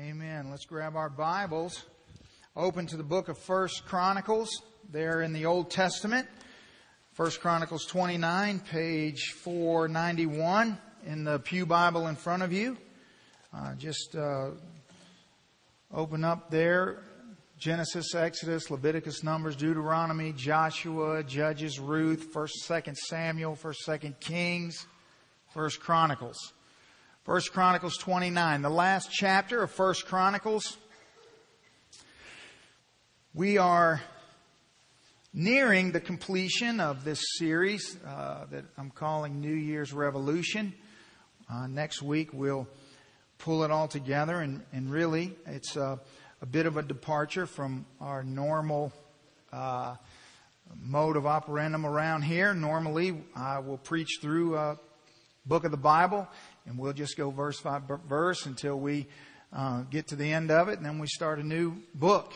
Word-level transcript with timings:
Amen. 0.00 0.50
Let's 0.50 0.64
grab 0.64 0.96
our 0.96 1.10
Bibles. 1.10 1.84
Open 2.56 2.86
to 2.86 2.96
the 2.96 3.02
book 3.02 3.28
of 3.28 3.36
First 3.36 3.84
Chronicles. 3.84 4.48
There 4.90 5.20
in 5.20 5.34
the 5.34 5.44
Old 5.44 5.70
Testament. 5.70 6.26
First 7.12 7.42
Chronicles 7.42 7.84
29, 7.84 8.60
page 8.60 9.34
491 9.42 10.78
in 11.04 11.24
the 11.24 11.38
Pew 11.38 11.66
Bible 11.66 12.06
in 12.06 12.16
front 12.16 12.42
of 12.42 12.50
you. 12.50 12.78
Uh, 13.52 13.74
just 13.74 14.16
uh, 14.16 14.52
open 15.92 16.24
up 16.24 16.50
there. 16.50 17.02
Genesis, 17.58 18.14
Exodus, 18.14 18.70
Leviticus, 18.70 19.22
Numbers, 19.22 19.54
Deuteronomy, 19.54 20.32
Joshua, 20.32 21.22
Judges, 21.24 21.78
Ruth, 21.78 22.32
1st, 22.32 22.52
2nd 22.66 22.96
Samuel, 22.96 23.54
1st, 23.54 23.76
2nd 23.86 24.20
Kings, 24.20 24.86
1st 25.54 25.78
Chronicles. 25.78 26.54
First 27.30 27.52
Chronicles 27.52 27.96
29, 27.96 28.60
the 28.60 28.68
last 28.68 29.12
chapter 29.12 29.62
of 29.62 29.70
First 29.70 30.06
Chronicles. 30.06 30.76
We 33.34 33.56
are 33.56 34.00
nearing 35.32 35.92
the 35.92 36.00
completion 36.00 36.80
of 36.80 37.04
this 37.04 37.22
series 37.38 37.96
uh, 38.04 38.46
that 38.50 38.64
I'm 38.76 38.90
calling 38.90 39.40
New 39.40 39.54
Year's 39.54 39.92
Revolution. 39.92 40.74
Uh, 41.48 41.68
next 41.68 42.02
week 42.02 42.30
we'll 42.32 42.66
pull 43.38 43.62
it 43.62 43.70
all 43.70 43.86
together, 43.86 44.40
and, 44.40 44.64
and 44.72 44.90
really 44.90 45.36
it's 45.46 45.76
a, 45.76 46.00
a, 46.42 46.46
bit 46.46 46.66
of 46.66 46.78
a 46.78 46.82
departure 46.82 47.46
from 47.46 47.86
our 48.00 48.24
normal 48.24 48.92
uh, 49.52 49.94
mode 50.82 51.16
of 51.16 51.22
operandum 51.22 51.84
around 51.84 52.22
here. 52.22 52.54
Normally, 52.54 53.22
I 53.36 53.60
will 53.60 53.78
preach 53.78 54.18
through 54.20 54.56
a 54.56 54.80
book 55.46 55.64
of 55.64 55.70
the 55.70 55.76
Bible 55.76 56.28
and 56.66 56.78
we'll 56.78 56.92
just 56.92 57.16
go 57.16 57.30
verse 57.30 57.60
by 57.60 57.80
verse 58.08 58.46
until 58.46 58.78
we 58.78 59.06
uh, 59.52 59.82
get 59.90 60.08
to 60.08 60.16
the 60.16 60.32
end 60.32 60.50
of 60.50 60.68
it, 60.68 60.76
and 60.76 60.86
then 60.86 60.98
we 60.98 61.06
start 61.06 61.38
a 61.38 61.42
new 61.42 61.76
book. 61.94 62.32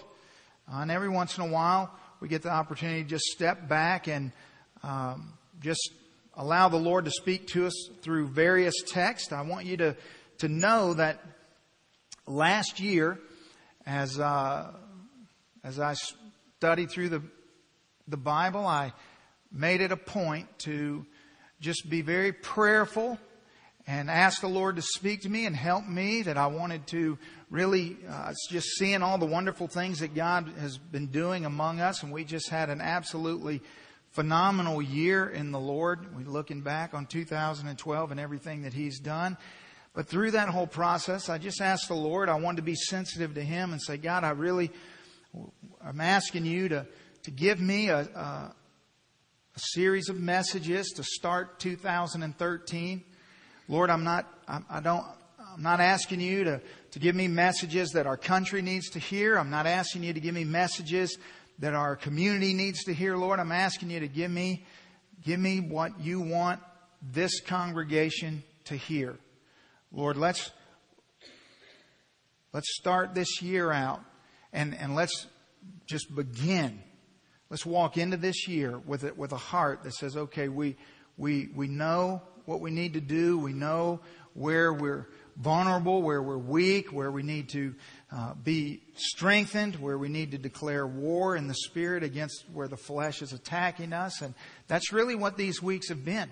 Uh, 0.73 0.79
and 0.79 0.91
every 0.91 1.09
once 1.09 1.39
in 1.39 1.45
a 1.45 1.49
while, 1.49 1.91
we 2.21 2.29
get 2.29 2.43
the 2.43 2.51
opportunity 2.51 3.03
to 3.03 3.09
just 3.09 3.25
step 3.27 3.69
back 3.69 4.09
and 4.09 4.33
um, 4.83 5.35
just 5.61 5.93
allow 6.35 6.69
the 6.69 6.77
Lord 6.77 7.05
to 7.05 7.11
speak 7.11 7.49
to 7.49 7.67
us 7.67 7.89
through 8.03 8.29
various 8.29 8.75
texts. 8.87 9.33
I 9.33 9.43
want 9.43 9.67
you 9.67 9.77
to 9.79 9.97
to 10.39 10.49
know 10.49 10.95
that 10.95 11.21
last 12.27 12.81
year, 12.81 13.19
as 13.87 14.19
uh, 14.19 14.73
as 15.63 15.79
I 15.79 15.95
studied 16.59 16.91
through 16.91 17.11
the 17.11 17.23
the 18.09 18.17
Bible, 18.17 18.67
I 18.67 18.93
made 19.53 19.81
it 19.81 19.93
a 19.93 19.97
point 19.97 20.49
to 20.61 21.07
just 21.61 21.89
be 21.89 22.03
very 22.03 22.33
prayerful 22.33 23.19
and 23.87 24.11
ask 24.11 24.41
the 24.41 24.49
Lord 24.49 24.77
to 24.77 24.83
speak 24.83 25.23
to 25.23 25.29
me 25.29 25.45
and 25.45 25.55
help 25.55 25.87
me 25.87 26.23
that 26.23 26.39
I 26.39 26.47
wanted 26.47 26.87
to 26.89 27.19
really 27.51 27.99
uh, 28.09 28.33
just 28.51 28.69
seeing 28.79 29.03
all 29.03 29.19
the 29.19 29.27
wonderful 29.27 29.69
things 29.69 30.01
that 30.01 30.15
God 30.15 30.51
has 30.59 30.79
been 30.79 31.09
doing 31.09 31.45
among 31.45 31.81
us. 31.81 32.03
And 32.03 32.11
we 32.11 32.25
just 32.25 32.49
had 32.49 32.71
an 32.71 32.81
absolutely 32.81 33.61
phenomenal 34.13 34.81
year 34.81 35.29
in 35.29 35.53
the 35.53 35.61
Lord. 35.61 36.17
We're 36.17 36.31
looking 36.31 36.63
back 36.63 36.95
on 36.95 37.07
2012 37.07 38.11
and 38.11 38.19
everything 38.19 38.63
that 38.63 38.73
He's 38.73 38.99
done. 38.99 39.37
But 39.93 40.09
through 40.09 40.33
that 40.33 40.49
whole 40.49 40.67
process, 40.67 41.29
I 41.29 41.39
just 41.39 41.61
asked 41.61 41.89
the 41.89 41.95
Lord, 41.95 42.29
I 42.29 42.37
wanted 42.37 42.57
to 42.57 42.63
be 42.63 42.75
sensitive 42.75 43.35
to 43.35 43.43
Him 43.43 43.73
and 43.73 43.83
say, 43.83 43.99
God, 43.99 44.25
I 44.25 44.31
really, 44.31 44.71
I'm 45.85 46.01
asking 46.01 46.47
you 46.47 46.71
to, 46.71 46.87
to 47.25 47.31
give 47.31 47.61
me 47.61 47.91
a, 47.91 47.99
a, 47.99 48.55
a 49.57 49.59
series 49.59 50.09
of 50.09 50.19
messages 50.19 50.89
to 50.97 51.05
start 51.05 51.61
2013 51.61 53.05
Lord, 53.69 53.91
I'm 53.91 54.05
not, 54.05 54.27
I 54.47 54.81
don't, 54.81 55.05
I'm 55.55 55.63
not 55.63 55.81
asking 55.81 56.21
you 56.21 56.45
to, 56.45 56.61
to 56.93 56.99
give 56.99 57.15
me 57.15 57.29
messages 57.29 57.91
that 57.91 58.07
our 58.07 58.17
country 58.17 58.61
needs 58.61 58.91
to 58.91 58.99
hear. 58.99 59.37
I'm 59.37 59.51
not 59.51 59.67
asking 59.67 60.03
you 60.03 60.13
to 60.13 60.21
give 60.21 60.35
me 60.35 60.45
messages 60.45 61.17
that 61.61 61.75
our 61.75 61.97
community 61.97 62.53
needs 62.55 62.85
to 62.85 62.95
hear, 62.95 63.17
Lord. 63.17 63.41
I'm 63.41 63.53
asking 63.53 63.91
you 63.91 64.01
to 64.01 64.09
give 64.09 64.31
me, 64.31 64.67
give 65.23 65.41
me 65.41 65.61
what 65.61 66.01
you 66.01 66.21
want 66.21 66.61
this 67.01 67.41
congregation 67.41 68.43
to 68.65 68.77
hear. 68.77 69.17
Lord, 69.93 70.17
let's, 70.17 70.51
let's 72.53 72.75
start 72.77 73.15
this 73.15 73.41
year 73.41 73.71
out 73.71 74.01
and, 74.53 74.77
and 74.77 74.95
let's 74.95 75.27
just 75.87 76.15
begin. 76.15 76.83
Let's 77.49 77.65
walk 77.65 77.97
into 77.97 78.17
this 78.17 78.49
year 78.49 78.79
with 78.79 79.05
it, 79.05 79.17
with 79.17 79.33
a 79.33 79.37
heart 79.37 79.85
that 79.85 79.95
says, 79.95 80.17
okay, 80.17 80.49
we, 80.49 80.77
we, 81.17 81.49
we 81.55 81.69
know 81.69 82.23
what 82.47 82.61
we 82.61 82.71
need 82.71 82.95
to 82.95 83.01
do. 83.01 83.39
We 83.39 83.53
know 83.53 84.01
where 84.35 84.73
we're 84.73 85.07
vulnerable, 85.37 86.03
where 86.03 86.23
we're 86.23 86.39
weak, 86.39 86.93
where 86.93 87.11
we 87.11 87.23
need 87.23 87.49
to 87.51 87.75
uh, 88.13 88.35
be 88.35 88.83
strengthened, 88.95 89.77
where 89.77 89.99
we 89.99 90.09
need 90.09 90.31
to 90.33 90.39
declare 90.39 90.87
war 90.87 91.37
in 91.37 91.49
the 91.49 91.55
spirit 91.55 92.03
against 92.03 92.45
where 92.53 92.69
the 92.69 92.77
flesh 92.77 93.23
is 93.23 93.33
attacking 93.33 93.93
us. 93.93 94.23
And 94.23 94.35
that's 94.69 94.93
really 94.93 95.15
what 95.15 95.37
these 95.37 95.63
weeks 95.63 95.89
have 95.89 96.05
been. 96.05 96.31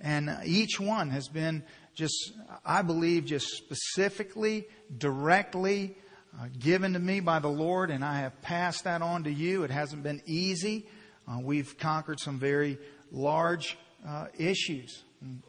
And 0.00 0.30
each 0.44 0.80
one 0.80 1.10
has 1.10 1.28
been 1.28 1.62
just, 1.94 2.32
I 2.64 2.82
believe, 2.82 3.26
just 3.26 3.48
specifically, 3.48 4.66
directly 4.96 5.96
uh, 6.38 6.46
given 6.58 6.92
to 6.92 6.98
me 6.98 7.20
by 7.20 7.40
the 7.40 7.48
Lord, 7.48 7.90
and 7.90 8.04
I 8.04 8.20
have 8.20 8.40
passed 8.40 8.84
that 8.84 9.02
on 9.02 9.24
to 9.24 9.30
you. 9.30 9.64
It 9.64 9.70
hasn't 9.70 10.02
been 10.02 10.22
easy. 10.26 10.86
Uh, 11.28 11.40
we've 11.42 11.76
conquered 11.78 12.20
some 12.20 12.38
very 12.38 12.78
large 13.10 13.76
uh, 14.06 14.26
issues. 14.38 15.02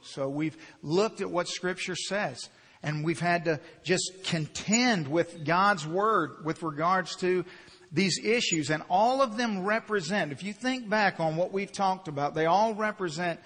So 0.03 0.29
we've 0.29 0.57
looked 0.81 1.21
at 1.21 1.29
what 1.29 1.47
Scripture 1.47 1.95
says, 1.95 2.49
and 2.83 3.05
we've 3.05 3.19
had 3.19 3.45
to 3.45 3.59
just 3.83 4.23
contend 4.25 5.07
with 5.07 5.45
God's 5.45 5.85
Word 5.85 6.43
with 6.43 6.63
regards 6.63 7.15
to 7.17 7.45
these 7.91 8.19
issues, 8.23 8.69
and 8.69 8.83
all 8.89 9.21
of 9.21 9.37
them 9.37 9.65
represent, 9.65 10.31
if 10.31 10.43
you 10.43 10.53
think 10.53 10.89
back 10.89 11.19
on 11.19 11.35
what 11.35 11.51
we've 11.51 11.71
talked 11.71 12.07
about, 12.07 12.33
they 12.33 12.45
all 12.45 12.73
represent 12.73 13.39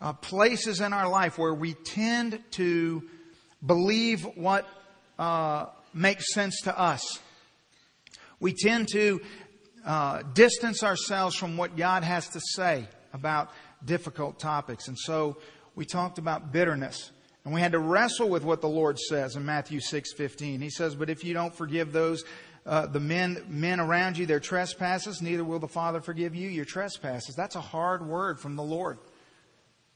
uh, 0.00 0.12
places 0.12 0.80
in 0.80 0.92
our 0.92 1.08
life 1.08 1.36
where 1.36 1.54
we 1.54 1.74
tend 1.74 2.38
to 2.52 3.02
believe 3.64 4.22
what 4.36 4.68
uh, 5.18 5.66
makes 5.92 6.32
sense 6.32 6.60
to 6.62 6.78
us. 6.78 7.18
We 8.38 8.52
tend 8.52 8.88
to 8.92 9.20
uh, 9.84 10.22
distance 10.32 10.84
ourselves 10.84 11.34
from 11.34 11.56
what 11.56 11.76
God 11.76 12.04
has 12.04 12.28
to 12.30 12.40
say 12.40 12.86
about 13.12 13.50
difficult 13.84 14.38
topics. 14.38 14.86
And 14.86 14.96
so 14.96 15.38
we 15.78 15.84
talked 15.84 16.18
about 16.18 16.50
bitterness. 16.50 17.12
And 17.44 17.54
we 17.54 17.60
had 17.60 17.70
to 17.70 17.78
wrestle 17.78 18.28
with 18.28 18.42
what 18.42 18.60
the 18.60 18.68
Lord 18.68 18.98
says 18.98 19.36
in 19.36 19.46
Matthew 19.46 19.78
6:15. 19.78 20.60
He 20.60 20.70
says, 20.70 20.96
"But 20.96 21.08
if 21.08 21.22
you 21.22 21.34
don't 21.34 21.54
forgive 21.54 21.92
those 21.92 22.24
uh, 22.66 22.86
the 22.86 22.98
men 22.98 23.44
men 23.48 23.78
around 23.78 24.18
you 24.18 24.26
their 24.26 24.40
trespasses, 24.40 25.22
neither 25.22 25.44
will 25.44 25.60
the 25.60 25.68
Father 25.68 26.00
forgive 26.00 26.34
you 26.34 26.48
your 26.48 26.64
trespasses." 26.64 27.36
That's 27.36 27.54
a 27.54 27.60
hard 27.60 28.04
word 28.04 28.40
from 28.40 28.56
the 28.56 28.62
Lord. 28.64 28.98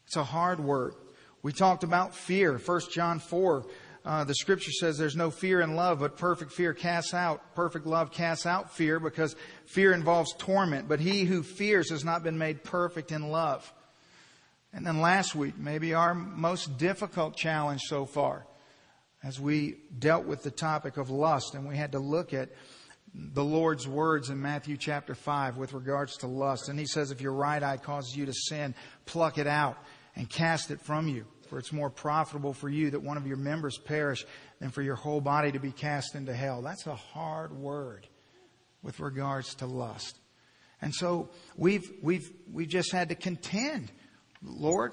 It's 0.07 0.15
a 0.15 0.23
hard 0.23 0.61
word. 0.61 0.95
We 1.43 1.53
talked 1.53 1.83
about 1.83 2.15
fear. 2.15 2.59
1 2.59 2.81
John 2.93 3.19
4, 3.19 3.67
uh, 4.05 4.23
the 4.23 4.37
scripture 4.37 4.71
says 4.71 4.97
there's 4.97 5.17
no 5.17 5.33
fear 5.33 5.61
in 5.63 5.75
love, 5.75 5.99
but 5.99 6.17
perfect 6.17 6.53
fear 6.53 6.75
casts 6.75 7.13
out, 7.13 7.57
perfect 7.57 7.87
love 7.87 8.13
casts 8.13 8.47
out 8.47 8.73
fear 8.73 9.01
because 9.01 9.35
fear 9.67 9.93
involves 9.93 10.33
torment. 10.39 10.89
But 10.89 11.01
he 11.01 11.25
who 11.25 11.43
fears 11.43 11.91
has 11.91 12.05
not 12.05 12.23
been 12.23 12.39
made 12.39 12.63
perfect 12.63 13.11
in 13.11 13.31
love. 13.31 13.73
And 14.73 14.87
then 14.87 15.01
last 15.01 15.35
week, 15.35 15.59
maybe 15.59 15.95
our 15.95 16.15
most 16.15 16.79
difficult 16.79 17.37
challenge 17.37 17.83
so 17.83 18.07
far, 18.07 18.47
as 19.23 19.39
we 19.39 19.77
dealt 19.99 20.25
with 20.25 20.43
the 20.43 20.51
topic 20.51 20.97
of 20.97 21.11
lust, 21.11 21.55
and 21.55 21.69
we 21.69 21.77
had 21.77 21.93
to 21.93 21.99
look 21.99 22.33
at 22.33 22.49
the 23.15 23.45
Lord's 23.45 23.87
words 23.87 24.31
in 24.31 24.41
Matthew 24.41 24.79
chapter 24.79 25.15
5 25.15 25.59
with 25.59 25.75
regards 25.75 26.17
to 26.19 26.27
lust. 26.27 26.71
And 26.71 26.79
he 26.79 26.87
says, 26.87 27.11
If 27.11 27.21
your 27.21 27.35
right 27.35 27.63
eye 27.63 27.77
causes 27.77 28.17
you 28.17 28.25
to 28.27 28.33
sin, 28.33 28.75
pluck 29.05 29.37
it 29.37 29.47
out 29.47 29.77
and 30.17 30.29
cast 30.29 30.71
it 30.71 30.81
from 30.81 31.09
you. 31.09 31.27
For 31.49 31.59
it's 31.59 31.73
more 31.73 31.91
profitable 31.91 32.55
for 32.55 32.71
you 32.71 32.91
that 32.91 33.03
one 33.03 33.19
of 33.19 33.27
your 33.27 33.37
members 33.37 33.77
perish 33.77 34.25
than 34.59 34.71
for 34.71 34.81
your 34.81 34.97
whole 34.97 35.21
body 35.21 35.53
to 35.53 35.59
be 35.59 35.73
cast 35.73 36.15
into 36.15 36.33
hell. 36.33 36.63
That's 36.63 36.87
a 36.87 36.95
hard 36.95 37.53
word 37.53 38.07
with 38.83 39.01
regards 39.01 39.55
to 39.57 39.67
lust. 39.67 40.19
And 40.81 40.95
so 40.95 41.29
we've, 41.55 41.93
we've, 42.03 42.33
we've 42.51 42.69
just 42.69 42.91
had 42.91 43.11
to 43.11 43.15
contend 43.15 43.93
Lord, 44.43 44.93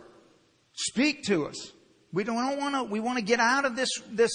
speak 0.73 1.23
to 1.25 1.47
us. 1.47 1.71
We 2.11 2.23
don't 2.23 2.57
want 2.57 2.75
to, 2.75 2.83
we 2.83 2.99
want 2.99 3.17
to 3.17 3.23
get 3.23 3.39
out 3.39 3.65
of 3.65 3.75
this, 3.75 3.89
this 4.09 4.31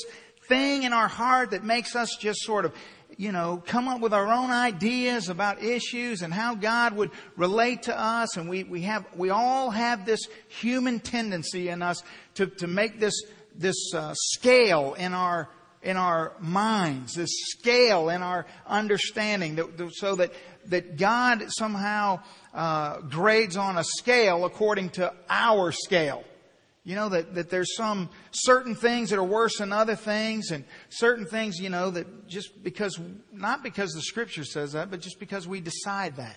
thing 0.49 0.83
in 0.83 0.93
our 0.93 1.09
heart 1.09 1.51
that 1.51 1.65
makes 1.65 1.97
us 1.97 2.17
just 2.17 2.41
sort 2.43 2.65
of, 2.65 2.75
you 3.17 3.33
know, 3.33 3.63
come 3.67 3.89
up 3.89 4.01
with 4.01 4.13
our 4.13 4.27
own 4.27 4.51
ideas 4.51 5.29
about 5.29 5.63
issues 5.63 6.23
and 6.23 6.33
how 6.33 6.55
God 6.55 6.95
would 6.95 7.11
relate 7.37 7.85
to 7.85 7.99
us. 7.99 8.37
And 8.37 8.49
we, 8.49 8.65
we 8.65 8.83
have, 8.83 9.07
we 9.17 9.31
all 9.31 9.71
have 9.71 10.05
this 10.05 10.29
human 10.49 11.01
tendency 11.01 11.69
in 11.69 11.83
us 11.83 12.03
to, 12.35 12.47
to 12.47 12.67
make 12.67 13.01
this, 13.01 13.15
this 13.55 13.95
uh, 13.95 14.15
scale 14.15 14.95
in 14.95 15.15
our, 15.15 15.49
in 15.83 15.97
our 15.97 16.33
minds, 16.41 17.15
this 17.15 17.31
scale 17.51 18.09
in 18.09 18.23
our 18.23 18.47
understanding 18.67 19.57
that, 19.57 19.91
so 19.95 20.17
that, 20.17 20.33
that 20.67 20.97
God 20.97 21.45
somehow 21.49 22.21
uh, 22.55 23.01
grades 23.01 23.57
on 23.57 23.77
a 23.77 23.85
scale 23.85 24.45
according 24.45 24.91
to 24.91 25.13
our 25.29 25.73
scale. 25.73 26.25
You 26.85 26.95
know, 26.95 27.09
that, 27.09 27.35
that 27.35 27.51
there's 27.51 27.75
some 27.77 28.11
certain 28.31 28.75
things 28.75 29.11
that 29.11 29.19
are 29.19 29.25
worse 29.25 29.59
than 29.59 29.73
other 29.73 29.97
things 29.97 30.51
and 30.51 30.65
certain 30.91 31.25
things, 31.25 31.59
you 31.59 31.71
know, 31.71 31.91
that 31.91 32.29
just 32.29 32.63
because, 32.63 33.01
not 33.33 33.63
because 33.63 33.93
the 33.93 34.03
scripture 34.03 34.45
says 34.45 34.73
that, 34.73 34.91
but 34.91 35.01
just 35.01 35.19
because 35.19 35.49
we 35.49 35.61
decide 35.61 36.17
that. 36.17 36.37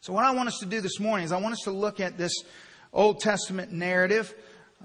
So 0.00 0.12
what 0.12 0.24
I 0.24 0.32
want 0.32 0.48
us 0.48 0.58
to 0.60 0.66
do 0.66 0.80
this 0.80 0.98
morning 1.00 1.24
is 1.24 1.32
I 1.32 1.40
want 1.40 1.52
us 1.52 1.62
to 1.64 1.70
look 1.70 2.00
at 2.00 2.16
this 2.16 2.32
Old 2.92 3.20
Testament 3.20 3.72
narrative 3.72 4.34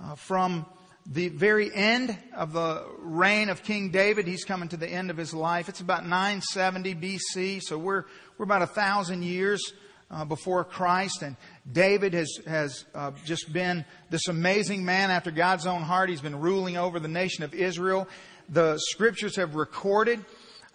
uh, 0.01 0.15
from 0.15 0.65
the 1.05 1.29
very 1.29 1.73
end 1.73 2.17
of 2.35 2.53
the 2.53 2.85
reign 2.99 3.49
of 3.49 3.63
King 3.63 3.89
David. 3.89 4.27
He's 4.27 4.43
coming 4.43 4.69
to 4.69 4.77
the 4.77 4.87
end 4.87 5.09
of 5.09 5.17
his 5.17 5.33
life. 5.33 5.69
It's 5.69 5.79
about 5.79 6.03
970 6.03 6.95
BC, 6.95 7.61
so 7.61 7.77
we're, 7.77 8.05
we're 8.37 8.45
about 8.45 8.61
a 8.61 8.67
thousand 8.67 9.23
years 9.23 9.73
uh, 10.11 10.25
before 10.25 10.63
Christ. 10.63 11.21
And 11.21 11.35
David 11.71 12.13
has, 12.13 12.39
has 12.47 12.85
uh, 12.93 13.11
just 13.25 13.51
been 13.51 13.85
this 14.09 14.27
amazing 14.27 14.85
man 14.85 15.11
after 15.11 15.31
God's 15.31 15.65
own 15.65 15.81
heart. 15.81 16.09
He's 16.09 16.21
been 16.21 16.39
ruling 16.39 16.77
over 16.77 16.99
the 16.99 17.07
nation 17.07 17.43
of 17.43 17.53
Israel. 17.53 18.07
The 18.49 18.77
scriptures 18.77 19.35
have 19.35 19.55
recorded 19.55 20.23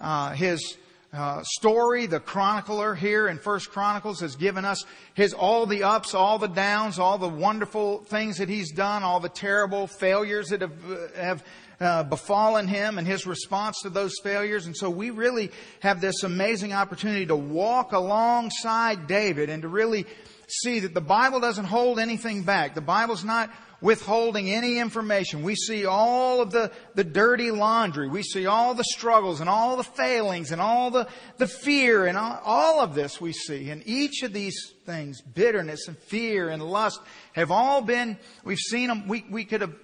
uh, 0.00 0.31
his 0.31 0.77
uh, 1.15 1.43
story. 1.45 2.07
The 2.07 2.21
chronicler 2.21 2.95
here 2.95 3.29
in 3.29 3.39
First 3.39 3.71
Chronicles 3.71 4.21
has 4.21 4.37
given 4.37 4.65
us 4.65 4.85
his 5.15 5.33
all 5.33 5.67
the 5.67 5.85
ups, 5.85 6.15
all 6.15 6.39
the 6.39 6.49
downs, 6.49 6.99
all 6.99 7.19
the 7.19 7.29
wonderful 7.29 8.05
things 8.05 8.39
that 8.39 8.49
he's 8.49 8.73
done, 8.73 9.03
all 9.03 9.21
the 9.21 9.29
terrible 9.29 9.87
failures 9.87 10.49
that 10.49 10.61
have, 10.61 10.91
uh, 10.91 11.21
have 11.21 11.45
uh, 11.81 12.03
befallen 12.05 12.69
him 12.69 12.99
and 12.99 13.07
his 13.07 13.27
response 13.27 13.81
to 13.83 13.91
those 13.91 14.15
failures. 14.23 14.67
And 14.67 14.77
so 14.77 14.91
we 14.91 15.11
really 15.11 15.51
have 15.81 16.01
this 16.01 16.23
amazing 16.23 16.73
opportunity 16.73 17.27
to 17.27 17.37
walk 17.37 17.93
alongside 17.93 19.07
David 19.07 19.51
and 19.51 19.63
to 19.63 19.69
really 19.69 20.07
see 20.49 20.81
that 20.81 20.95
the 20.95 21.01
Bible 21.01 21.41
doesn't 21.41 21.65
hold 21.65 21.99
anything 21.99 22.43
back. 22.43 22.75
The 22.75 22.81
Bible's 22.81 23.25
not 23.25 23.51
withholding 23.85 24.51
any 24.51 24.79
information. 24.79 25.43
We 25.43 25.55
see 25.55 25.85
all 25.85 26.41
of 26.41 26.51
the, 26.51 26.73
the 26.95 27.05
dirty 27.05 27.51
laundry. 27.51 28.09
We 28.09 28.23
see 28.23 28.47
all 28.47 28.73
the 28.73 28.83
struggles 28.83 29.41
and 29.41 29.51
all 29.51 29.77
the 29.77 29.85
failings 29.85 30.53
and 30.53 30.61
all 30.61 30.91
the, 30.91 31.07
the 31.37 31.47
fear 31.47 32.07
and 32.07 32.17
all, 32.17 32.41
all 32.47 32.81
of 32.81 32.95
this 32.95 33.21
we 33.21 33.35
see. 33.35 33.69
And 33.69 33.83
each 33.85 34.23
of 34.23 34.33
these 34.33 34.73
things, 34.87 35.21
bitterness 35.21 35.87
and 35.87 35.99
fear 35.99 36.49
and 36.49 36.63
lust, 36.63 36.99
have 37.35 37.51
all 37.51 37.83
been, 37.83 38.17
we've 38.43 38.57
seen 38.57 38.89
them, 38.89 39.07
we, 39.07 39.27
we 39.31 39.45
could 39.45 39.61
have 39.61 39.75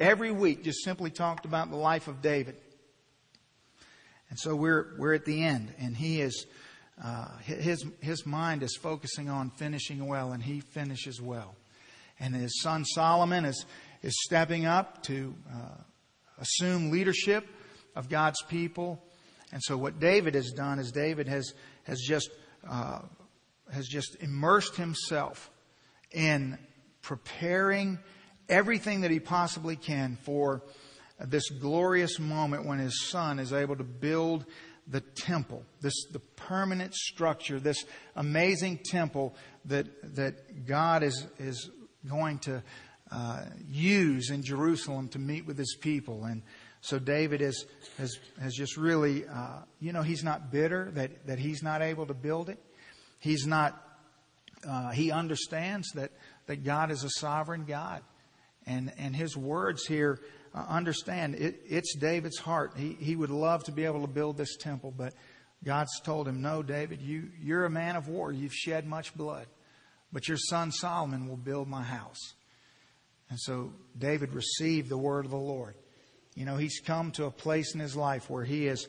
every 0.00 0.30
week 0.30 0.64
just 0.64 0.82
simply 0.82 1.10
talked 1.10 1.44
about 1.44 1.68
the 1.68 1.76
life 1.76 2.08
of 2.08 2.22
David. 2.22 2.56
And 4.30 4.38
so 4.38 4.56
we're, 4.56 4.94
we're 4.96 5.12
at 5.12 5.26
the 5.26 5.44
end 5.44 5.74
and 5.78 5.94
he 5.94 6.22
is, 6.22 6.46
uh, 7.04 7.36
his, 7.42 7.84
his 8.00 8.24
mind 8.24 8.62
is 8.62 8.78
focusing 8.80 9.28
on 9.28 9.50
finishing 9.50 10.06
well 10.06 10.32
and 10.32 10.42
he 10.42 10.60
finishes 10.60 11.20
well. 11.20 11.54
And 12.20 12.34
his 12.34 12.60
son 12.62 12.84
Solomon 12.84 13.44
is, 13.44 13.64
is 14.02 14.14
stepping 14.24 14.66
up 14.66 15.02
to 15.04 15.34
uh, 15.52 15.82
assume 16.38 16.90
leadership 16.90 17.46
of 17.94 18.08
God's 18.08 18.42
people. 18.42 19.02
And 19.52 19.62
so 19.62 19.76
what 19.76 19.98
David 19.98 20.34
has 20.34 20.50
done 20.50 20.78
is 20.78 20.92
David 20.92 21.28
has, 21.28 21.54
has 21.84 22.00
just, 22.00 22.30
uh, 22.68 23.00
has 23.72 23.86
just 23.86 24.16
immersed 24.20 24.76
himself 24.76 25.50
in 26.12 26.58
preparing 27.02 27.98
everything 28.48 29.02
that 29.02 29.10
he 29.10 29.20
possibly 29.20 29.76
can 29.76 30.16
for 30.22 30.62
this 31.26 31.48
glorious 31.50 32.18
moment 32.18 32.66
when 32.66 32.78
his 32.78 33.08
son 33.08 33.38
is 33.38 33.52
able 33.52 33.76
to 33.76 33.84
build 33.84 34.44
the 34.86 35.00
temple, 35.00 35.62
this 35.80 36.06
the 36.12 36.18
permanent 36.18 36.94
structure, 36.94 37.60
this 37.60 37.84
amazing 38.16 38.78
temple 38.84 39.34
that 39.66 40.14
that 40.16 40.66
God 40.66 41.02
is 41.02 41.26
is 41.38 41.70
going 42.06 42.38
to 42.40 42.62
uh, 43.10 43.44
use 43.68 44.30
in 44.30 44.42
Jerusalem 44.42 45.08
to 45.08 45.18
meet 45.18 45.46
with 45.46 45.58
His 45.58 45.76
people, 45.80 46.24
and 46.24 46.42
so 46.80 46.98
David 46.98 47.40
is 47.40 47.66
has 47.96 48.18
has 48.40 48.54
just 48.54 48.76
really, 48.76 49.26
uh, 49.26 49.60
you 49.80 49.92
know, 49.92 50.02
he's 50.02 50.22
not 50.22 50.52
bitter 50.52 50.90
that 50.92 51.26
that 51.26 51.38
he's 51.38 51.62
not 51.62 51.82
able 51.82 52.06
to 52.06 52.14
build 52.14 52.48
it. 52.48 52.58
He's 53.18 53.46
not. 53.46 53.84
Uh, 54.68 54.90
he 54.90 55.10
understands 55.12 55.90
that 55.92 56.10
that 56.46 56.64
God 56.64 56.90
is 56.90 57.04
a 57.04 57.10
sovereign 57.10 57.64
God, 57.64 58.02
and 58.66 58.92
and 58.98 59.14
His 59.14 59.36
words 59.36 59.86
here 59.86 60.20
uh, 60.54 60.64
understand 60.68 61.34
it, 61.34 61.60
it's 61.68 61.94
David's 61.94 62.38
heart. 62.38 62.72
He, 62.76 62.96
he 62.98 63.16
would 63.16 63.30
love 63.30 63.64
to 63.64 63.72
be 63.72 63.84
able 63.84 64.00
to 64.02 64.06
build 64.06 64.36
this 64.36 64.56
temple, 64.56 64.92
but 64.96 65.14
God's 65.64 66.00
told 66.00 66.28
him, 66.28 66.40
No, 66.40 66.62
David, 66.62 67.02
you, 67.02 67.30
you're 67.40 67.64
a 67.64 67.70
man 67.70 67.96
of 67.96 68.08
war. 68.08 68.32
You've 68.32 68.54
shed 68.54 68.86
much 68.86 69.14
blood. 69.14 69.46
But 70.12 70.28
your 70.28 70.38
son 70.38 70.72
Solomon 70.72 71.28
will 71.28 71.36
build 71.36 71.68
my 71.68 71.82
house. 71.82 72.34
And 73.30 73.38
so 73.38 73.72
David 73.96 74.32
received 74.32 74.88
the 74.88 74.98
word 74.98 75.24
of 75.24 75.30
the 75.30 75.36
Lord. 75.36 75.74
You 76.34 76.44
know, 76.44 76.56
he's 76.56 76.80
come 76.80 77.10
to 77.12 77.26
a 77.26 77.30
place 77.30 77.74
in 77.74 77.80
his 77.80 77.96
life 77.96 78.30
where 78.30 78.44
he 78.44 78.66
is 78.66 78.86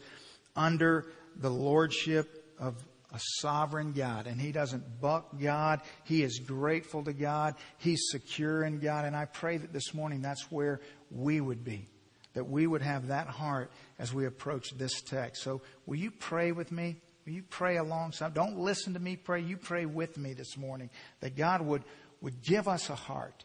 under 0.55 1.07
the 1.35 1.49
lordship 1.49 2.45
of 2.59 2.75
a 3.13 3.19
sovereign 3.39 3.91
God. 3.93 4.27
And 4.27 4.39
he 4.39 4.51
doesn't 4.51 5.01
buck 5.01 5.39
God. 5.39 5.81
He 6.03 6.21
is 6.21 6.39
grateful 6.39 7.03
to 7.03 7.13
God. 7.13 7.55
He's 7.79 8.09
secure 8.11 8.63
in 8.63 8.79
God. 8.79 9.05
And 9.05 9.15
I 9.15 9.25
pray 9.25 9.57
that 9.57 9.73
this 9.73 9.93
morning 9.93 10.21
that's 10.21 10.51
where 10.51 10.79
we 11.09 11.41
would 11.41 11.63
be. 11.63 11.87
That 12.33 12.47
we 12.47 12.67
would 12.67 12.83
have 12.83 13.07
that 13.07 13.27
heart 13.27 13.71
as 13.97 14.13
we 14.13 14.25
approach 14.25 14.71
this 14.77 15.01
text. 15.01 15.41
So 15.41 15.61
will 15.85 15.97
you 15.97 16.11
pray 16.11 16.51
with 16.51 16.71
me? 16.71 16.97
You 17.25 17.43
pray 17.49 17.77
alongside? 17.77 18.33
Don't 18.33 18.57
listen 18.57 18.93
to 18.93 18.99
me 18.99 19.15
pray. 19.15 19.41
You 19.41 19.57
pray 19.57 19.85
with 19.85 20.17
me 20.17 20.33
this 20.33 20.57
morning. 20.57 20.89
That 21.19 21.35
God 21.35 21.61
would, 21.61 21.83
would 22.21 22.41
give 22.41 22.67
us 22.67 22.89
a 22.89 22.95
heart 22.95 23.43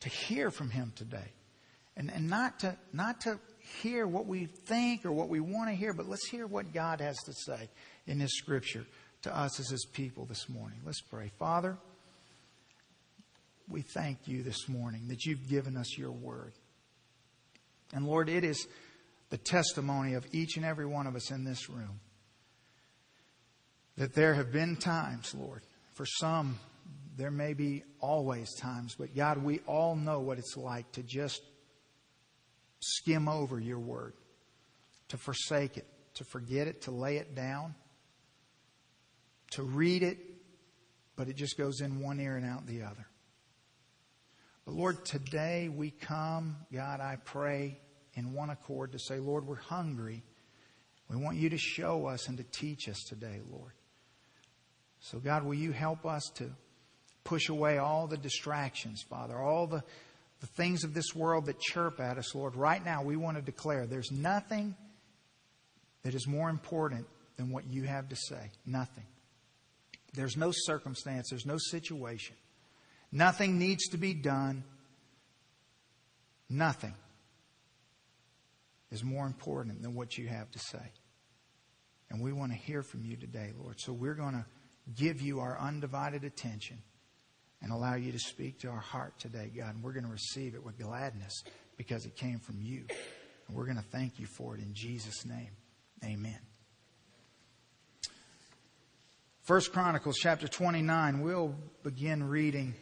to 0.00 0.08
hear 0.08 0.50
from 0.50 0.70
Him 0.70 0.92
today. 0.94 1.32
And, 1.96 2.10
and 2.10 2.30
not 2.30 2.60
to, 2.60 2.76
not 2.92 3.20
to 3.22 3.38
hear 3.82 4.06
what 4.06 4.26
we 4.26 4.46
think 4.46 5.04
or 5.04 5.12
what 5.12 5.28
we 5.28 5.40
want 5.40 5.68
to 5.68 5.74
hear, 5.74 5.92
but 5.92 6.08
let's 6.08 6.26
hear 6.28 6.46
what 6.46 6.72
God 6.72 7.00
has 7.00 7.16
to 7.24 7.32
say 7.32 7.68
in 8.06 8.20
His 8.20 8.36
Scripture 8.36 8.86
to 9.22 9.36
us 9.36 9.58
as 9.60 9.68
His 9.68 9.86
people 9.92 10.24
this 10.24 10.48
morning. 10.48 10.78
Let's 10.84 11.00
pray. 11.00 11.30
Father, 11.38 11.76
we 13.68 13.82
thank 13.82 14.26
you 14.26 14.42
this 14.42 14.68
morning 14.68 15.08
that 15.08 15.24
you've 15.24 15.48
given 15.48 15.76
us 15.76 15.98
your 15.98 16.12
word. 16.12 16.52
And 17.92 18.06
Lord, 18.06 18.28
it 18.28 18.44
is 18.44 18.66
the 19.30 19.38
testimony 19.38 20.14
of 20.14 20.26
each 20.32 20.56
and 20.56 20.64
every 20.64 20.86
one 20.86 21.06
of 21.06 21.16
us 21.16 21.30
in 21.30 21.44
this 21.44 21.68
room 21.68 22.00
that 24.00 24.14
there 24.14 24.32
have 24.32 24.50
been 24.50 24.76
times, 24.76 25.34
Lord, 25.34 25.60
for 25.92 26.06
some, 26.06 26.58
there 27.18 27.30
may 27.30 27.52
be 27.52 27.84
always 28.00 28.50
times, 28.54 28.96
but 28.98 29.14
God, 29.14 29.44
we 29.44 29.58
all 29.66 29.94
know 29.94 30.20
what 30.20 30.38
it's 30.38 30.56
like 30.56 30.90
to 30.92 31.02
just 31.02 31.42
skim 32.80 33.28
over 33.28 33.60
your 33.60 33.78
word, 33.78 34.14
to 35.08 35.18
forsake 35.18 35.76
it, 35.76 35.86
to 36.14 36.24
forget 36.24 36.66
it, 36.66 36.80
to 36.80 36.90
lay 36.90 37.18
it 37.18 37.34
down, 37.34 37.74
to 39.50 39.62
read 39.62 40.02
it, 40.02 40.16
but 41.14 41.28
it 41.28 41.36
just 41.36 41.58
goes 41.58 41.82
in 41.82 42.00
one 42.00 42.20
ear 42.20 42.38
and 42.38 42.46
out 42.46 42.66
the 42.66 42.84
other. 42.84 43.06
But 44.64 44.76
Lord, 44.76 45.04
today 45.04 45.68
we 45.68 45.90
come, 45.90 46.56
God, 46.72 47.00
I 47.00 47.18
pray 47.22 47.78
in 48.14 48.32
one 48.32 48.48
accord 48.48 48.92
to 48.92 48.98
say, 48.98 49.18
Lord, 49.18 49.46
we're 49.46 49.56
hungry. 49.56 50.22
We 51.10 51.16
want 51.16 51.36
you 51.36 51.50
to 51.50 51.58
show 51.58 52.06
us 52.06 52.28
and 52.28 52.38
to 52.38 52.44
teach 52.44 52.88
us 52.88 53.04
today, 53.06 53.40
Lord. 53.50 53.72
So, 55.00 55.18
God, 55.18 55.44
will 55.44 55.54
you 55.54 55.72
help 55.72 56.06
us 56.06 56.30
to 56.36 56.50
push 57.24 57.48
away 57.48 57.78
all 57.78 58.06
the 58.06 58.16
distractions, 58.16 59.02
Father, 59.08 59.38
all 59.38 59.66
the, 59.66 59.82
the 60.40 60.46
things 60.46 60.84
of 60.84 60.94
this 60.94 61.14
world 61.14 61.46
that 61.46 61.60
chirp 61.60 62.00
at 62.00 62.18
us, 62.18 62.34
Lord. 62.34 62.56
Right 62.56 62.84
now, 62.84 63.02
we 63.02 63.16
want 63.16 63.36
to 63.36 63.42
declare 63.42 63.86
there's 63.86 64.10
nothing 64.10 64.74
that 66.02 66.14
is 66.14 66.26
more 66.26 66.48
important 66.48 67.06
than 67.36 67.50
what 67.50 67.66
you 67.66 67.84
have 67.84 68.08
to 68.08 68.16
say. 68.16 68.50
Nothing. 68.66 69.04
There's 70.14 70.36
no 70.36 70.50
circumstance, 70.52 71.28
there's 71.30 71.46
no 71.46 71.56
situation 71.58 72.36
Nothing 73.12 73.58
needs 73.58 73.88
to 73.88 73.96
be 73.96 74.14
done. 74.14 74.62
Nothing 76.48 76.94
is 78.90 79.04
more 79.04 79.26
important 79.26 79.82
than 79.82 79.94
what 79.94 80.16
you 80.16 80.28
have 80.28 80.50
to 80.50 80.58
say. 80.58 80.92
And 82.10 82.20
we 82.20 82.32
want 82.32 82.52
to 82.52 82.58
hear 82.58 82.82
from 82.82 83.04
you 83.04 83.16
today, 83.16 83.52
Lord. 83.60 83.80
So 83.80 83.92
we're 83.92 84.14
going 84.14 84.34
to 84.34 84.44
give 84.96 85.20
you 85.20 85.40
our 85.40 85.58
undivided 85.58 86.24
attention 86.24 86.78
and 87.62 87.72
allow 87.72 87.94
you 87.94 88.12
to 88.12 88.18
speak 88.18 88.60
to 88.60 88.68
our 88.68 88.80
heart 88.80 89.18
today, 89.18 89.50
God. 89.54 89.74
And 89.74 89.82
we're 89.82 89.92
going 89.92 90.04
to 90.06 90.10
receive 90.10 90.54
it 90.54 90.64
with 90.64 90.78
gladness 90.78 91.44
because 91.76 92.06
it 92.06 92.16
came 92.16 92.38
from 92.38 92.60
you. 92.60 92.84
And 93.46 93.56
we're 93.56 93.66
going 93.66 93.76
to 93.76 93.90
thank 93.90 94.18
you 94.18 94.26
for 94.26 94.54
it 94.54 94.60
in 94.60 94.72
Jesus' 94.74 95.26
name. 95.26 95.50
Amen. 96.04 96.38
First 99.42 99.72
Chronicles 99.72 100.16
chapter 100.18 100.46
29, 100.46 101.20
we'll 101.20 101.54
begin 101.82 102.28
reading 102.28 102.74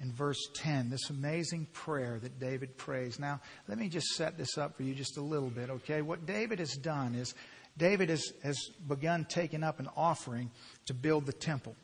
in 0.00 0.12
verse 0.12 0.48
10, 0.54 0.90
this 0.90 1.10
amazing 1.10 1.66
prayer 1.72 2.18
that 2.20 2.38
David 2.38 2.76
prays. 2.76 3.18
Now, 3.18 3.40
let 3.68 3.78
me 3.78 3.88
just 3.88 4.08
set 4.14 4.36
this 4.36 4.58
up 4.58 4.76
for 4.76 4.82
you 4.82 4.94
just 4.94 5.16
a 5.16 5.22
little 5.22 5.50
bit, 5.50 5.70
okay? 5.70 6.02
What 6.02 6.26
David 6.26 6.58
has 6.58 6.74
done 6.74 7.14
is 7.14 7.34
David 7.78 8.10
has, 8.10 8.32
has 8.42 8.58
begun 8.86 9.24
taking 9.24 9.62
up 9.62 9.80
an 9.80 9.88
offering 9.96 10.50
to 10.86 10.94
build 10.94 11.26
the 11.26 11.32
temple. 11.32 11.76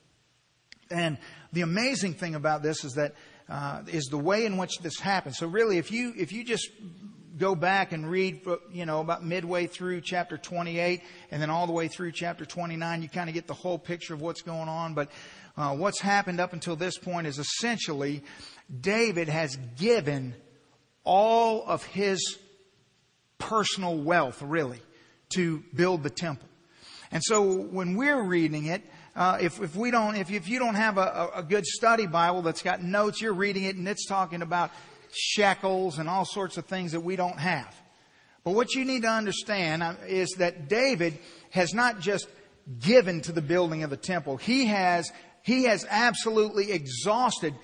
And 0.90 1.18
the 1.52 1.62
amazing 1.62 2.14
thing 2.14 2.34
about 2.34 2.62
this 2.62 2.84
is 2.84 2.94
that 2.94 3.14
uh, 3.48 3.82
is 3.88 4.04
the 4.04 4.18
way 4.18 4.44
in 4.44 4.56
which 4.56 4.78
this 4.78 4.98
happened. 4.98 5.34
So 5.34 5.46
really, 5.46 5.78
if 5.78 5.90
you 5.90 6.12
if 6.16 6.32
you 6.32 6.44
just 6.44 6.68
go 7.36 7.54
back 7.54 7.92
and 7.92 8.08
read, 8.08 8.42
you 8.72 8.86
know, 8.86 9.00
about 9.00 9.24
midway 9.24 9.66
through 9.66 10.00
chapter 10.00 10.38
28 10.38 11.02
and 11.30 11.42
then 11.42 11.50
all 11.50 11.66
the 11.66 11.72
way 11.72 11.88
through 11.88 12.12
chapter 12.12 12.44
29, 12.44 13.02
you 13.02 13.08
kind 13.08 13.28
of 13.28 13.34
get 13.34 13.46
the 13.46 13.54
whole 13.54 13.78
picture 13.78 14.14
of 14.14 14.20
what's 14.20 14.42
going 14.42 14.68
on. 14.68 14.94
But 14.94 15.10
uh, 15.56 15.74
what's 15.74 16.00
happened 16.00 16.40
up 16.40 16.52
until 16.52 16.76
this 16.76 16.96
point 16.98 17.26
is 17.26 17.38
essentially 17.38 18.22
David 18.80 19.28
has 19.28 19.56
given 19.76 20.34
all 21.02 21.64
of 21.66 21.84
his 21.84 22.38
personal 23.38 23.96
wealth, 23.96 24.40
really, 24.40 24.80
to 25.34 25.62
build 25.74 26.02
the 26.02 26.10
temple. 26.10 26.48
And 27.10 27.22
so 27.22 27.42
when 27.42 27.96
we're 27.96 28.22
reading 28.22 28.66
it, 28.66 28.82
uh, 29.14 29.38
if, 29.40 29.60
if 29.60 29.76
we 29.76 29.90
don't, 29.90 30.16
if, 30.16 30.30
if 30.30 30.48
you 30.48 30.58
don't 30.58 30.74
have 30.74 30.98
a, 30.98 31.30
a 31.36 31.42
good 31.42 31.64
study 31.64 32.06
Bible 32.06 32.42
that's 32.42 32.62
got 32.62 32.82
notes, 32.82 33.20
you're 33.20 33.32
reading 33.32 33.64
it 33.64 33.76
and 33.76 33.86
it's 33.86 34.06
talking 34.06 34.42
about 34.42 34.70
shekels 35.12 35.98
and 35.98 36.08
all 36.08 36.24
sorts 36.24 36.56
of 36.56 36.66
things 36.66 36.92
that 36.92 37.00
we 37.00 37.14
don't 37.14 37.38
have. 37.38 37.72
But 38.42 38.54
what 38.54 38.74
you 38.74 38.84
need 38.84 39.02
to 39.02 39.08
understand 39.08 39.82
uh, 39.82 39.94
is 40.06 40.30
that 40.38 40.68
David 40.68 41.18
has 41.50 41.72
not 41.72 42.00
just 42.00 42.26
given 42.80 43.20
to 43.22 43.32
the 43.32 43.42
building 43.42 43.84
of 43.84 43.90
the 43.90 43.96
temple. 43.96 44.36
He 44.36 44.66
has, 44.66 45.12
he 45.42 45.64
has 45.64 45.86
absolutely 45.88 46.72
exhausted 46.72 47.54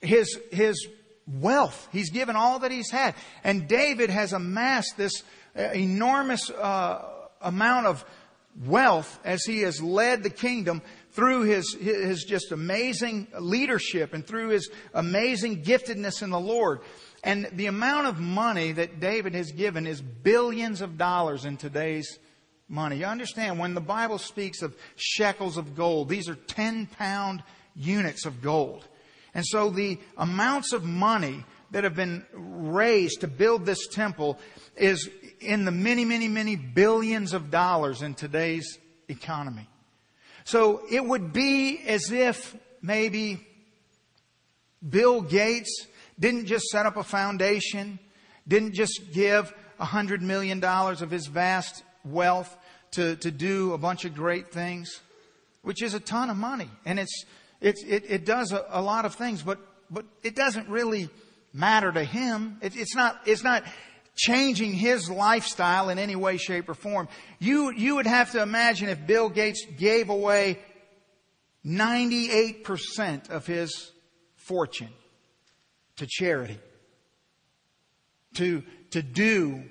his, 0.00 0.38
his 0.50 0.88
wealth. 1.26 1.88
He's 1.92 2.10
given 2.10 2.36
all 2.36 2.58
that 2.60 2.72
he's 2.72 2.90
had. 2.90 3.14
And 3.44 3.68
David 3.68 4.10
has 4.10 4.32
amassed 4.32 4.96
this 4.96 5.22
enormous 5.74 6.50
uh, 6.50 7.04
amount 7.40 7.86
of 7.86 8.04
wealth 8.64 9.18
as 9.24 9.44
he 9.44 9.60
has 9.60 9.82
led 9.82 10.22
the 10.22 10.30
kingdom 10.30 10.82
through 11.12 11.42
his, 11.42 11.74
his 11.74 12.24
just 12.24 12.52
amazing 12.52 13.26
leadership 13.38 14.14
and 14.14 14.26
through 14.26 14.48
his 14.48 14.70
amazing 14.94 15.62
giftedness 15.62 16.22
in 16.22 16.30
the 16.30 16.40
Lord. 16.40 16.80
And 17.22 17.48
the 17.52 17.66
amount 17.66 18.06
of 18.06 18.18
money 18.18 18.72
that 18.72 19.00
David 19.00 19.34
has 19.34 19.52
given 19.52 19.86
is 19.86 20.00
billions 20.00 20.80
of 20.80 20.96
dollars 20.96 21.44
in 21.44 21.56
today's 21.56 22.18
money. 22.68 22.98
You 22.98 23.06
understand, 23.06 23.58
when 23.58 23.74
the 23.74 23.80
Bible 23.80 24.18
speaks 24.18 24.62
of 24.62 24.76
shekels 24.96 25.56
of 25.56 25.74
gold, 25.74 26.08
these 26.08 26.28
are 26.28 26.36
10 26.36 26.86
pound 26.86 27.42
units 27.74 28.24
of 28.24 28.40
gold. 28.40 28.86
And 29.34 29.44
so 29.46 29.70
the 29.70 29.98
amounts 30.16 30.72
of 30.72 30.84
money 30.84 31.44
that 31.70 31.84
have 31.84 31.94
been 31.94 32.24
raised 32.32 33.20
to 33.20 33.28
build 33.28 33.64
this 33.64 33.86
temple 33.88 34.38
is 34.76 35.08
in 35.40 35.64
the 35.64 35.70
many, 35.70 36.04
many, 36.04 36.28
many 36.28 36.56
billions 36.56 37.32
of 37.32 37.50
dollars 37.50 38.02
in 38.02 38.14
today's 38.14 38.78
economy. 39.08 39.66
So 40.44 40.82
it 40.90 41.04
would 41.04 41.32
be 41.32 41.80
as 41.86 42.10
if 42.10 42.56
maybe 42.82 43.46
Bill 44.86 45.20
Gates 45.20 45.86
didn't 46.18 46.46
just 46.46 46.66
set 46.66 46.86
up 46.86 46.96
a 46.96 47.02
foundation, 47.02 47.98
didn't 48.46 48.74
just 48.74 49.12
give 49.12 49.52
a 49.78 49.84
hundred 49.84 50.22
million 50.22 50.60
dollars 50.60 51.02
of 51.02 51.10
his 51.10 51.26
vast 51.26 51.82
wealth 52.04 52.56
to, 52.92 53.16
to 53.16 53.30
do 53.30 53.72
a 53.72 53.78
bunch 53.78 54.04
of 54.04 54.14
great 54.14 54.50
things, 54.52 55.00
which 55.62 55.82
is 55.82 55.94
a 55.94 56.00
ton 56.00 56.30
of 56.30 56.36
money. 56.36 56.68
And 56.84 56.98
it's, 56.98 57.24
it's 57.60 57.82
it, 57.84 58.04
it 58.08 58.24
does 58.24 58.52
a, 58.52 58.64
a 58.70 58.82
lot 58.82 59.04
of 59.04 59.14
things, 59.14 59.42
but, 59.42 59.58
but 59.90 60.04
it 60.22 60.34
doesn't 60.34 60.68
really 60.68 61.08
matter 61.52 61.90
to 61.92 62.04
him. 62.04 62.58
It, 62.62 62.76
it's 62.76 62.94
not, 62.94 63.20
it's 63.26 63.44
not 63.44 63.64
changing 64.16 64.72
his 64.72 65.10
lifestyle 65.10 65.88
in 65.88 65.98
any 65.98 66.16
way, 66.16 66.36
shape, 66.36 66.68
or 66.68 66.74
form. 66.74 67.08
You, 67.38 67.70
you 67.70 67.96
would 67.96 68.06
have 68.06 68.32
to 68.32 68.42
imagine 68.42 68.88
if 68.88 69.06
Bill 69.06 69.28
Gates 69.28 69.64
gave 69.78 70.10
away 70.10 70.58
98% 71.64 73.30
of 73.30 73.46
his 73.46 73.92
fortune 74.36 74.90
to 75.96 76.06
charity, 76.08 76.58
to, 78.34 78.62
to 78.90 79.02
do 79.02 79.64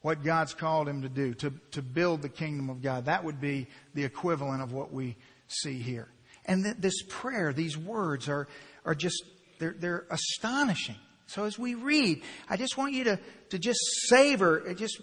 what 0.00 0.22
God's 0.24 0.54
called 0.54 0.88
him 0.88 1.02
to 1.02 1.08
do, 1.08 1.34
to, 1.34 1.52
to 1.72 1.82
build 1.82 2.22
the 2.22 2.28
kingdom 2.28 2.70
of 2.70 2.82
God. 2.82 3.06
That 3.06 3.24
would 3.24 3.40
be 3.40 3.66
the 3.94 4.04
equivalent 4.04 4.62
of 4.62 4.72
what 4.72 4.92
we 4.92 5.16
see 5.48 5.78
here. 5.78 6.08
And 6.46 6.64
th- 6.64 6.76
this 6.78 7.02
prayer, 7.08 7.52
these 7.52 7.76
words 7.76 8.28
are, 8.28 8.48
are 8.84 8.94
just, 8.94 9.22
they're, 9.58 9.74
they're 9.78 10.06
astonishing. 10.10 10.96
So 11.28 11.44
as 11.44 11.58
we 11.58 11.74
read, 11.74 12.22
I 12.48 12.56
just 12.56 12.78
want 12.78 12.94
you 12.94 13.04
to, 13.04 13.20
to 13.50 13.58
just 13.58 13.78
savor 14.08 14.70
uh, 14.70 14.72
just 14.72 15.00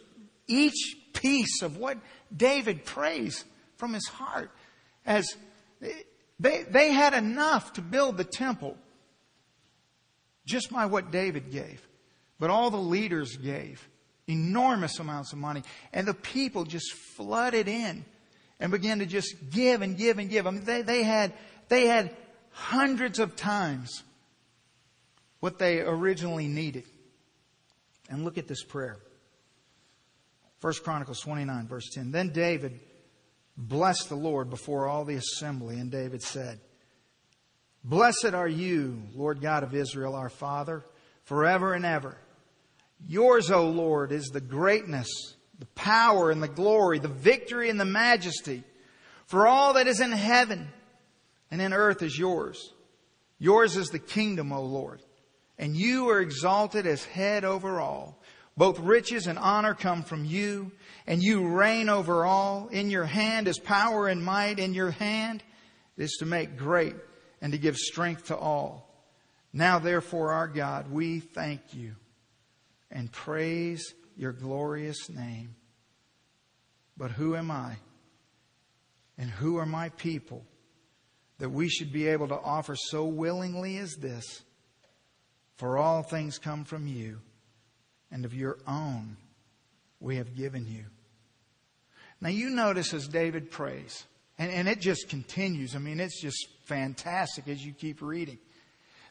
each 0.48 0.98
piece 1.14 1.62
of 1.62 1.78
what 1.78 1.98
David 2.36 2.84
prays 2.84 3.46
from 3.78 3.94
his 3.94 4.08
heart. 4.08 4.52
As 5.06 5.28
uh, 5.84 5.88
they, 6.40 6.64
they 6.64 6.92
had 6.92 7.14
enough 7.14 7.74
to 7.74 7.82
build 7.82 8.18
the 8.18 8.24
temple 8.24 8.76
just 10.48 10.72
by 10.72 10.88
what 10.88 11.12
David 11.12 11.52
gave. 11.52 11.88
But 12.40 12.50
all 12.50 12.72
the 12.72 12.78
leaders 12.78 13.38
gave 13.38 13.88
enormous 14.28 14.98
amounts 14.98 15.32
of 15.32 15.38
money. 15.38 15.62
And 15.94 16.08
the 16.08 16.16
people 16.16 16.64
just 16.64 16.92
flooded 17.16 17.68
in 17.68 18.04
and 18.60 18.72
began 18.72 18.98
to 18.98 19.06
just 19.06 19.36
give 19.52 19.84
and 19.84 19.96
give 19.96 20.18
and 20.18 20.28
give. 20.28 20.48
I 20.48 20.52
mean, 20.52 20.66
they, 20.66 20.82
they 20.82 21.04
had, 21.04 21.34
they 21.70 21.86
had 21.86 22.16
hundreds 22.50 23.20
of 23.20 23.36
times 23.36 24.02
what 25.46 25.60
they 25.60 25.80
originally 25.80 26.48
needed. 26.48 26.86
And 28.10 28.26
look 28.26 28.40
at 28.40 28.48
this 28.48 28.64
prayer. 28.64 28.98
1 30.62 30.74
Chronicles 30.84 31.20
29 31.20 31.68
verse 31.68 31.88
10. 31.94 32.10
Then 32.10 32.30
David 32.30 32.80
blessed 33.56 34.10
the 34.10 34.16
Lord 34.16 34.50
before 34.50 34.88
all 34.88 35.06
the 35.06 35.18
assembly 35.18 35.78
and 35.78 35.92
David 35.92 36.24
said, 36.24 36.60
Blessed 37.84 38.34
are 38.34 38.48
you, 38.48 39.04
Lord 39.14 39.40
God 39.40 39.62
of 39.62 39.76
Israel, 39.76 40.16
our 40.16 40.32
Father, 40.32 40.84
forever 41.26 41.76
and 41.76 41.86
ever. 41.86 42.18
Yours, 43.08 43.52
O 43.52 43.70
Lord, 43.70 44.12
is 44.12 44.30
the 44.30 44.42
greatness, 44.42 45.36
the 45.60 45.68
power 45.76 46.32
and 46.32 46.42
the 46.42 46.48
glory, 46.48 46.98
the 46.98 47.08
victory 47.08 47.70
and 47.70 47.80
the 47.80 47.86
majesty. 47.86 48.64
For 49.28 49.46
all 49.46 49.76
that 49.76 49.86
is 49.86 50.00
in 50.02 50.12
heaven 50.12 50.70
and 51.52 51.62
in 51.62 51.72
earth 51.72 52.02
is 52.02 52.18
yours. 52.18 52.74
Yours 53.38 53.78
is 53.78 53.90
the 53.90 54.00
kingdom, 54.00 54.52
O 54.52 54.64
Lord 54.64 55.02
and 55.58 55.76
you 55.76 56.10
are 56.10 56.20
exalted 56.20 56.86
as 56.86 57.04
head 57.04 57.44
over 57.44 57.80
all. 57.80 58.22
Both 58.58 58.80
riches 58.80 59.28
and 59.28 59.38
honor 59.38 59.74
come 59.74 60.04
from 60.04 60.24
you, 60.24 60.72
and 61.08 61.22
you 61.22 61.48
reign 61.48 61.90
over 61.90 62.26
all. 62.26 62.70
In 62.70 62.90
your 62.90 63.06
hand 63.06 63.48
is 63.48 63.60
power 63.60 64.08
and 64.08 64.24
might. 64.24 64.60
In 64.60 64.74
your 64.74 64.92
hand 64.92 65.44
is 65.98 66.18
to 66.20 66.26
make 66.26 66.58
great 66.58 66.96
and 67.42 67.52
to 67.52 67.60
give 67.60 67.76
strength 67.76 68.28
to 68.28 68.38
all. 68.38 68.90
Now, 69.52 69.80
therefore, 69.80 70.32
our 70.32 70.48
God, 70.48 70.90
we 70.90 71.20
thank 71.20 71.74
you 71.74 71.96
and 72.90 73.12
praise 73.12 73.94
your 74.16 74.32
glorious 74.32 75.10
name. 75.10 75.56
But 76.98 77.12
who 77.12 77.36
am 77.36 77.52
I? 77.52 77.76
And 79.18 79.30
who 79.30 79.58
are 79.58 79.66
my 79.66 79.90
people 79.90 80.46
that 81.40 81.50
we 81.50 81.68
should 81.68 81.92
be 81.92 82.08
able 82.08 82.30
to 82.30 82.40
offer 82.40 82.76
so 82.76 83.06
willingly 83.06 83.78
as 83.78 83.96
this? 83.96 84.44
For 85.58 85.78
all 85.78 86.04
things 86.04 86.38
come 86.38 86.66
from 86.66 86.88
you, 86.88 87.20
and 88.12 88.26
of 88.26 88.34
your 88.34 88.58
own 88.68 89.18
we 90.00 90.18
have 90.18 90.36
given 90.36 90.68
you. 90.68 90.86
Now 92.22 92.30
you 92.30 92.50
notice 92.50 92.94
as 92.94 93.08
David 93.08 93.52
prays, 93.52 94.06
and, 94.38 94.52
and 94.52 94.68
it 94.68 94.80
just 94.80 95.10
continues. 95.10 95.76
I 95.76 95.80
mean, 95.80 96.00
it's 96.00 96.22
just 96.22 96.48
fantastic 96.66 97.48
as 97.48 97.66
you 97.66 97.74
keep 97.74 98.02
reading. 98.02 98.38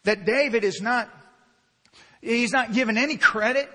That 0.05 0.27
David 0.27 0.65
is 0.65 0.81
not, 0.83 1.09
he's 2.21 2.53
not 2.53 2.75
given 2.75 2.99
any 2.99 3.17
credit 3.17 3.71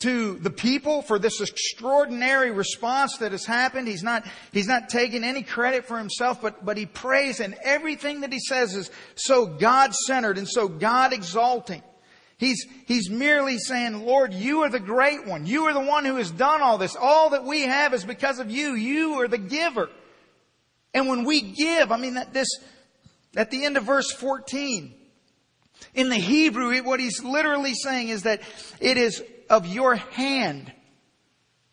to 0.00 0.34
the 0.38 0.50
people 0.50 1.02
for 1.02 1.18
this 1.18 1.40
extraordinary 1.40 2.50
response 2.50 3.18
that 3.18 3.32
has 3.32 3.44
happened. 3.44 3.86
He's 3.86 4.02
not, 4.02 4.26
he's 4.50 4.66
not 4.66 4.88
taking 4.88 5.24
any 5.24 5.42
credit 5.42 5.86
for 5.86 5.98
himself, 5.98 6.40
but, 6.40 6.64
but 6.64 6.76
he 6.76 6.86
prays 6.86 7.38
and 7.40 7.54
everything 7.62 8.22
that 8.22 8.32
he 8.32 8.40
says 8.40 8.74
is 8.74 8.90
so 9.14 9.46
God-centered 9.46 10.38
and 10.38 10.48
so 10.48 10.68
God-exalting. 10.68 11.82
He's, 12.38 12.66
he's 12.86 13.10
merely 13.10 13.58
saying, 13.58 14.06
Lord, 14.06 14.32
you 14.32 14.62
are 14.62 14.70
the 14.70 14.80
great 14.80 15.26
one. 15.26 15.44
You 15.44 15.64
are 15.64 15.74
the 15.74 15.80
one 15.80 16.06
who 16.06 16.16
has 16.16 16.30
done 16.30 16.62
all 16.62 16.78
this. 16.78 16.96
All 16.96 17.30
that 17.30 17.44
we 17.44 17.62
have 17.62 17.92
is 17.92 18.02
because 18.02 18.38
of 18.38 18.50
you. 18.50 18.72
You 18.72 19.20
are 19.20 19.28
the 19.28 19.36
giver. 19.36 19.90
And 20.94 21.06
when 21.06 21.24
we 21.24 21.42
give, 21.42 21.92
I 21.92 21.98
mean, 21.98 22.14
that 22.14 22.32
this, 22.32 22.48
at 23.36 23.50
the 23.50 23.66
end 23.66 23.76
of 23.76 23.84
verse 23.84 24.10
14, 24.12 24.94
in 25.94 26.08
the 26.08 26.16
Hebrew, 26.16 26.82
what 26.82 26.98
he's 26.98 27.22
literally 27.22 27.74
saying 27.74 28.08
is 28.08 28.22
that 28.22 28.40
it 28.80 28.96
is 28.96 29.22
of 29.50 29.66
your 29.66 29.96
hand, 29.96 30.72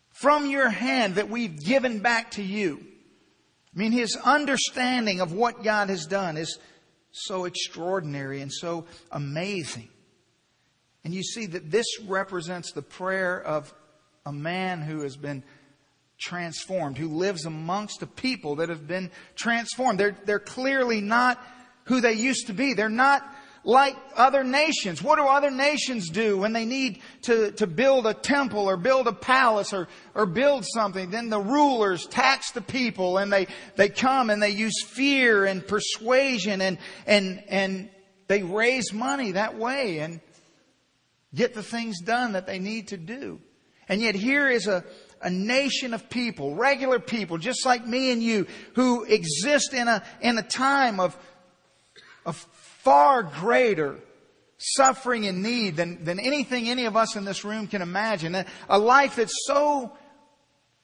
from 0.09 0.49
your 0.49 0.69
hand 0.69 1.15
that 1.15 1.29
we've 1.29 1.63
given 1.63 1.99
back 1.99 2.31
to 2.31 2.43
you. 2.43 2.79
I 3.73 3.79
mean, 3.79 3.91
his 3.91 4.17
understanding 4.17 5.21
of 5.21 5.31
what 5.31 5.63
God 5.63 5.89
has 5.89 6.07
done 6.07 6.35
is 6.35 6.57
so 7.11 7.45
extraordinary 7.45 8.41
and 8.41 8.51
so 8.51 8.85
amazing. 9.11 9.87
And 11.03 11.13
you 11.13 11.23
see 11.23 11.45
that 11.45 11.69
this 11.71 11.85
represents 12.05 12.71
the 12.71 12.81
prayer 12.81 13.39
of 13.39 13.73
a 14.25 14.31
man 14.31 14.81
who 14.81 15.01
has 15.01 15.15
been 15.15 15.43
transformed, 16.17 16.97
who 16.97 17.09
lives 17.09 17.45
amongst 17.45 18.01
a 18.01 18.07
people 18.07 18.55
that 18.55 18.69
have 18.69 18.87
been 18.87 19.11
transformed. 19.35 19.99
They're, 19.99 20.17
they're 20.25 20.39
clearly 20.39 20.99
not 20.99 21.41
who 21.85 22.01
they 22.01 22.13
used 22.13 22.47
to 22.47 22.53
be. 22.53 22.73
They're 22.73 22.89
not 22.89 23.23
like 23.67 23.97
other 24.15 24.45
nations. 24.45 25.03
What 25.03 25.17
do 25.17 25.25
other 25.27 25.51
nations 25.51 26.09
do 26.09 26.37
when 26.37 26.53
they 26.53 26.63
need 26.63 27.01
to, 27.23 27.51
to 27.51 27.67
build 27.67 28.07
a 28.07 28.13
temple 28.13 28.61
or 28.69 28.77
build 28.77 29.07
a 29.07 29.13
palace 29.13 29.73
or, 29.73 29.89
or 30.15 30.25
build 30.25 30.65
something? 30.65 31.11
Then 31.11 31.29
the 31.29 31.41
rulers 31.41 32.07
tax 32.07 32.51
the 32.51 32.61
people 32.61 33.17
and 33.17 33.31
they, 33.31 33.47
they 33.75 33.89
come 33.89 34.29
and 34.29 34.41
they 34.41 34.51
use 34.51 34.81
fear 34.85 35.43
and 35.43 35.67
persuasion 35.67 36.61
and, 36.61 36.77
and, 37.05 37.43
and 37.49 37.89
they 38.27 38.41
raise 38.41 38.93
money 38.93 39.33
that 39.33 39.57
way 39.57 39.99
and 39.99 40.21
get 41.35 41.53
the 41.53 41.61
things 41.61 41.99
done 41.99 42.31
that 42.31 42.47
they 42.47 42.59
need 42.59 42.87
to 42.87 42.97
do. 42.97 43.41
And 43.89 44.01
yet 44.01 44.15
here 44.15 44.49
is 44.49 44.67
a, 44.67 44.85
a 45.21 45.29
nation 45.29 45.93
of 45.93 46.09
people, 46.09 46.55
regular 46.55 46.99
people, 46.99 47.37
just 47.37 47.65
like 47.65 47.85
me 47.85 48.13
and 48.13 48.23
you, 48.23 48.47
who 48.75 49.03
exist 49.03 49.73
in 49.73 49.89
a, 49.89 50.03
in 50.21 50.37
a 50.37 50.43
time 50.43 51.01
of, 51.01 51.17
far 52.87 53.21
greater 53.21 53.99
suffering 54.57 55.27
and 55.27 55.43
need 55.43 55.75
than, 55.75 56.05
than 56.05 56.21
anything 56.21 56.69
any 56.69 56.85
of 56.85 56.95
us 56.95 57.17
in 57.17 57.25
this 57.25 57.43
room 57.43 57.67
can 57.67 57.81
imagine. 57.81 58.33
A, 58.33 58.45
a 58.69 58.79
life 58.79 59.17
that's 59.17 59.45
so 59.45 59.91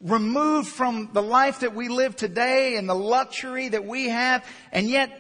removed 0.02 0.68
from 0.68 1.12
the 1.14 1.22
life 1.22 1.62
that 1.62 1.74
we 1.74 1.88
live 1.88 2.18
today 2.18 2.76
and 2.76 2.90
the 2.90 2.94
luxury 2.94 3.70
that 3.70 3.86
we 3.86 4.10
have, 4.10 4.46
and 4.74 4.90
yet 4.90 5.18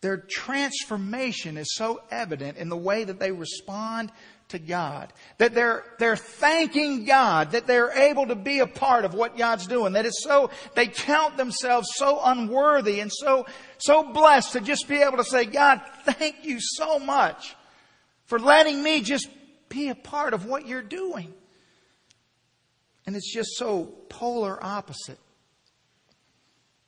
their 0.00 0.16
transformation 0.16 1.56
is 1.56 1.74
so 1.74 2.00
evident 2.12 2.56
in 2.56 2.68
the 2.68 2.76
way 2.76 3.02
that 3.02 3.18
they 3.18 3.32
respond 3.32 4.12
to 4.48 4.58
God. 4.58 5.12
That 5.38 5.54
they're, 5.54 5.84
they're 5.98 6.16
thanking 6.16 7.04
God 7.04 7.52
that 7.52 7.66
they're 7.66 7.90
able 7.90 8.26
to 8.26 8.34
be 8.34 8.60
a 8.60 8.66
part 8.66 9.04
of 9.04 9.14
what 9.14 9.36
God's 9.36 9.66
doing. 9.66 9.92
That 9.92 10.06
it's 10.06 10.22
so, 10.22 10.50
they 10.74 10.86
count 10.86 11.36
themselves 11.36 11.88
so 11.94 12.20
unworthy 12.22 13.00
and 13.00 13.12
so, 13.12 13.46
so 13.78 14.12
blessed 14.12 14.52
to 14.52 14.60
just 14.60 14.88
be 14.88 14.96
able 14.96 15.18
to 15.18 15.24
say, 15.24 15.44
God, 15.44 15.80
thank 16.04 16.44
you 16.44 16.58
so 16.60 16.98
much 16.98 17.56
for 18.24 18.38
letting 18.38 18.82
me 18.82 19.02
just 19.02 19.28
be 19.68 19.88
a 19.88 19.94
part 19.94 20.34
of 20.34 20.46
what 20.46 20.66
you're 20.66 20.82
doing. 20.82 21.32
And 23.06 23.16
it's 23.16 23.32
just 23.32 23.56
so 23.56 23.84
polar 24.08 24.62
opposite. 24.62 25.18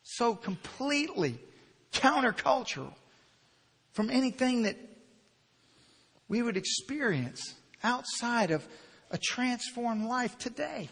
So 0.03 0.35
completely 0.35 1.39
countercultural 1.93 2.93
from 3.93 4.11
anything 4.11 4.63
that 4.63 4.77
we 6.31 6.41
would 6.43 6.57
experience 6.57 7.57
outside 7.83 8.53
of 8.53 8.67
a 9.11 9.19
transformed 9.19 10.07
life 10.07 10.39
today. 10.39 10.89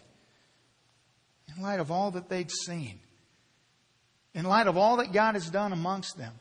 In 1.55 1.63
light 1.63 1.79
of 1.79 1.89
all 1.89 2.11
that 2.11 2.29
they'd 2.29 2.51
seen, 2.51 2.99
in 4.35 4.45
light 4.45 4.67
of 4.67 4.77
all 4.77 4.97
that 4.97 5.13
God 5.13 5.33
has 5.33 5.49
done 5.49 5.71
amongst 5.71 6.17
them, 6.17 6.33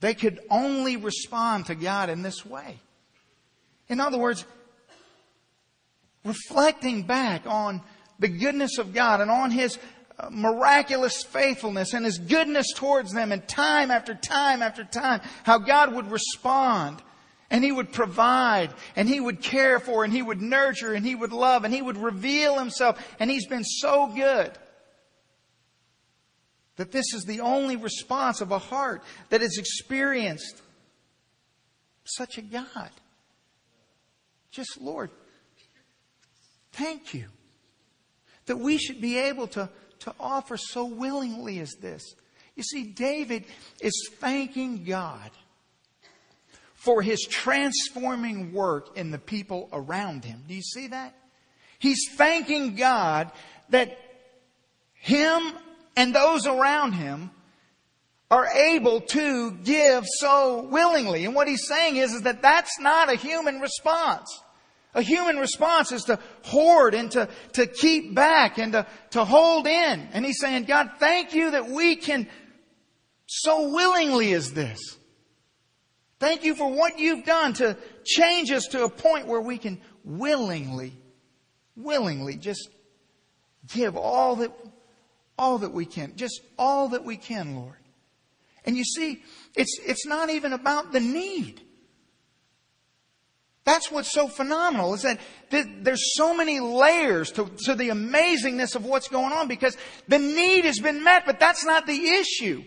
they 0.00 0.14
could 0.14 0.38
only 0.50 0.98
respond 0.98 1.66
to 1.66 1.74
God 1.74 2.10
in 2.10 2.20
this 2.20 2.44
way. 2.44 2.78
In 3.88 4.00
other 4.00 4.18
words, 4.18 4.44
reflecting 6.24 7.04
back 7.04 7.46
on 7.46 7.80
the 8.18 8.28
goodness 8.28 8.76
of 8.76 8.92
God 8.92 9.22
and 9.22 9.30
on 9.30 9.50
His 9.50 9.78
uh, 10.18 10.28
miraculous 10.30 11.24
faithfulness 11.24 11.94
and 11.94 12.04
His 12.04 12.18
goodness 12.18 12.66
towards 12.74 13.12
them 13.12 13.32
and 13.32 13.48
time 13.48 13.90
after 13.90 14.14
time 14.14 14.60
after 14.60 14.84
time, 14.84 15.22
how 15.42 15.58
God 15.58 15.94
would 15.94 16.10
respond 16.10 17.02
and 17.50 17.64
He 17.64 17.72
would 17.72 17.92
provide 17.92 18.70
and 18.96 19.08
He 19.08 19.20
would 19.20 19.42
care 19.42 19.78
for 19.78 20.04
and 20.04 20.12
He 20.12 20.22
would 20.22 20.40
nurture 20.40 20.94
and 20.94 21.04
He 21.04 21.14
would 21.14 21.32
love 21.32 21.64
and 21.64 21.72
He 21.72 21.82
would 21.82 21.96
reveal 21.96 22.58
Himself 22.58 23.02
and 23.18 23.30
He's 23.30 23.46
been 23.46 23.64
so 23.64 24.06
good 24.06 24.50
that 26.76 26.92
this 26.92 27.14
is 27.14 27.24
the 27.24 27.40
only 27.40 27.76
response 27.76 28.40
of 28.40 28.50
a 28.50 28.58
heart 28.58 29.02
that 29.30 29.40
has 29.40 29.56
experienced 29.58 30.60
such 32.04 32.36
a 32.36 32.42
God. 32.42 32.90
Just 34.50 34.80
Lord, 34.80 35.10
thank 36.72 37.14
you 37.14 37.26
that 38.46 38.58
we 38.58 38.78
should 38.78 39.00
be 39.00 39.18
able 39.18 39.46
to 39.48 39.68
to 40.04 40.14
offer 40.20 40.56
so 40.56 40.84
willingly 40.84 41.60
as 41.60 41.72
this. 41.80 42.14
You 42.56 42.62
see, 42.62 42.84
David 42.84 43.44
is 43.80 44.10
thanking 44.18 44.84
God 44.84 45.30
for 46.84 47.00
his 47.00 47.22
transforming 47.22 48.52
work 48.52 48.96
in 48.96 49.10
the 49.10 49.18
people 49.18 49.68
around 49.72 50.24
him. 50.24 50.44
Do 50.46 50.54
you 50.54 50.62
see 50.62 50.88
that? 50.88 51.16
He's 51.78 52.10
thanking 52.14 52.76
God 52.76 53.32
that 53.70 53.98
him 54.92 55.52
and 55.96 56.14
those 56.14 56.46
around 56.46 56.92
him 56.92 57.30
are 58.30 58.46
able 58.48 59.00
to 59.00 59.52
give 59.52 60.04
so 60.18 60.62
willingly. 60.70 61.24
And 61.24 61.34
what 61.34 61.48
he's 61.48 61.66
saying 61.66 61.96
is, 61.96 62.12
is 62.12 62.22
that 62.22 62.42
that's 62.42 62.78
not 62.78 63.10
a 63.10 63.16
human 63.16 63.60
response. 63.60 64.28
A 64.94 65.02
human 65.02 65.38
response 65.38 65.90
is 65.90 66.04
to 66.04 66.18
hoard 66.42 66.94
and 66.94 67.10
to, 67.12 67.28
to 67.54 67.66
keep 67.66 68.14
back 68.14 68.58
and 68.58 68.72
to, 68.72 68.86
to 69.10 69.24
hold 69.24 69.66
in. 69.66 70.08
And 70.12 70.24
he's 70.24 70.38
saying, 70.38 70.64
God, 70.64 70.90
thank 70.98 71.34
you 71.34 71.50
that 71.52 71.68
we 71.68 71.96
can 71.96 72.28
so 73.26 73.72
willingly 73.72 74.32
as 74.34 74.52
this. 74.52 74.78
Thank 76.24 76.42
you 76.42 76.54
for 76.54 76.72
what 76.72 76.98
you've 76.98 77.26
done 77.26 77.52
to 77.54 77.76
change 78.02 78.50
us 78.50 78.68
to 78.68 78.84
a 78.84 78.88
point 78.88 79.26
where 79.26 79.42
we 79.42 79.58
can 79.58 79.78
willingly, 80.04 80.94
willingly 81.76 82.38
just 82.38 82.70
give 83.74 83.94
all 83.94 84.36
that, 84.36 84.50
all 85.38 85.58
that 85.58 85.74
we 85.74 85.84
can. 85.84 86.16
Just 86.16 86.40
all 86.58 86.88
that 86.88 87.04
we 87.04 87.18
can, 87.18 87.56
Lord. 87.56 87.76
And 88.64 88.74
you 88.74 88.84
see, 88.84 89.22
it's, 89.54 89.78
it's 89.84 90.06
not 90.06 90.30
even 90.30 90.54
about 90.54 90.92
the 90.92 91.00
need. 91.00 91.60
That's 93.64 93.92
what's 93.92 94.10
so 94.10 94.26
phenomenal 94.26 94.94
is 94.94 95.02
that 95.02 95.20
there's 95.50 96.16
so 96.16 96.34
many 96.34 96.58
layers 96.58 97.32
to, 97.32 97.50
to 97.66 97.74
the 97.74 97.90
amazingness 97.90 98.74
of 98.74 98.86
what's 98.86 99.08
going 99.08 99.34
on 99.34 99.46
because 99.46 99.76
the 100.08 100.18
need 100.18 100.64
has 100.64 100.78
been 100.78 101.04
met, 101.04 101.26
but 101.26 101.38
that's 101.38 101.66
not 101.66 101.86
the 101.86 102.02
issue. 102.02 102.64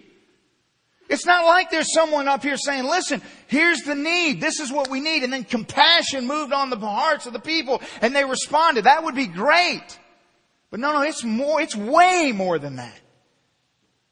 It's 1.09 1.25
not 1.25 1.45
like 1.45 1.71
there's 1.71 1.93
someone 1.93 2.27
up 2.27 2.43
here 2.43 2.57
saying, 2.57 2.83
listen, 2.83 3.21
here's 3.47 3.81
the 3.81 3.95
need. 3.95 4.41
This 4.41 4.59
is 4.59 4.71
what 4.71 4.89
we 4.89 4.99
need. 4.99 5.23
And 5.23 5.31
then 5.31 5.45
compassion 5.45 6.27
moved 6.27 6.51
on 6.51 6.69
the 6.69 6.77
hearts 6.77 7.25
of 7.25 7.33
the 7.33 7.39
people 7.39 7.81
and 8.01 8.15
they 8.15 8.25
responded. 8.25 8.83
That 8.83 9.03
would 9.03 9.15
be 9.15 9.27
great. 9.27 9.99
But 10.69 10.81
no, 10.81 10.91
no, 10.91 11.01
it's 11.01 11.23
more, 11.23 11.61
it's 11.61 11.75
way 11.75 12.33
more 12.35 12.59
than 12.59 12.75
that. 12.75 12.99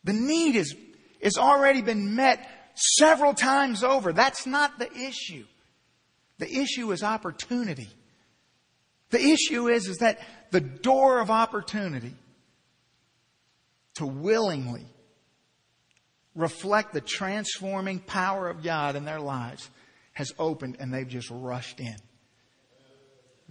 The 0.05 0.13
need 0.13 0.55
is, 0.55 0.73
is 1.19 1.37
already 1.37 1.81
been 1.81 2.15
met 2.15 2.49
several 2.75 3.33
times 3.33 3.83
over. 3.83 4.13
That's 4.13 4.45
not 4.45 4.79
the 4.79 4.91
issue. 4.93 5.45
The 6.37 6.53
issue 6.53 6.91
is 6.91 7.03
opportunity. 7.03 7.89
The 9.09 9.21
issue 9.21 9.67
is, 9.67 9.87
is 9.87 9.97
that 9.97 10.19
the 10.51 10.61
door 10.61 11.19
of 11.19 11.29
opportunity 11.29 12.13
to 13.95 14.05
willingly 14.05 14.85
reflect 16.35 16.93
the 16.93 17.01
transforming 17.01 17.99
power 17.99 18.49
of 18.49 18.61
God 18.61 18.95
in 18.95 19.05
their 19.05 19.19
lives 19.19 19.69
has 20.13 20.31
opened 20.37 20.77
and 20.79 20.93
they've 20.93 21.07
just 21.07 21.29
rushed 21.31 21.79
in. 21.79 21.95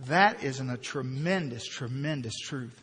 That 0.07 0.43
is 0.43 0.61
a 0.61 0.77
tremendous, 0.77 1.67
tremendous 1.67 2.35
truth. 2.39 2.81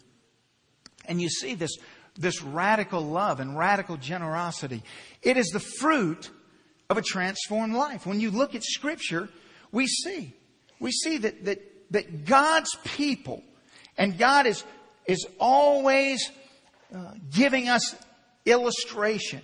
And 1.05 1.21
you 1.21 1.29
see 1.29 1.55
this, 1.55 1.77
this 2.17 2.41
radical 2.41 3.01
love 3.01 3.39
and 3.39 3.57
radical 3.57 3.97
generosity. 3.97 4.83
It 5.21 5.37
is 5.37 5.47
the 5.47 5.59
fruit 5.59 6.29
of 6.89 6.97
a 6.97 7.01
transformed 7.01 7.73
life. 7.73 8.05
When 8.05 8.19
you 8.19 8.31
look 8.31 8.55
at 8.55 8.63
scripture, 8.63 9.29
we 9.71 9.87
see. 9.87 10.33
We 10.79 10.91
see 10.91 11.17
that, 11.19 11.45
that, 11.45 11.91
that 11.91 12.25
God's 12.25 12.75
people, 12.83 13.43
and 13.97 14.17
God 14.17 14.45
is, 14.45 14.63
is 15.05 15.25
always 15.39 16.31
uh, 16.95 17.13
giving 17.31 17.67
us 17.67 17.95
illustration 18.45 19.41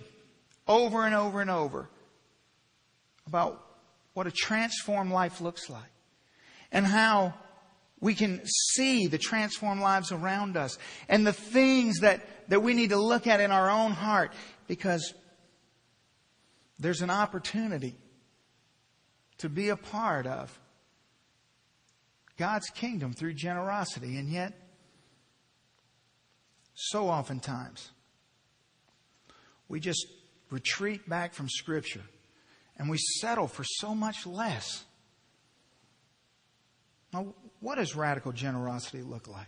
over 0.68 1.04
and 1.04 1.14
over 1.14 1.40
and 1.40 1.50
over 1.50 1.88
about 3.26 3.64
what 4.14 4.26
a 4.26 4.30
transformed 4.30 5.10
life 5.10 5.40
looks 5.40 5.68
like 5.70 5.90
and 6.70 6.86
how 6.86 7.34
we 8.00 8.14
can 8.14 8.40
see 8.44 9.06
the 9.06 9.18
transformed 9.18 9.80
lives 9.80 10.12
around 10.12 10.56
us 10.56 10.78
and 11.08 11.26
the 11.26 11.32
things 11.32 12.00
that, 12.00 12.20
that 12.48 12.60
we 12.60 12.74
need 12.74 12.90
to 12.90 12.96
look 12.96 13.26
at 13.26 13.40
in 13.40 13.50
our 13.50 13.70
own 13.70 13.92
heart 13.92 14.32
because 14.66 15.14
there's 16.78 17.00
an 17.00 17.10
opportunity 17.10 17.96
to 19.38 19.48
be 19.48 19.70
a 19.70 19.76
part 19.76 20.26
of 20.26 20.58
God's 22.36 22.70
kingdom 22.70 23.12
through 23.12 23.34
generosity. 23.34 24.16
And 24.16 24.28
yet, 24.28 24.52
so 26.74 27.08
oftentimes, 27.08 27.90
we 29.68 29.80
just 29.80 30.06
retreat 30.50 31.08
back 31.08 31.34
from 31.34 31.48
Scripture 31.48 32.02
and 32.78 32.88
we 32.88 32.98
settle 32.98 33.48
for 33.48 33.64
so 33.64 33.94
much 33.94 34.26
less. 34.26 34.84
Now, 37.12 37.34
what 37.60 37.76
does 37.76 37.96
radical 37.96 38.32
generosity 38.32 39.02
look 39.02 39.26
like? 39.26 39.46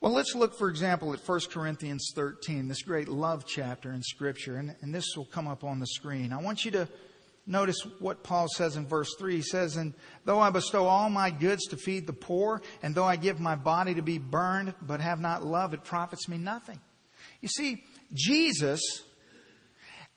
Well, 0.00 0.12
let's 0.12 0.34
look, 0.34 0.58
for 0.58 0.68
example, 0.68 1.12
at 1.12 1.20
1 1.20 1.40
Corinthians 1.50 2.10
13, 2.16 2.66
this 2.66 2.82
great 2.82 3.08
love 3.08 3.44
chapter 3.46 3.92
in 3.92 4.02
Scripture, 4.02 4.56
and, 4.56 4.74
and 4.80 4.94
this 4.94 5.06
will 5.16 5.26
come 5.26 5.46
up 5.46 5.62
on 5.62 5.78
the 5.78 5.86
screen. 5.86 6.32
I 6.32 6.40
want 6.40 6.64
you 6.64 6.72
to 6.72 6.88
notice 7.46 7.76
what 8.00 8.24
Paul 8.24 8.48
says 8.48 8.76
in 8.76 8.86
verse 8.86 9.14
3. 9.18 9.36
He 9.36 9.42
says, 9.42 9.76
And 9.76 9.94
though 10.24 10.40
I 10.40 10.50
bestow 10.50 10.86
all 10.86 11.08
my 11.08 11.30
goods 11.30 11.66
to 11.68 11.76
feed 11.76 12.06
the 12.06 12.12
poor, 12.12 12.62
and 12.82 12.94
though 12.94 13.04
I 13.04 13.14
give 13.14 13.38
my 13.38 13.54
body 13.54 13.94
to 13.94 14.02
be 14.02 14.18
burned, 14.18 14.74
but 14.82 15.00
have 15.00 15.20
not 15.20 15.44
love, 15.44 15.72
it 15.74 15.84
profits 15.84 16.28
me 16.28 16.38
nothing. 16.38 16.80
You 17.40 17.48
see, 17.48 17.84
Jesus 18.12 19.04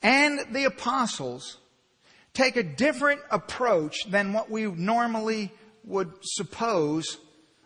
and 0.02 0.40
the 0.52 0.64
apostles 0.64 1.58
take 2.32 2.56
a 2.56 2.62
different 2.62 3.20
approach 3.30 4.04
than 4.08 4.32
what 4.32 4.50
we 4.50 4.66
normally 4.66 5.52
would 5.84 6.12
suppose 6.22 7.18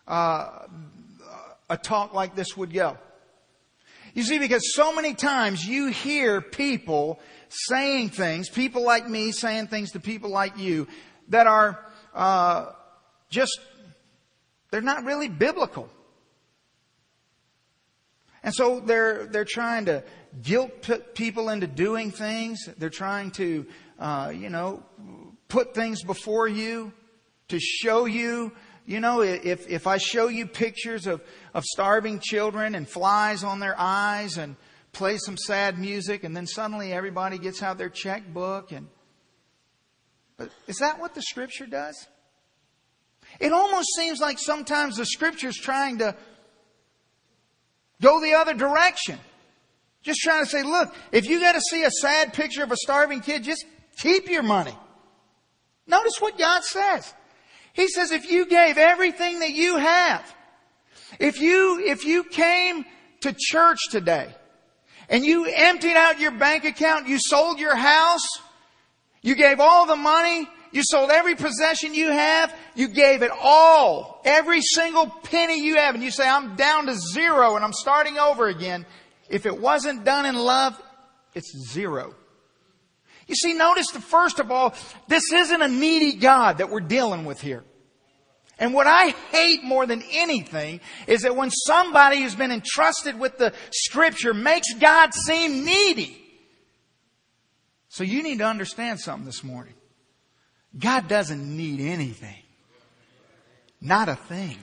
uh, 0.07 0.67
a 1.69 1.77
talk 1.77 2.13
like 2.13 2.35
this 2.35 2.55
would 2.55 2.73
go. 2.73 2.97
You 4.13 4.23
see, 4.23 4.39
because 4.39 4.73
so 4.73 4.93
many 4.93 5.13
times 5.13 5.65
you 5.65 5.87
hear 5.87 6.41
people 6.41 7.19
saying 7.49 8.09
things, 8.09 8.49
people 8.49 8.83
like 8.83 9.07
me 9.07 9.31
saying 9.31 9.67
things 9.67 9.91
to 9.91 9.99
people 9.99 10.29
like 10.29 10.57
you, 10.57 10.87
that 11.29 11.47
are 11.47 11.79
uh, 12.13 12.71
just, 13.29 13.59
they're 14.69 14.81
not 14.81 15.05
really 15.05 15.29
biblical. 15.29 15.89
And 18.43 18.53
so 18.53 18.79
they're, 18.79 19.27
they're 19.27 19.45
trying 19.45 19.85
to 19.85 20.03
guilt 20.41 20.89
people 21.13 21.49
into 21.49 21.67
doing 21.67 22.11
things. 22.11 22.67
They're 22.77 22.89
trying 22.89 23.31
to, 23.31 23.65
uh, 23.99 24.33
you 24.35 24.49
know, 24.49 24.83
put 25.47 25.75
things 25.75 26.03
before 26.03 26.47
you 26.47 26.91
to 27.49 27.59
show 27.59 28.05
you, 28.05 28.51
you 28.85 28.99
know, 28.99 29.21
if, 29.21 29.69
if 29.69 29.85
I 29.85 29.97
show 29.97 30.27
you 30.27 30.47
pictures 30.47 31.05
of, 31.05 31.21
of 31.53 31.63
starving 31.65 32.19
children 32.19 32.73
and 32.73 32.87
flies 32.87 33.43
on 33.43 33.59
their 33.59 33.75
eyes 33.77 34.37
and 34.37 34.55
play 34.91 35.17
some 35.17 35.37
sad 35.37 35.77
music 35.77 36.23
and 36.23 36.35
then 36.35 36.47
suddenly 36.47 36.93
everybody 36.93 37.37
gets 37.37 37.61
out 37.61 37.77
their 37.77 37.89
checkbook 37.89 38.71
and, 38.71 38.87
but 40.37 40.49
is 40.67 40.77
that 40.77 40.99
what 40.99 41.13
the 41.13 41.21
scripture 41.21 41.67
does? 41.67 42.07
It 43.39 43.53
almost 43.53 43.89
seems 43.95 44.19
like 44.19 44.39
sometimes 44.39 44.97
the 44.97 45.05
scripture's 45.05 45.57
trying 45.57 45.99
to 45.99 46.15
go 48.01 48.19
the 48.19 48.33
other 48.33 48.53
direction. 48.53 49.17
Just 50.03 50.19
trying 50.21 50.43
to 50.43 50.49
say, 50.49 50.63
look, 50.63 50.93
if 51.11 51.27
you 51.27 51.39
got 51.39 51.53
to 51.53 51.61
see 51.61 51.83
a 51.83 51.91
sad 51.91 52.33
picture 52.33 52.63
of 52.63 52.71
a 52.71 52.77
starving 52.77 53.21
kid, 53.21 53.43
just 53.43 53.65
keep 53.97 54.29
your 54.29 54.43
money. 54.43 54.75
Notice 55.87 56.13
what 56.19 56.37
God 56.37 56.63
says. 56.63 57.13
He 57.73 57.87
says, 57.87 58.11
if 58.11 58.29
you 58.29 58.45
gave 58.45 58.77
everything 58.77 59.39
that 59.39 59.51
you 59.51 59.77
have, 59.77 60.35
if 61.19 61.39
you, 61.39 61.79
if 61.85 62.05
you 62.05 62.23
came 62.23 62.85
to 63.21 63.35
church 63.37 63.79
today 63.91 64.33
and 65.09 65.23
you 65.25 65.45
emptied 65.45 65.95
out 65.95 66.19
your 66.19 66.31
bank 66.31 66.65
account, 66.65 67.07
you 67.07 67.17
sold 67.19 67.59
your 67.59 67.75
house, 67.75 68.27
you 69.21 69.35
gave 69.35 69.59
all 69.59 69.85
the 69.85 69.95
money, 69.95 70.49
you 70.71 70.83
sold 70.83 71.11
every 71.11 71.35
possession 71.35 71.93
you 71.93 72.07
have, 72.07 72.55
you 72.75 72.87
gave 72.87 73.21
it 73.21 73.31
all, 73.31 74.21
every 74.23 74.61
single 74.61 75.07
penny 75.07 75.63
you 75.63 75.75
have, 75.75 75.95
and 75.95 76.03
you 76.03 76.11
say, 76.11 76.27
I'm 76.27 76.55
down 76.55 76.85
to 76.85 76.95
zero 76.95 77.55
and 77.55 77.65
I'm 77.65 77.73
starting 77.73 78.17
over 78.17 78.47
again. 78.47 78.85
If 79.29 79.45
it 79.45 79.59
wasn't 79.59 80.05
done 80.05 80.25
in 80.25 80.35
love, 80.35 80.81
it's 81.33 81.51
zero. 81.71 82.15
You 83.27 83.35
see, 83.35 83.53
notice 83.53 83.91
the 83.91 84.01
first 84.01 84.39
of 84.39 84.51
all, 84.51 84.73
this 85.07 85.31
isn't 85.31 85.61
a 85.61 85.67
needy 85.67 86.13
God 86.13 86.57
that 86.57 86.69
we're 86.69 86.81
dealing 86.81 87.25
with 87.25 87.39
here. 87.39 87.63
And 88.59 88.73
what 88.73 88.87
I 88.87 89.09
hate 89.31 89.63
more 89.63 89.85
than 89.85 90.03
anything 90.11 90.81
is 91.07 91.21
that 91.23 91.35
when 91.35 91.49
somebody 91.49 92.21
who's 92.21 92.35
been 92.35 92.51
entrusted 92.51 93.17
with 93.17 93.37
the 93.37 93.53
scripture 93.71 94.33
makes 94.33 94.73
God 94.75 95.13
seem 95.13 95.65
needy. 95.65 96.17
So 97.89 98.03
you 98.03 98.21
need 98.21 98.37
to 98.37 98.45
understand 98.45 98.99
something 98.99 99.25
this 99.25 99.43
morning. 99.43 99.73
God 100.77 101.07
doesn't 101.07 101.57
need 101.57 101.81
anything. 101.81 102.41
Not 103.81 104.09
a 104.09 104.15
thing. 104.15 104.57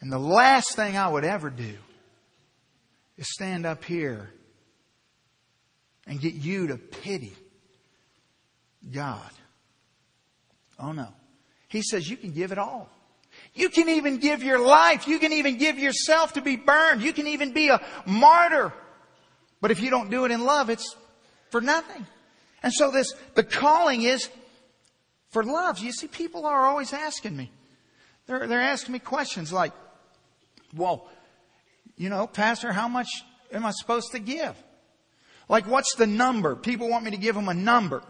And 0.00 0.12
the 0.12 0.18
last 0.18 0.74
thing 0.74 0.96
I 0.96 1.08
would 1.08 1.24
ever 1.24 1.48
do 1.48 1.74
is 3.16 3.32
stand 3.32 3.66
up 3.66 3.84
here 3.84 4.30
and 6.06 6.20
get 6.20 6.34
you 6.34 6.68
to 6.68 6.76
pity 6.76 7.32
God. 8.92 9.30
Oh 10.78 10.92
no. 10.92 11.08
He 11.68 11.82
says 11.82 12.08
you 12.08 12.16
can 12.16 12.32
give 12.32 12.52
it 12.52 12.58
all. 12.58 12.90
You 13.54 13.70
can 13.70 13.88
even 13.88 14.18
give 14.18 14.42
your 14.42 14.58
life. 14.58 15.08
You 15.08 15.18
can 15.18 15.32
even 15.32 15.56
give 15.56 15.78
yourself 15.78 16.34
to 16.34 16.42
be 16.42 16.56
burned. 16.56 17.02
You 17.02 17.12
can 17.12 17.28
even 17.28 17.52
be 17.52 17.68
a 17.68 17.80
martyr. 18.04 18.72
But 19.60 19.70
if 19.70 19.80
you 19.80 19.88
don't 19.88 20.10
do 20.10 20.24
it 20.24 20.30
in 20.30 20.44
love, 20.44 20.68
it's 20.68 20.96
for 21.50 21.60
nothing. 21.60 22.06
And 22.62 22.72
so 22.72 22.90
this, 22.90 23.14
the 23.34 23.42
calling 23.42 24.02
is 24.02 24.28
for 25.30 25.42
love. 25.42 25.78
You 25.78 25.92
see, 25.92 26.06
people 26.06 26.46
are 26.46 26.66
always 26.66 26.92
asking 26.92 27.36
me. 27.36 27.50
They're, 28.26 28.46
they're 28.46 28.60
asking 28.60 28.92
me 28.92 28.98
questions 28.98 29.52
like, 29.52 29.72
well, 30.74 31.08
you 31.96 32.08
know, 32.08 32.26
Pastor, 32.26 32.72
how 32.72 32.88
much 32.88 33.08
am 33.52 33.66
I 33.66 33.72
supposed 33.72 34.12
to 34.12 34.18
give? 34.18 34.56
Like, 35.48 35.66
what's 35.66 35.94
the 35.96 36.06
number? 36.06 36.54
People 36.56 36.88
want 36.88 37.04
me 37.04 37.10
to 37.10 37.16
give 37.16 37.34
them 37.34 37.48
a 37.48 37.54
number. 37.54 38.02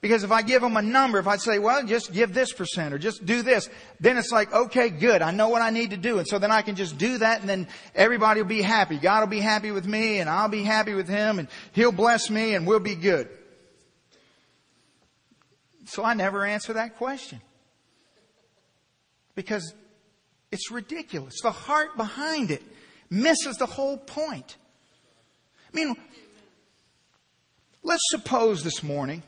Because 0.00 0.24
if 0.24 0.32
I 0.32 0.40
give 0.40 0.62
them 0.62 0.76
a 0.78 0.82
number, 0.82 1.18
if 1.18 1.26
I 1.26 1.36
say, 1.36 1.58
well, 1.58 1.84
just 1.84 2.12
give 2.12 2.32
this 2.32 2.52
percent 2.52 2.94
or 2.94 2.98
just 2.98 3.26
do 3.26 3.42
this, 3.42 3.68
then 4.00 4.16
it's 4.16 4.32
like, 4.32 4.52
okay, 4.52 4.88
good. 4.88 5.20
I 5.20 5.30
know 5.30 5.50
what 5.50 5.60
I 5.60 5.70
need 5.70 5.90
to 5.90 5.98
do. 5.98 6.18
And 6.18 6.26
so 6.26 6.38
then 6.38 6.50
I 6.50 6.62
can 6.62 6.74
just 6.74 6.96
do 6.96 7.18
that 7.18 7.40
and 7.40 7.48
then 7.48 7.68
everybody 7.94 8.40
will 8.40 8.48
be 8.48 8.62
happy. 8.62 8.96
God 8.96 9.20
will 9.20 9.26
be 9.26 9.40
happy 9.40 9.70
with 9.70 9.86
me 9.86 10.18
and 10.18 10.30
I'll 10.30 10.48
be 10.48 10.62
happy 10.62 10.94
with 10.94 11.06
him 11.06 11.38
and 11.38 11.48
he'll 11.72 11.92
bless 11.92 12.30
me 12.30 12.54
and 12.54 12.66
we'll 12.66 12.80
be 12.80 12.94
good. 12.94 13.28
So 15.90 16.04
I 16.04 16.14
never 16.14 16.44
answer 16.44 16.74
that 16.74 16.96
question. 16.96 17.40
Because 19.34 19.74
it's 20.52 20.70
ridiculous. 20.70 21.40
The 21.42 21.50
heart 21.50 21.96
behind 21.96 22.52
it 22.52 22.62
misses 23.10 23.56
the 23.56 23.66
whole 23.66 23.96
point. 23.96 24.56
I 25.72 25.76
mean, 25.76 25.96
let's 27.82 28.02
suppose 28.10 28.62
this 28.62 28.84
morning 28.84 29.24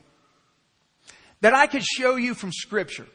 that 1.41 1.53
I 1.53 1.67
could 1.67 1.83
show 1.83 2.15
you 2.15 2.33
from 2.33 2.53
Scripture 2.53 3.07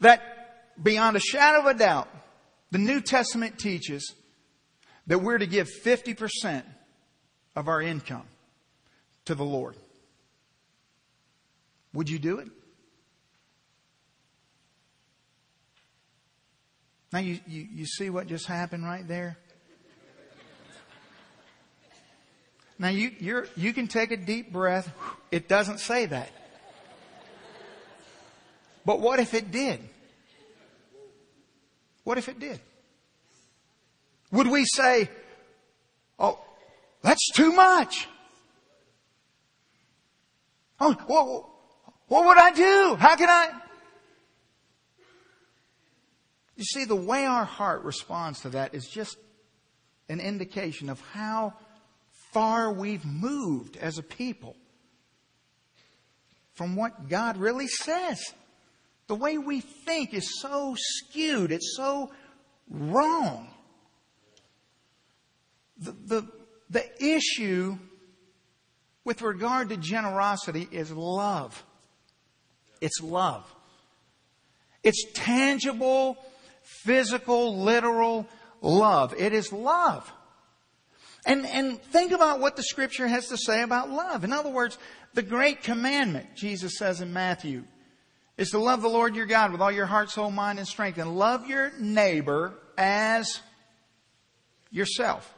that 0.00 0.22
beyond 0.82 1.18
a 1.18 1.20
shadow 1.20 1.60
of 1.60 1.66
a 1.66 1.78
doubt, 1.78 2.08
the 2.70 2.78
New 2.78 3.02
Testament 3.02 3.58
teaches 3.58 4.14
that 5.06 5.18
we're 5.18 5.36
to 5.36 5.46
give 5.46 5.68
50% 5.84 6.62
of 7.54 7.68
our 7.68 7.82
income 7.82 8.26
to 9.26 9.34
the 9.34 9.44
Lord. 9.44 9.76
Would 11.96 12.10
you 12.10 12.18
do 12.18 12.40
it? 12.40 12.48
Now 17.10 17.20
you, 17.20 17.40
you, 17.46 17.66
you 17.72 17.86
see 17.86 18.10
what 18.10 18.26
just 18.26 18.44
happened 18.44 18.84
right 18.84 19.08
there? 19.08 19.38
Now 22.78 22.88
you, 22.88 23.12
you're, 23.18 23.46
you 23.56 23.72
can 23.72 23.88
take 23.88 24.10
a 24.10 24.18
deep 24.18 24.52
breath. 24.52 24.92
It 25.30 25.48
doesn't 25.48 25.78
say 25.78 26.04
that. 26.04 26.30
But 28.84 29.00
what 29.00 29.18
if 29.18 29.32
it 29.32 29.50
did? 29.50 29.80
What 32.04 32.18
if 32.18 32.28
it 32.28 32.38
did? 32.38 32.60
Would 34.32 34.48
we 34.48 34.66
say, 34.66 35.08
oh, 36.18 36.38
that's 37.00 37.30
too 37.32 37.52
much? 37.52 38.06
Oh, 40.78 40.92
what, 41.06 41.55
what 42.08 42.26
would 42.26 42.38
I 42.38 42.52
do? 42.52 42.96
How 42.98 43.16
can 43.16 43.28
I? 43.28 43.50
You 46.56 46.64
see, 46.64 46.84
the 46.84 46.96
way 46.96 47.26
our 47.26 47.44
heart 47.44 47.84
responds 47.84 48.40
to 48.40 48.50
that 48.50 48.74
is 48.74 48.86
just 48.86 49.16
an 50.08 50.20
indication 50.20 50.88
of 50.88 51.00
how 51.12 51.54
far 52.32 52.72
we've 52.72 53.04
moved 53.04 53.76
as 53.76 53.98
a 53.98 54.02
people 54.02 54.56
from 56.54 56.76
what 56.76 57.08
God 57.08 57.36
really 57.36 57.66
says. 57.66 58.32
The 59.08 59.14
way 59.14 59.36
we 59.36 59.60
think 59.60 60.14
is 60.14 60.40
so 60.40 60.74
skewed, 60.78 61.52
it's 61.52 61.76
so 61.76 62.10
wrong. 62.70 63.48
The, 65.78 65.92
the, 65.92 66.28
the 66.70 67.04
issue 67.04 67.76
with 69.04 69.22
regard 69.22 69.68
to 69.68 69.76
generosity 69.76 70.66
is 70.70 70.90
love. 70.90 71.62
It's 72.80 73.00
love. 73.00 73.52
It's 74.82 75.04
tangible, 75.14 76.16
physical, 76.62 77.62
literal 77.62 78.28
love. 78.60 79.14
It 79.18 79.32
is 79.32 79.52
love. 79.52 80.12
And, 81.26 81.44
and 81.44 81.82
think 81.82 82.12
about 82.12 82.38
what 82.38 82.54
the 82.56 82.62
scripture 82.62 83.08
has 83.08 83.28
to 83.28 83.36
say 83.36 83.62
about 83.62 83.90
love. 83.90 84.22
In 84.22 84.32
other 84.32 84.50
words, 84.50 84.78
the 85.14 85.22
great 85.22 85.62
commandment, 85.62 86.36
Jesus 86.36 86.78
says 86.78 87.00
in 87.00 87.12
Matthew 87.12 87.64
is 88.36 88.50
to 88.50 88.58
love 88.58 88.82
the 88.82 88.88
Lord 88.88 89.16
your 89.16 89.26
God 89.26 89.50
with 89.50 89.60
all 89.60 89.72
your 89.72 89.86
heart, 89.86 90.10
soul, 90.10 90.30
mind, 90.30 90.58
and 90.58 90.68
strength, 90.68 90.98
and 90.98 91.16
love 91.16 91.48
your 91.48 91.72
neighbor 91.80 92.54
as 92.76 93.40
yourself. 94.70 95.32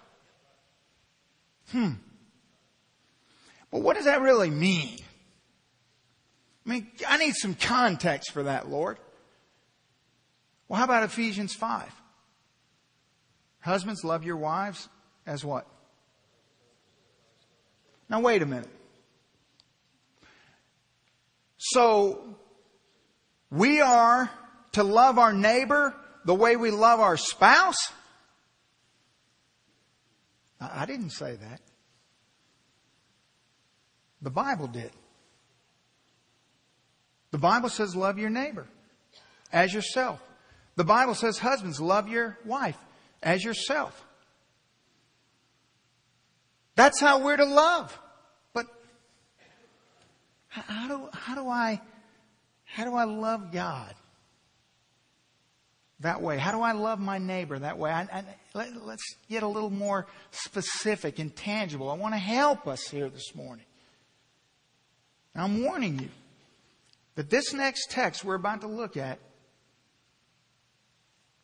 Hmm. 1.71 1.93
But 3.71 3.83
what 3.83 3.97
does 3.97 4.07
that 4.07 4.21
really 4.21 4.51
mean? 4.51 4.99
I 6.69 6.71
mean, 6.71 6.87
I 7.09 7.17
need 7.17 7.35
some 7.35 7.55
context 7.55 8.33
for 8.33 8.43
that, 8.43 8.69
Lord. 8.69 8.99
Well, 10.69 10.77
how 10.77 10.85
about 10.85 11.03
Ephesians 11.03 11.55
5? 11.55 11.91
Husbands, 13.61 14.05
love 14.05 14.23
your 14.23 14.37
wives 14.37 14.87
as 15.27 15.43
what? 15.43 15.67
Now, 18.11 18.21
wait 18.21 18.43
a 18.43 18.47
minute. 18.47 18.69
So, 21.57 22.37
we 23.51 23.81
are 23.81 24.31
to 24.73 24.83
love 24.83 25.19
our 25.19 25.33
neighbor 25.33 25.95
the 26.27 26.35
way 26.35 26.57
we 26.57 26.71
love 26.71 27.01
our 27.01 27.17
spouse? 27.17 27.93
I 30.61 30.85
didn't 30.85 31.11
say 31.11 31.37
that. 31.37 31.63
The 34.21 34.31
Bible 34.31 34.67
did. 34.67 34.91
The 37.31 37.39
Bible 37.39 37.69
says 37.69 37.95
love 37.95 38.19
your 38.19 38.31
neighbor 38.31 38.67
as 39.53 39.73
yourself. 39.73 40.21
The 40.77 40.85
Bible 40.85 41.15
says 41.15 41.39
husbands 41.39 41.81
love 41.81 42.09
your 42.09 42.39
wife 42.45 42.79
as 43.23 43.45
yourself. 43.45 44.05
That's 46.77 47.01
how 47.01 47.25
we're 47.25 47.37
to 47.37 47.45
love. 47.45 47.99
But 48.53 48.67
how 50.49 50.89
do, 50.89 51.09
how 51.13 51.35
do 51.35 51.49
I, 51.49 51.81
how 52.65 52.85
do 52.85 52.95
I 52.95 53.05
love 53.05 53.53
God? 53.53 53.95
That 56.01 56.23
way. 56.23 56.39
How 56.39 56.53
do 56.53 56.63
I 56.63 56.73
love 56.73 57.01
my 57.01 57.19
neighbor 57.19 57.59
that 57.59 57.77
way? 57.77 57.91
I, 57.91 58.03
I, 58.03 58.25
let, 58.55 58.87
let's 58.87 59.03
get 59.29 59.43
a 59.43 59.49
little 59.49 59.71
more 59.71 60.07
specific 60.31 61.19
and 61.19 61.35
tangible. 61.35 61.91
I 61.91 61.95
want 61.95 62.15
to 62.15 62.19
help 62.19 62.69
us 62.69 62.89
here 62.89 63.09
this 63.09 63.35
morning. 63.35 63.65
I'm 65.35 65.65
warning 65.65 65.99
you 65.99 66.09
that 67.19 67.31
this 67.31 67.53
next 67.53 67.91
text 67.91 68.25
we're 68.25 68.37
about 68.37 68.61
to 68.61 68.69
look 68.69 68.97
at, 68.97 69.19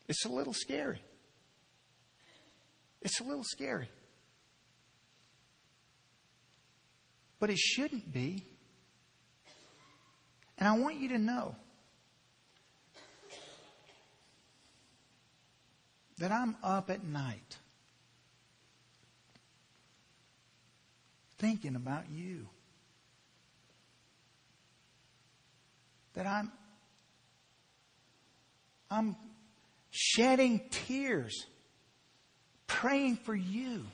it's 0.07 0.23
a 0.23 0.29
little 0.29 0.53
scary. 0.53 1.01
It's 3.01 3.19
a 3.19 3.25
little 3.25 3.43
scary. 3.43 3.89
But 7.41 7.49
it 7.49 7.57
shouldn't 7.57 8.13
be. 8.13 8.45
And 10.57 10.69
I 10.69 10.77
want 10.79 10.95
you 10.95 11.09
to 11.09 11.17
know 11.17 11.57
that 16.19 16.31
I'm 16.31 16.55
up 16.63 16.89
at 16.89 17.03
night 17.03 17.57
thinking 21.37 21.75
about 21.75 22.09
you. 22.09 22.47
That 26.15 26.25
I'm 26.25 26.51
I'm 28.89 29.15
shedding 29.89 30.61
tears 30.69 31.45
praying 32.67 33.17
for 33.17 33.35
you. 33.35 33.85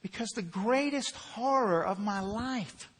Because 0.00 0.30
the 0.30 0.42
greatest 0.42 1.14
horror 1.14 1.84
of 1.84 1.98
my 1.98 2.20
life 2.20 2.90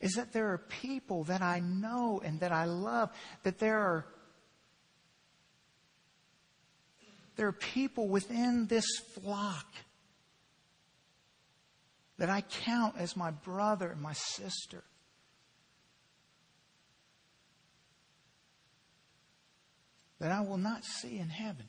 is 0.00 0.14
that 0.14 0.32
there 0.32 0.48
are 0.52 0.58
people 0.58 1.24
that 1.24 1.42
I 1.42 1.60
know 1.60 2.20
and 2.24 2.40
that 2.40 2.52
I 2.52 2.64
love, 2.64 3.10
that 3.42 3.58
there 3.58 3.78
are 3.78 4.06
there 7.36 7.48
are 7.48 7.52
people 7.52 8.08
within 8.08 8.66
this 8.66 8.84
flock 9.20 9.66
that 12.18 12.30
I 12.30 12.42
count 12.42 12.94
as 12.98 13.16
my 13.16 13.30
brother 13.30 13.90
and 13.90 14.00
my 14.00 14.12
sister. 14.12 14.84
That 20.20 20.30
I 20.30 20.40
will 20.40 20.58
not 20.58 20.84
see 20.84 21.18
in 21.18 21.28
heaven. 21.28 21.68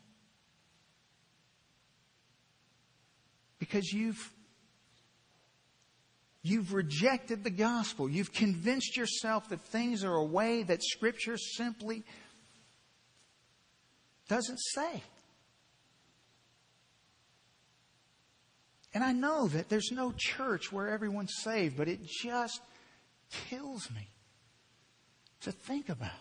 Because 3.59 3.91
you've 3.91 4.31
You've 6.47 6.75
rejected 6.75 7.43
the 7.43 7.49
gospel. 7.49 8.07
You've 8.07 8.31
convinced 8.31 8.95
yourself 8.95 9.49
that 9.49 9.61
things 9.61 10.03
are 10.03 10.13
a 10.13 10.23
way 10.23 10.61
that 10.61 10.83
Scripture 10.83 11.37
simply 11.37 12.03
doesn't 14.27 14.59
say. 14.59 15.01
And 18.95 19.03
I 19.03 19.11
know 19.11 19.49
that 19.49 19.67
there's 19.67 19.91
no 19.91 20.13
church 20.15 20.71
where 20.71 20.87
everyone's 20.87 21.33
saved, 21.41 21.75
but 21.75 21.89
it 21.89 21.99
just 22.05 22.61
kills 23.49 23.91
me 23.91 24.07
to 25.41 25.51
think 25.51 25.89
about. 25.89 26.11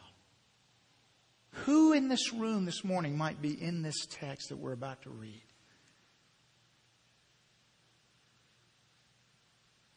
Who 1.67 1.93
in 1.93 2.09
this 2.09 2.33
room 2.33 2.65
this 2.65 2.83
morning 2.83 3.17
might 3.17 3.41
be 3.41 3.53
in 3.53 3.83
this 3.83 4.07
text 4.11 4.49
that 4.49 4.57
we're 4.57 4.73
about 4.73 5.03
to 5.03 5.11
read? 5.11 5.45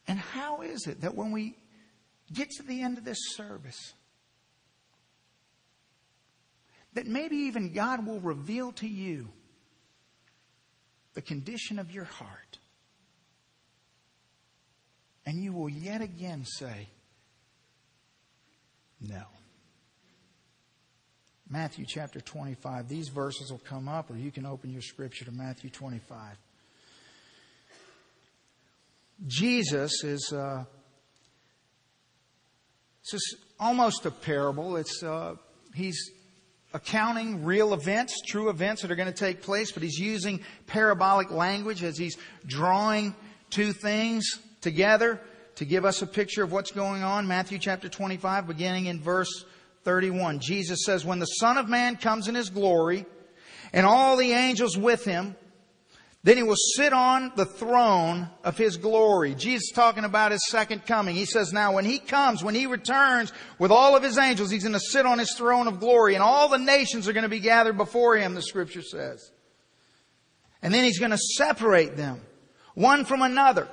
And 0.06 0.20
how 0.20 0.62
is 0.62 0.86
it 0.86 1.00
that 1.00 1.16
when 1.16 1.32
we 1.32 1.56
get 2.32 2.48
to 2.58 2.62
the 2.62 2.82
end 2.82 2.96
of 2.96 3.04
this 3.04 3.18
service, 3.34 3.92
that 6.94 7.08
maybe 7.08 7.36
even 7.36 7.72
God 7.72 8.06
will 8.06 8.20
reveal 8.20 8.70
to 8.74 8.86
you 8.86 9.30
the 11.14 11.22
condition 11.22 11.80
of 11.80 11.90
your 11.90 12.04
heart? 12.04 12.57
And 15.28 15.44
you 15.44 15.52
will 15.52 15.68
yet 15.68 16.00
again 16.00 16.46
say, 16.46 16.88
No. 18.98 19.24
Matthew 21.50 21.84
chapter 21.86 22.18
25. 22.18 22.88
These 22.88 23.08
verses 23.08 23.50
will 23.50 23.58
come 23.58 23.90
up, 23.90 24.10
or 24.10 24.16
you 24.16 24.30
can 24.30 24.46
open 24.46 24.70
your 24.70 24.80
scripture 24.80 25.26
to 25.26 25.30
Matthew 25.30 25.68
25. 25.68 26.34
Jesus 29.26 30.02
is. 30.02 30.32
Uh, 30.32 30.64
is 33.12 33.36
almost 33.60 34.06
a 34.06 34.10
parable. 34.10 34.76
It's 34.76 35.02
uh, 35.02 35.34
he's 35.74 36.10
accounting 36.72 37.44
real 37.44 37.74
events, 37.74 38.14
true 38.26 38.48
events 38.48 38.80
that 38.80 38.90
are 38.90 38.96
going 38.96 39.12
to 39.12 39.18
take 39.18 39.42
place, 39.42 39.72
but 39.72 39.82
he's 39.82 39.98
using 39.98 40.40
parabolic 40.66 41.30
language 41.30 41.82
as 41.82 41.98
he's 41.98 42.16
drawing 42.46 43.14
two 43.50 43.74
things 43.74 44.24
together 44.60 45.20
to 45.56 45.64
give 45.64 45.84
us 45.84 46.02
a 46.02 46.06
picture 46.06 46.42
of 46.42 46.52
what's 46.52 46.70
going 46.70 47.02
on. 47.02 47.26
Matthew 47.26 47.58
chapter 47.58 47.88
25, 47.88 48.46
beginning 48.46 48.86
in 48.86 49.00
verse 49.00 49.44
31. 49.84 50.40
Jesus 50.40 50.84
says, 50.84 51.04
When 51.04 51.18
the 51.18 51.26
Son 51.26 51.58
of 51.58 51.68
Man 51.68 51.96
comes 51.96 52.28
in 52.28 52.34
his 52.34 52.50
glory, 52.50 53.06
and 53.72 53.86
all 53.86 54.16
the 54.16 54.32
angels 54.32 54.76
with 54.76 55.04
him, 55.04 55.36
then 56.24 56.36
he 56.36 56.42
will 56.42 56.56
sit 56.56 56.92
on 56.92 57.32
the 57.36 57.46
throne 57.46 58.28
of 58.42 58.58
his 58.58 58.76
glory. 58.76 59.34
Jesus 59.34 59.70
talking 59.70 60.04
about 60.04 60.32
his 60.32 60.46
second 60.48 60.84
coming. 60.84 61.14
He 61.14 61.24
says, 61.24 61.52
now 61.52 61.72
when 61.72 61.84
he 61.84 61.98
comes, 61.98 62.42
when 62.42 62.54
he 62.54 62.66
returns 62.66 63.32
with 63.58 63.70
all 63.70 63.96
of 63.96 64.02
his 64.02 64.18
angels, 64.18 64.50
he's 64.50 64.64
going 64.64 64.72
to 64.72 64.80
sit 64.80 65.06
on 65.06 65.18
his 65.18 65.32
throne 65.36 65.68
of 65.68 65.78
glory 65.78 66.14
and 66.14 66.22
all 66.22 66.48
the 66.48 66.58
nations 66.58 67.06
are 67.06 67.12
going 67.12 67.22
to 67.22 67.28
be 67.28 67.40
gathered 67.40 67.76
before 67.76 68.16
him, 68.16 68.34
the 68.34 68.42
scripture 68.42 68.82
says. 68.82 69.30
And 70.60 70.74
then 70.74 70.84
he's 70.84 70.98
going 70.98 71.12
to 71.12 71.18
separate 71.18 71.96
them, 71.96 72.20
one 72.74 73.04
from 73.04 73.22
another. 73.22 73.68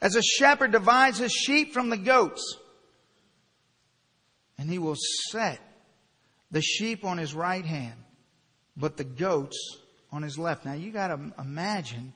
As 0.00 0.16
a 0.16 0.22
shepherd 0.22 0.72
divides 0.72 1.18
his 1.18 1.32
sheep 1.32 1.72
from 1.72 1.90
the 1.90 1.96
goats. 1.96 2.56
And 4.58 4.70
he 4.70 4.78
will 4.78 4.96
set 5.30 5.60
the 6.50 6.62
sheep 6.62 7.04
on 7.04 7.18
his 7.18 7.34
right 7.34 7.64
hand, 7.64 7.98
but 8.76 8.96
the 8.96 9.04
goats 9.04 9.58
on 10.12 10.22
his 10.22 10.38
left. 10.38 10.64
Now 10.64 10.74
you 10.74 10.90
got 10.90 11.08
to 11.08 11.32
imagine, 11.38 12.12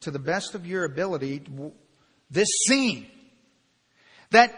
to 0.00 0.10
the 0.10 0.18
best 0.18 0.54
of 0.54 0.66
your 0.66 0.84
ability, 0.84 1.42
this 2.30 2.48
scene. 2.66 3.06
That 4.30 4.54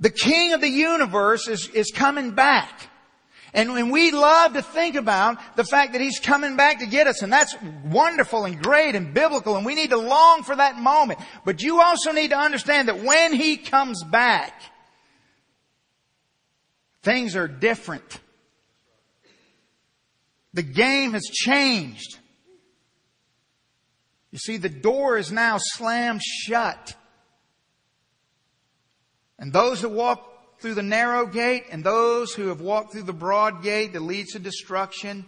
the 0.00 0.10
king 0.10 0.52
of 0.52 0.60
the 0.60 0.68
universe 0.68 1.48
is, 1.48 1.68
is 1.68 1.92
coming 1.94 2.32
back. 2.32 2.88
And, 3.54 3.70
and 3.70 3.92
we 3.92 4.10
love 4.12 4.54
to 4.54 4.62
think 4.62 4.94
about 4.94 5.38
the 5.56 5.64
fact 5.64 5.92
that 5.92 6.00
He's 6.00 6.18
coming 6.18 6.56
back 6.56 6.78
to 6.78 6.86
get 6.86 7.06
us. 7.06 7.22
And 7.22 7.32
that's 7.32 7.54
wonderful 7.84 8.46
and 8.46 8.62
great 8.62 8.94
and 8.94 9.12
biblical. 9.12 9.56
And 9.56 9.66
we 9.66 9.74
need 9.74 9.90
to 9.90 9.98
long 9.98 10.42
for 10.42 10.56
that 10.56 10.78
moment. 10.78 11.20
But 11.44 11.62
you 11.62 11.80
also 11.80 12.12
need 12.12 12.30
to 12.30 12.38
understand 12.38 12.88
that 12.88 13.02
when 13.02 13.34
He 13.34 13.58
comes 13.58 14.02
back, 14.04 14.54
things 17.02 17.36
are 17.36 17.48
different. 17.48 18.20
The 20.54 20.62
game 20.62 21.12
has 21.12 21.24
changed. 21.24 22.18
You 24.30 24.38
see, 24.38 24.56
the 24.56 24.70
door 24.70 25.18
is 25.18 25.30
now 25.30 25.58
slammed 25.58 26.22
shut. 26.22 26.96
And 29.38 29.52
those 29.52 29.82
that 29.82 29.90
walk 29.90 30.31
through 30.62 30.74
the 30.74 30.82
narrow 30.82 31.26
gate 31.26 31.64
and 31.70 31.84
those 31.84 32.32
who 32.32 32.48
have 32.48 32.60
walked 32.60 32.92
through 32.92 33.02
the 33.02 33.12
broad 33.12 33.62
gate 33.62 33.92
that 33.92 34.00
leads 34.00 34.32
to 34.32 34.38
destruction 34.38 35.26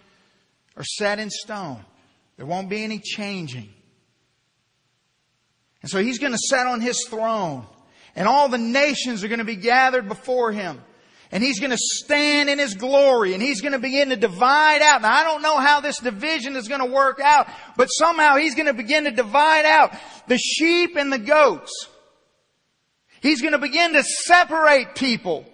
are 0.76 0.84
set 0.84 1.18
in 1.18 1.28
stone. 1.28 1.84
There 2.36 2.46
won't 2.46 2.68
be 2.68 2.82
any 2.82 3.00
changing. 3.00 3.68
And 5.82 5.90
so 5.90 6.02
he's 6.02 6.18
going 6.18 6.32
to 6.32 6.38
set 6.38 6.66
on 6.66 6.80
his 6.80 7.04
throne 7.08 7.66
and 8.16 8.28
all 8.28 8.48
the 8.48 8.58
nations 8.58 9.24
are 9.24 9.28
going 9.28 9.40
to 9.40 9.44
be 9.44 9.56
gathered 9.56 10.08
before 10.08 10.52
him. 10.52 10.80
And 11.32 11.42
he's 11.42 11.58
going 11.58 11.72
to 11.72 11.78
stand 11.78 12.48
in 12.48 12.60
his 12.60 12.74
glory 12.74 13.34
and 13.34 13.42
he's 13.42 13.60
going 13.60 13.72
to 13.72 13.78
begin 13.78 14.10
to 14.10 14.16
divide 14.16 14.82
out. 14.82 15.02
Now 15.02 15.12
I 15.12 15.24
don't 15.24 15.42
know 15.42 15.58
how 15.58 15.80
this 15.80 15.98
division 15.98 16.54
is 16.54 16.68
going 16.68 16.80
to 16.80 16.86
work 16.86 17.18
out, 17.20 17.48
but 17.76 17.86
somehow 17.86 18.36
he's 18.36 18.54
going 18.54 18.66
to 18.66 18.74
begin 18.74 19.04
to 19.04 19.10
divide 19.10 19.64
out 19.64 19.92
the 20.28 20.38
sheep 20.38 20.96
and 20.96 21.12
the 21.12 21.18
goats. 21.18 21.88
He's 23.24 23.40
going 23.40 23.52
to 23.52 23.58
begin 23.58 23.94
to 23.94 24.02
separate 24.02 24.94
people. 24.94 25.46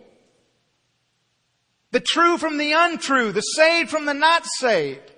The 1.92 2.00
true 2.00 2.36
from 2.36 2.58
the 2.58 2.72
untrue, 2.72 3.30
the 3.30 3.42
saved 3.42 3.90
from 3.90 4.06
the 4.06 4.12
not 4.12 4.44
saved. 4.58 5.08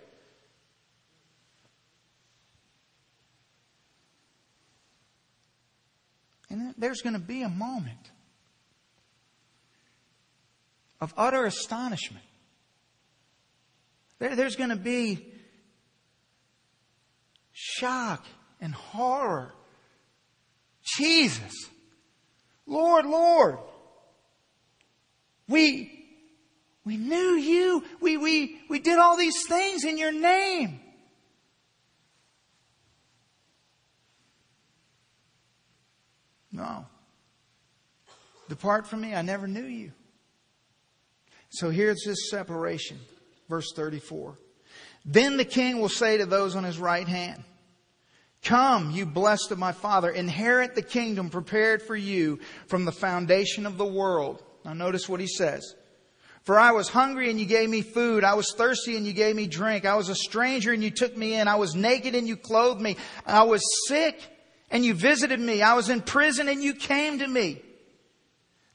And 6.50 6.74
there's 6.76 7.00
going 7.00 7.14
to 7.14 7.18
be 7.18 7.40
a 7.40 7.48
moment 7.48 8.10
of 11.00 11.14
utter 11.16 11.46
astonishment. 11.46 12.26
There's 14.18 14.56
going 14.56 14.68
to 14.68 14.76
be 14.76 15.26
shock 17.52 18.26
and 18.60 18.74
horror. 18.74 19.54
Jesus. 20.98 21.70
Lord, 22.66 23.06
Lord. 23.06 23.58
We, 25.48 26.06
we 26.84 26.96
knew 26.96 27.34
you. 27.34 27.84
We, 28.00 28.16
we, 28.16 28.60
we 28.68 28.78
did 28.78 28.98
all 28.98 29.16
these 29.16 29.46
things 29.46 29.84
in 29.84 29.98
your 29.98 30.12
name. 30.12 30.80
No. 36.52 36.86
Depart 38.48 38.86
from 38.86 39.00
me, 39.00 39.14
I 39.14 39.22
never 39.22 39.48
knew 39.48 39.64
you. 39.64 39.92
So 41.50 41.70
here's 41.70 42.02
this 42.04 42.30
separation. 42.30 42.98
Verse 43.48 43.72
34. 43.74 44.36
Then 45.04 45.36
the 45.36 45.44
king 45.44 45.80
will 45.80 45.88
say 45.88 46.18
to 46.18 46.26
those 46.26 46.54
on 46.54 46.64
his 46.64 46.78
right 46.78 47.06
hand, 47.08 47.42
Come, 48.44 48.90
you 48.90 49.06
blessed 49.06 49.52
of 49.52 49.58
my 49.58 49.72
father, 49.72 50.10
inherit 50.10 50.74
the 50.74 50.82
kingdom 50.82 51.30
prepared 51.30 51.80
for 51.80 51.94
you 51.94 52.40
from 52.66 52.84
the 52.84 52.92
foundation 52.92 53.66
of 53.66 53.78
the 53.78 53.86
world. 53.86 54.42
Now 54.64 54.72
notice 54.72 55.08
what 55.08 55.20
he 55.20 55.28
says. 55.28 55.74
For 56.42 56.58
I 56.58 56.72
was 56.72 56.88
hungry 56.88 57.30
and 57.30 57.38
you 57.38 57.46
gave 57.46 57.70
me 57.70 57.82
food. 57.82 58.24
I 58.24 58.34
was 58.34 58.52
thirsty 58.56 58.96
and 58.96 59.06
you 59.06 59.12
gave 59.12 59.36
me 59.36 59.46
drink. 59.46 59.86
I 59.86 59.94
was 59.94 60.08
a 60.08 60.14
stranger 60.14 60.72
and 60.72 60.82
you 60.82 60.90
took 60.90 61.16
me 61.16 61.34
in. 61.34 61.46
I 61.46 61.54
was 61.54 61.76
naked 61.76 62.16
and 62.16 62.26
you 62.26 62.36
clothed 62.36 62.80
me. 62.80 62.96
I 63.24 63.44
was 63.44 63.62
sick 63.86 64.20
and 64.68 64.84
you 64.84 64.92
visited 64.92 65.38
me. 65.38 65.62
I 65.62 65.74
was 65.74 65.88
in 65.88 66.00
prison 66.00 66.48
and 66.48 66.60
you 66.60 66.74
came 66.74 67.20
to 67.20 67.26
me. 67.28 67.62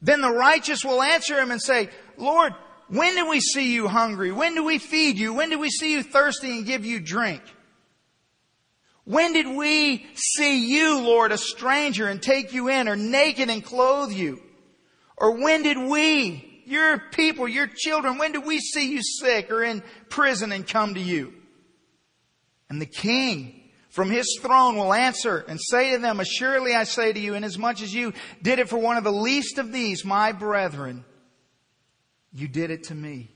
Then 0.02 0.22
the 0.22 0.32
righteous 0.32 0.86
will 0.86 1.02
answer 1.02 1.38
him 1.38 1.52
and 1.52 1.62
say, 1.62 1.90
Lord, 2.16 2.54
when 2.88 3.16
did 3.16 3.28
we 3.28 3.42
see 3.42 3.74
you 3.74 3.90
hungry? 3.90 4.32
When 4.32 4.56
did 4.56 4.64
we 4.64 4.78
feed 4.78 5.18
you? 5.18 5.34
When 5.34 5.50
did 5.50 5.60
we 5.60 5.70
see 5.70 5.92
you 5.92 6.04
thirsty 6.04 6.52
and 6.56 6.66
give 6.66 6.86
you 6.86 7.02
drink? 7.02 7.42
When 9.08 9.32
did 9.32 9.48
we 9.48 10.06
see 10.16 10.68
you, 10.68 11.00
Lord, 11.00 11.32
a 11.32 11.38
stranger 11.38 12.10
and 12.10 12.22
take 12.22 12.52
you 12.52 12.68
in 12.68 12.90
or 12.90 12.98
naked 12.98 13.50
and 13.50 13.64
clothe 13.64 14.12
you? 14.12 14.42
Or 15.16 15.42
when 15.42 15.64
did 15.64 15.78
we, 15.78 16.62
your 16.66 17.00
people, 17.14 17.48
your 17.48 17.68
children, 17.68 18.18
when 18.18 18.34
did 18.34 18.46
we 18.46 18.60
see 18.60 18.92
you 18.92 19.02
sick 19.02 19.50
or 19.50 19.64
in 19.64 19.82
prison 20.10 20.52
and 20.52 20.68
come 20.68 20.96
to 20.96 21.00
you? 21.00 21.34
And 22.70 22.82
the 22.82 22.86
king 22.86 23.70
from 23.90 24.10
his 24.10 24.40
throne 24.42 24.76
will 24.76 24.94
answer 24.94 25.38
and 25.48 25.58
say 25.58 25.94
to 25.94 26.00
them, 26.00 26.20
Assuredly 26.20 26.76
I 26.76 26.84
say 26.84 27.14
to 27.14 27.20
you, 27.20 27.34
inasmuch 27.34 27.82
as 27.82 27.94
you 27.94 28.12
did 28.42 28.60
it 28.60 28.68
for 28.68 28.78
one 28.78 28.98
of 28.98 29.06
the 29.06 29.14
least 29.14 29.58
of 29.58 29.72
these, 29.72 30.04
my 30.04 30.34
brethren, 30.34 31.06
you 32.34 32.50
did 32.50 32.72
it 32.72 32.84
to 32.84 32.94
me. 32.94 33.32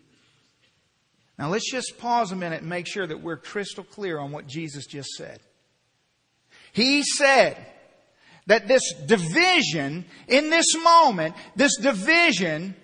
Now 1.40 1.48
let's 1.48 1.72
just 1.72 1.98
pause 1.98 2.34
a 2.34 2.36
minute 2.36 2.60
and 2.60 2.70
make 2.70 2.88
sure 2.88 3.08
that 3.08 3.22
we're 3.22 3.38
crystal 3.38 3.86
clear 3.86 4.20
on 4.20 4.34
what 4.34 4.48
Jesus 4.48 4.86
just 4.86 5.12
said. 5.12 5.40
He 6.72 7.04
said 7.04 7.58
that 8.48 8.68
this 8.68 8.94
division 9.06 10.06
in 10.28 10.50
this 10.50 10.76
moment, 10.76 11.36
this 11.56 11.78
division 11.78 12.76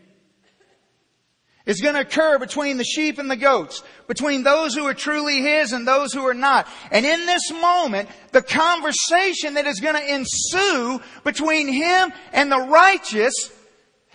is 1.66 1.82
going 1.82 1.96
to 1.96 2.02
occur 2.02 2.40
between 2.40 2.78
the 2.78 2.84
sheep 2.84 3.20
and 3.20 3.30
the 3.30 3.36
goats, 3.36 3.84
between 4.08 4.44
those 4.44 4.74
who 4.74 4.86
are 4.86 4.94
truly 4.94 5.42
His 5.42 5.74
and 5.74 5.86
those 5.86 6.14
who 6.14 6.26
are 6.26 6.34
not. 6.34 6.68
And 6.92 7.06
in 7.06 7.26
this 7.26 7.52
moment, 7.52 8.08
the 8.32 8.42
conversation 8.42 9.56
that 9.56 9.68
is 9.68 9.82
going 9.82 9.96
to 9.96 10.16
ensue 10.16 11.02
between 11.26 11.68
Him 11.68 12.14
and 12.32 12.50
the 12.52 12.62
righteous 12.62 13.34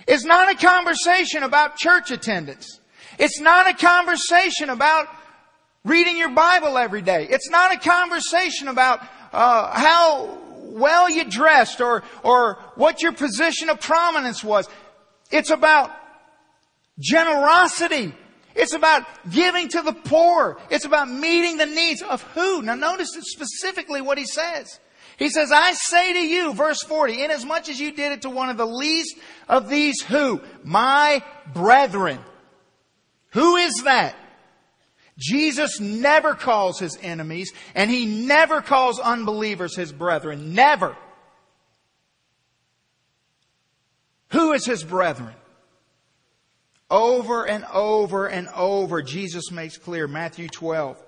is 0.07 0.25
not 0.25 0.51
a 0.51 0.57
conversation 0.57 1.43
about 1.43 1.77
church 1.77 2.11
attendance. 2.11 2.81
It's 3.19 3.39
not 3.39 3.69
a 3.69 3.75
conversation 3.75 4.71
about 4.71 5.09
reading 5.85 6.17
your 6.17 6.31
Bible 6.31 6.79
every 6.79 7.03
day. 7.03 7.27
It's 7.29 7.51
not 7.51 7.75
a 7.75 7.79
conversation 7.79 8.69
about 8.69 9.01
uh, 9.33 9.71
how 9.73 10.39
well 10.61 11.11
you 11.11 11.25
dressed 11.25 11.81
or 11.81 12.03
or 12.23 12.59
what 12.77 13.03
your 13.03 13.13
position 13.13 13.69
of 13.69 13.81
prominence 13.81 14.43
was. 14.45 14.69
It's 15.31 15.51
about 15.51 15.91
Generosity. 16.99 18.15
It's 18.55 18.75
about 18.75 19.07
giving 19.31 19.69
to 19.69 19.83
the 19.83 19.93
poor. 19.93 20.59
It's 20.71 20.85
about 20.85 21.09
meeting 21.11 21.57
the 21.57 21.67
needs 21.67 22.03
of 22.03 22.23
who? 22.35 22.63
Now 22.63 22.75
notice 22.75 23.11
specifically 23.21 24.03
what 24.03 24.19
he 24.19 24.27
says. 24.27 24.79
He 25.19 25.31
says, 25.31 25.51
I 25.53 25.73
say 25.73 26.13
to 26.13 26.19
you, 26.19 26.53
verse 26.53 26.83
40, 26.83 27.25
inasmuch 27.25 27.69
as 27.69 27.81
you 27.81 27.93
did 27.93 28.13
it 28.13 28.23
to 28.23 28.31
one 28.31 28.51
of 28.51 28.57
the 28.57 28.67
least 28.67 29.17
of 29.49 29.69
these 29.69 30.03
who? 30.03 30.41
My 30.65 31.23
brethren. 31.53 32.19
Who 33.31 33.57
is 33.57 33.83
that? 33.85 34.15
Jesus 35.19 35.79
never 35.81 36.35
calls 36.35 36.79
his 36.79 36.99
enemies 37.03 37.53
and 37.75 37.91
he 37.91 38.07
never 38.07 38.61
calls 38.61 38.99
unbelievers 38.99 39.77
his 39.77 39.93
brethren. 39.93 40.55
Never. 40.55 40.97
Who 44.31 44.53
is 44.53 44.65
his 44.65 44.83
brethren? 44.83 45.35
Over 46.91 47.47
and 47.47 47.65
over 47.73 48.27
and 48.27 48.49
over, 48.49 49.03
Jesus 49.03 49.51
makes 49.51 49.79
clear, 49.79 50.07
Matthew 50.07 50.49
12. 50.49 51.03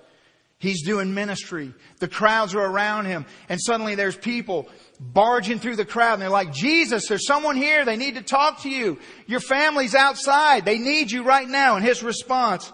He's 0.57 0.83
doing 0.83 1.13
ministry. 1.13 1.73
The 1.99 2.07
crowds 2.07 2.55
are 2.55 2.65
around 2.65 3.05
him. 3.05 3.25
And 3.49 3.59
suddenly 3.61 3.95
there's 3.95 4.15
people 4.15 4.69
barging 4.99 5.59
through 5.59 5.75
the 5.75 5.85
crowd 5.85 6.13
and 6.13 6.21
they're 6.21 6.29
like, 6.29 6.53
Jesus, 6.53 7.07
there's 7.07 7.27
someone 7.27 7.57
here. 7.57 7.83
They 7.83 7.97
need 7.97 8.15
to 8.15 8.21
talk 8.21 8.61
to 8.61 8.69
you. 8.69 8.97
Your 9.27 9.41
family's 9.41 9.93
outside. 9.93 10.65
They 10.65 10.79
need 10.79 11.11
you 11.11 11.23
right 11.23 11.47
now. 11.47 11.75
And 11.75 11.85
his 11.85 12.01
response, 12.01 12.71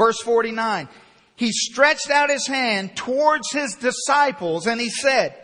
verse 0.00 0.20
49, 0.22 0.88
he 1.36 1.52
stretched 1.52 2.10
out 2.10 2.30
his 2.30 2.46
hand 2.46 2.96
towards 2.96 3.52
his 3.52 3.74
disciples 3.74 4.66
and 4.66 4.80
he 4.80 4.88
said, 4.88 5.34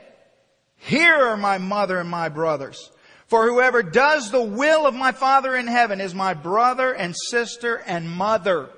here 0.78 1.14
are 1.14 1.36
my 1.36 1.58
mother 1.58 1.98
and 1.98 2.08
my 2.08 2.30
brothers. 2.30 2.90
For 3.26 3.46
whoever 3.46 3.82
does 3.82 4.30
the 4.30 4.42
will 4.42 4.86
of 4.86 4.94
my 4.94 5.12
Father 5.12 5.54
in 5.54 5.66
heaven 5.66 6.00
is 6.00 6.14
my 6.14 6.32
brother 6.32 6.92
and 6.92 7.14
sister 7.14 7.82
and 7.86 8.10
mother. 8.10 8.70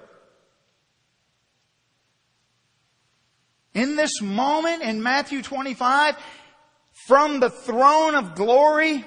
In 3.75 3.95
this 3.95 4.21
moment 4.21 4.83
in 4.83 5.01
Matthew 5.03 5.43
25, 5.43 6.17
from 7.07 7.41
the 7.41 7.51
throne 7.51 8.14
of 8.14 8.35
glory, 8.35 9.05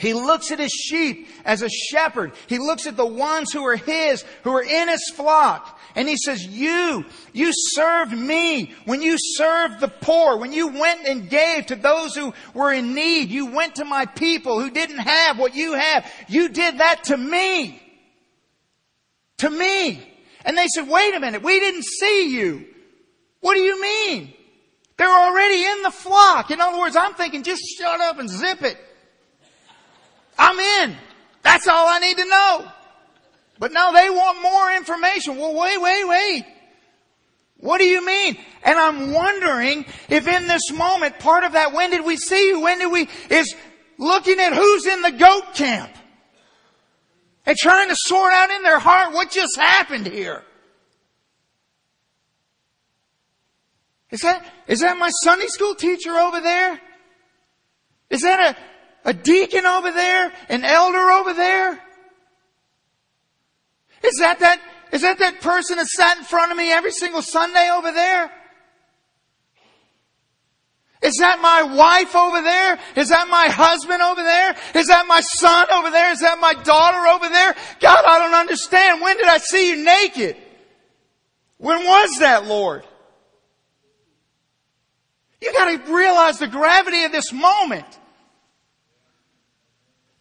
he 0.00 0.14
looks 0.14 0.50
at 0.50 0.58
his 0.58 0.72
sheep 0.72 1.28
as 1.44 1.60
a 1.60 1.68
shepherd. 1.68 2.32
He 2.46 2.56
looks 2.58 2.86
at 2.86 2.96
the 2.96 3.04
ones 3.04 3.52
who 3.52 3.62
are 3.66 3.76
his, 3.76 4.24
who 4.44 4.52
are 4.52 4.62
in 4.62 4.88
his 4.88 5.12
flock. 5.14 5.78
And 5.94 6.08
he 6.08 6.16
says, 6.16 6.42
you, 6.42 7.04
you 7.34 7.50
served 7.52 8.12
me 8.12 8.72
when 8.86 9.02
you 9.02 9.16
served 9.18 9.78
the 9.78 9.88
poor, 9.88 10.38
when 10.38 10.54
you 10.54 10.68
went 10.68 11.06
and 11.06 11.28
gave 11.28 11.66
to 11.66 11.76
those 11.76 12.16
who 12.16 12.32
were 12.54 12.72
in 12.72 12.94
need. 12.94 13.28
You 13.28 13.52
went 13.52 13.74
to 13.74 13.84
my 13.84 14.06
people 14.06 14.58
who 14.58 14.70
didn't 14.70 15.00
have 15.00 15.38
what 15.38 15.54
you 15.54 15.74
have. 15.74 16.10
You 16.28 16.48
did 16.48 16.78
that 16.78 17.04
to 17.04 17.16
me. 17.18 17.82
To 19.38 19.50
me. 19.50 20.00
And 20.46 20.56
they 20.56 20.68
said, 20.68 20.88
wait 20.88 21.14
a 21.14 21.20
minute, 21.20 21.42
we 21.42 21.60
didn't 21.60 21.84
see 21.84 22.34
you. 22.34 22.64
What 23.40 23.52
do 23.52 23.60
you 23.60 23.82
mean? 23.82 24.32
They're 24.96 25.08
already 25.08 25.62
in 25.62 25.82
the 25.82 25.90
flock. 25.90 26.50
In 26.50 26.58
other 26.58 26.78
words, 26.78 26.96
I'm 26.96 27.12
thinking 27.12 27.42
just 27.42 27.60
shut 27.78 28.00
up 28.00 28.18
and 28.18 28.30
zip 28.30 28.62
it. 28.62 28.78
I'm 30.40 30.58
in. 30.58 30.96
That's 31.42 31.68
all 31.68 31.86
I 31.86 31.98
need 31.98 32.16
to 32.16 32.24
know. 32.24 32.72
But 33.58 33.72
no, 33.72 33.92
they 33.92 34.08
want 34.08 34.42
more 34.42 34.72
information. 34.72 35.36
Well, 35.36 35.54
wait, 35.54 35.80
wait, 35.80 36.08
wait. 36.08 36.44
What 37.58 37.78
do 37.78 37.84
you 37.84 38.04
mean? 38.04 38.38
And 38.62 38.78
I'm 38.78 39.12
wondering 39.12 39.84
if 40.08 40.26
in 40.26 40.48
this 40.48 40.72
moment, 40.72 41.18
part 41.18 41.44
of 41.44 41.52
that, 41.52 41.74
when 41.74 41.90
did 41.90 42.04
we 42.04 42.16
see 42.16 42.48
you? 42.48 42.60
When 42.62 42.78
did 42.78 42.90
we, 42.90 43.08
is 43.28 43.54
looking 43.98 44.40
at 44.40 44.54
who's 44.54 44.86
in 44.86 45.02
the 45.02 45.12
goat 45.12 45.54
camp 45.54 45.92
and 47.44 47.56
trying 47.56 47.88
to 47.88 47.96
sort 47.96 48.32
out 48.32 48.50
in 48.50 48.62
their 48.62 48.78
heart 48.78 49.12
what 49.12 49.30
just 49.30 49.56
happened 49.56 50.06
here. 50.06 50.42
Is 54.10 54.20
that, 54.20 54.44
is 54.66 54.80
that 54.80 54.98
my 54.98 55.10
Sunday 55.22 55.46
school 55.46 55.74
teacher 55.74 56.12
over 56.12 56.40
there? 56.40 56.80
Is 58.08 58.22
that 58.22 58.56
a, 58.56 58.69
a 59.04 59.12
deacon 59.12 59.66
over 59.66 59.90
there? 59.90 60.32
An 60.48 60.64
elder 60.64 61.10
over 61.10 61.34
there? 61.34 61.72
Is 64.02 64.18
that 64.18 64.38
that, 64.40 64.60
is 64.92 65.02
that 65.02 65.18
that 65.18 65.40
person 65.40 65.76
that 65.76 65.86
sat 65.86 66.18
in 66.18 66.24
front 66.24 66.52
of 66.52 66.58
me 66.58 66.72
every 66.72 66.92
single 66.92 67.22
Sunday 67.22 67.70
over 67.70 67.92
there? 67.92 68.30
Is 71.02 71.16
that 71.16 71.40
my 71.40 71.62
wife 71.62 72.14
over 72.14 72.42
there? 72.42 72.78
Is 72.94 73.08
that 73.08 73.26
my 73.28 73.48
husband 73.48 74.02
over 74.02 74.22
there? 74.22 74.54
Is 74.74 74.88
that 74.88 75.06
my 75.06 75.20
son 75.22 75.66
over 75.72 75.90
there? 75.90 76.12
Is 76.12 76.20
that 76.20 76.38
my 76.38 76.52
daughter 76.52 77.06
over 77.08 77.28
there? 77.28 77.54
God, 77.80 78.04
I 78.06 78.18
don't 78.18 78.34
understand. 78.34 79.00
When 79.00 79.16
did 79.16 79.26
I 79.26 79.38
see 79.38 79.70
you 79.70 79.82
naked? 79.82 80.36
When 81.56 81.84
was 81.84 82.18
that, 82.18 82.46
Lord? 82.46 82.84
You 85.40 85.52
gotta 85.52 85.90
realize 85.90 86.38
the 86.38 86.48
gravity 86.48 87.04
of 87.04 87.12
this 87.12 87.32
moment. 87.32 87.86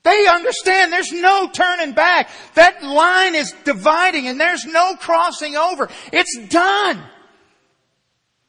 They 0.09 0.27
understand 0.27 0.91
there's 0.91 1.11
no 1.11 1.47
turning 1.53 1.91
back. 1.91 2.31
That 2.55 2.81
line 2.81 3.35
is 3.35 3.53
dividing 3.63 4.27
and 4.27 4.39
there's 4.39 4.65
no 4.65 4.95
crossing 4.95 5.55
over. 5.55 5.87
It's 6.11 6.35
done. 6.47 6.97
And 6.97 7.07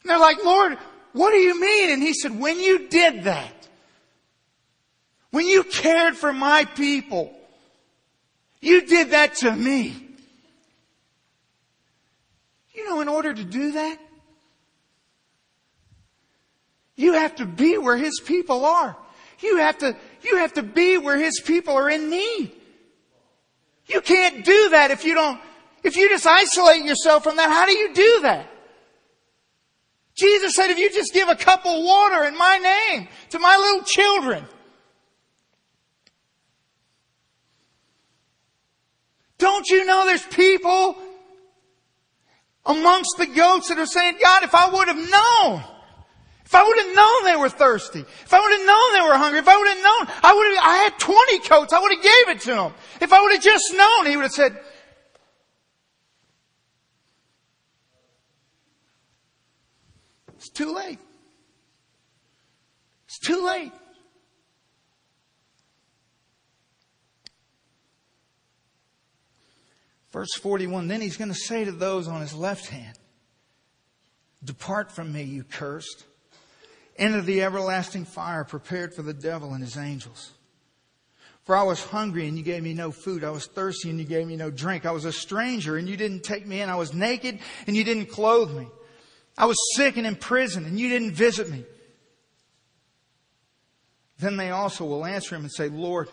they're 0.06 0.18
like, 0.18 0.42
Lord, 0.42 0.78
what 1.12 1.32
do 1.32 1.36
you 1.36 1.60
mean? 1.60 1.90
And 1.90 2.02
he 2.02 2.14
said, 2.14 2.40
when 2.40 2.60
you 2.60 2.88
did 2.88 3.24
that, 3.24 3.68
when 5.32 5.46
you 5.46 5.64
cared 5.64 6.16
for 6.16 6.32
my 6.32 6.64
people, 6.64 7.30
you 8.62 8.86
did 8.86 9.10
that 9.10 9.34
to 9.36 9.54
me. 9.54 10.08
You 12.72 12.88
know, 12.88 13.02
in 13.02 13.08
order 13.08 13.34
to 13.34 13.44
do 13.44 13.72
that, 13.72 13.98
you 16.96 17.12
have 17.12 17.36
to 17.36 17.44
be 17.44 17.76
where 17.76 17.98
His 17.98 18.18
people 18.24 18.64
are. 18.64 18.96
You 19.40 19.58
have 19.58 19.78
to, 19.78 19.96
you 20.24 20.36
have 20.38 20.54
to 20.54 20.62
be 20.62 20.98
where 20.98 21.18
His 21.18 21.40
people 21.40 21.74
are 21.74 21.90
in 21.90 22.10
need. 22.10 22.52
You 23.86 24.00
can't 24.00 24.44
do 24.44 24.68
that 24.70 24.90
if 24.90 25.04
you 25.04 25.14
don't, 25.14 25.40
if 25.82 25.96
you 25.96 26.08
just 26.08 26.26
isolate 26.26 26.84
yourself 26.84 27.24
from 27.24 27.36
that. 27.36 27.50
How 27.50 27.66
do 27.66 27.72
you 27.72 27.92
do 27.92 28.20
that? 28.22 28.46
Jesus 30.16 30.54
said, 30.54 30.70
if 30.70 30.78
you 30.78 30.90
just 30.92 31.12
give 31.14 31.28
a 31.28 31.34
cup 31.34 31.64
of 31.64 31.82
water 31.82 32.24
in 32.24 32.36
my 32.36 32.58
name 32.58 33.08
to 33.30 33.38
my 33.38 33.56
little 33.56 33.82
children, 33.82 34.44
don't 39.38 39.66
you 39.68 39.86
know 39.86 40.04
there's 40.04 40.26
people 40.26 40.96
amongst 42.66 43.16
the 43.16 43.26
goats 43.26 43.68
that 43.68 43.78
are 43.78 43.86
saying, 43.86 44.18
God, 44.22 44.42
if 44.42 44.54
I 44.54 44.68
would 44.68 44.88
have 44.88 44.96
known, 44.96 45.64
if 46.50 46.54
I 46.56 46.64
would 46.64 46.78
have 46.78 46.96
known 46.96 47.24
they 47.26 47.36
were 47.36 47.48
thirsty, 47.48 48.00
if 48.00 48.34
I 48.34 48.40
would 48.40 48.50
have 48.50 48.66
known 48.66 48.92
they 48.92 49.08
were 49.08 49.16
hungry, 49.16 49.38
if 49.38 49.46
I 49.46 49.56
would 49.56 49.68
have 49.68 49.84
known, 49.84 50.16
I 50.20 50.34
would 50.34 50.46
have, 50.56 50.64
I 50.64 50.76
had 50.78 50.98
20 50.98 51.38
coats, 51.48 51.72
I 51.72 51.78
would 51.78 51.92
have 51.92 52.02
gave 52.02 52.28
it 52.34 52.40
to 52.40 52.54
them. 52.54 52.74
If 53.00 53.12
I 53.12 53.20
would 53.22 53.30
have 53.30 53.40
just 53.40 53.72
known, 53.72 54.06
he 54.06 54.16
would 54.16 54.24
have 54.24 54.32
said, 54.32 54.60
It's 60.34 60.48
too 60.48 60.74
late. 60.74 60.98
It's 63.06 63.20
too 63.20 63.46
late. 63.46 63.72
Verse 70.10 70.34
41, 70.34 70.88
then 70.88 71.00
he's 71.00 71.16
going 71.16 71.28
to 71.30 71.38
say 71.38 71.64
to 71.64 71.70
those 71.70 72.08
on 72.08 72.20
his 72.20 72.34
left 72.34 72.66
hand, 72.66 72.98
Depart 74.42 74.90
from 74.90 75.12
me, 75.12 75.22
you 75.22 75.44
cursed, 75.44 76.06
into 77.00 77.22
the 77.22 77.42
everlasting 77.42 78.04
fire 78.04 78.44
prepared 78.44 78.94
for 78.94 79.02
the 79.02 79.14
devil 79.14 79.54
and 79.54 79.64
his 79.64 79.76
angels. 79.76 80.32
For 81.44 81.56
I 81.56 81.62
was 81.62 81.82
hungry 81.82 82.28
and 82.28 82.36
you 82.36 82.44
gave 82.44 82.62
me 82.62 82.74
no 82.74 82.92
food. 82.92 83.24
I 83.24 83.30
was 83.30 83.46
thirsty 83.46 83.88
and 83.88 83.98
you 83.98 84.04
gave 84.04 84.26
me 84.26 84.36
no 84.36 84.50
drink. 84.50 84.84
I 84.84 84.90
was 84.90 85.06
a 85.06 85.12
stranger 85.12 85.78
and 85.78 85.88
you 85.88 85.96
didn't 85.96 86.22
take 86.22 86.46
me 86.46 86.60
in. 86.60 86.68
I 86.68 86.76
was 86.76 86.92
naked 86.92 87.38
and 87.66 87.74
you 87.74 87.82
didn't 87.82 88.10
clothe 88.10 88.54
me. 88.54 88.68
I 89.38 89.46
was 89.46 89.56
sick 89.74 89.96
and 89.96 90.06
in 90.06 90.14
prison 90.14 90.66
and 90.66 90.78
you 90.78 90.90
didn't 90.90 91.12
visit 91.12 91.50
me. 91.50 91.64
Then 94.18 94.36
they 94.36 94.50
also 94.50 94.84
will 94.84 95.06
answer 95.06 95.34
him 95.34 95.42
and 95.42 95.52
say, 95.52 95.70
Lord, 95.70 96.10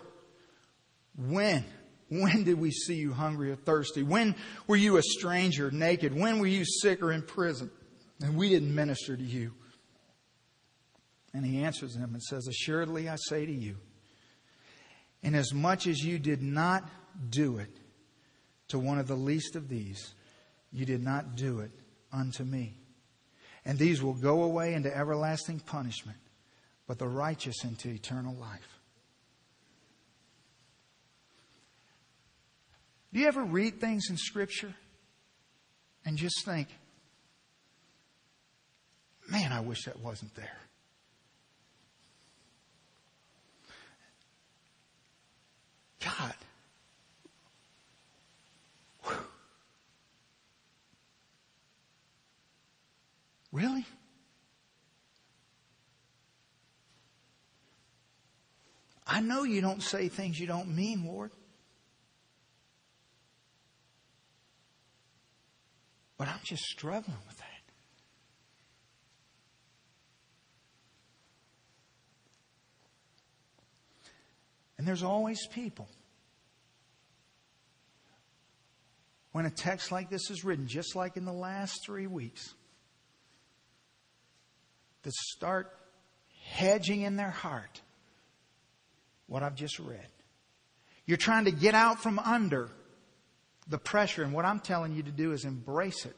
when? 1.17 1.65
When 2.09 2.45
did 2.45 2.57
we 2.57 2.71
see 2.71 2.95
you 2.95 3.11
hungry 3.11 3.51
or 3.51 3.57
thirsty? 3.57 4.03
When 4.03 4.35
were 4.65 4.77
you 4.77 4.95
a 4.95 5.03
stranger, 5.03 5.69
naked? 5.69 6.15
When 6.15 6.39
were 6.39 6.47
you 6.47 6.63
sick 6.63 7.03
or 7.03 7.11
in 7.11 7.21
prison? 7.21 7.69
And 8.21 8.37
we 8.37 8.47
didn't 8.47 8.73
minister 8.73 9.17
to 9.17 9.23
you. 9.23 9.51
And 11.37 11.45
he 11.45 11.63
answers 11.63 11.93
them 11.93 12.13
and 12.13 12.21
says, 12.21 12.47
Assuredly 12.47 13.07
I 13.07 13.15
say 13.15 13.45
to 13.45 13.53
you, 13.53 13.77
inasmuch 15.21 15.87
as 15.87 16.03
you 16.03 16.19
did 16.19 16.41
not 16.41 16.89
do 17.29 17.59
it 17.59 17.69
to 18.69 18.79
one 18.79 18.99
of 18.99 19.07
the 19.07 19.15
least 19.15 19.55
of 19.55 19.69
these, 19.69 20.13
you 20.73 20.85
did 20.85 21.03
not 21.03 21.35
do 21.35 21.59
it 21.59 21.71
unto 22.11 22.43
me 22.43 22.77
and 23.67 23.77
these 23.77 24.01
will 24.01 24.13
go 24.13 24.43
away 24.43 24.73
into 24.73 24.95
everlasting 24.95 25.59
punishment, 25.59 26.17
but 26.87 26.97
the 26.97 27.07
righteous 27.07 27.65
into 27.65 27.89
eternal 27.89 28.33
life. 28.33 28.79
Do 33.11 33.19
you 33.19 33.27
ever 33.27 33.43
read 33.43 33.81
things 33.81 34.09
in 34.09 34.15
Scripture 34.15 34.73
and 36.05 36.17
just 36.17 36.45
think, 36.45 36.69
man, 39.29 39.51
I 39.51 39.59
wish 39.59 39.83
that 39.83 39.99
wasn't 39.99 40.33
there? 40.35 40.57
God, 46.03 46.33
Really? 53.51 53.85
I 59.07 59.21
know 59.21 59.43
you 59.43 59.61
don't 59.61 59.81
say 59.81 60.09
things 60.09 60.37
you 60.37 60.45
don't 60.45 60.75
mean, 60.75 61.05
Lord. 61.07 61.31
But 66.17 66.27
I'm 66.27 66.39
just 66.43 66.63
struggling 66.65 67.17
with 67.27 67.37
that. 67.37 67.46
And 74.87 74.95
there's 74.95 75.03
always 75.03 75.45
people. 75.47 75.89
When 79.33 79.45
a 79.45 79.49
text 79.49 79.91
like 79.91 80.09
this 80.09 80.31
is 80.31 80.45
written, 80.45 80.65
just 80.65 80.95
like 80.95 81.17
in 81.17 81.25
the 81.25 81.33
last 81.33 81.81
three 81.85 82.07
weeks, 82.07 82.55
that 85.03 85.11
start 85.11 85.77
hedging 86.41 87.01
in 87.01 87.17
their 87.17 87.31
heart 87.31 87.81
what 89.25 89.43
I've 89.43 89.55
just 89.55 89.77
read. 89.77 90.07
You're 91.05 91.17
trying 91.17 91.43
to 91.43 91.51
get 91.51 91.75
out 91.75 92.01
from 92.01 92.17
under 92.17 92.69
the 93.67 93.77
pressure, 93.77 94.23
and 94.23 94.31
what 94.31 94.45
I'm 94.45 94.61
telling 94.61 94.93
you 94.93 95.03
to 95.03 95.11
do 95.11 95.33
is 95.33 95.43
embrace 95.43 96.05
it. 96.05 96.15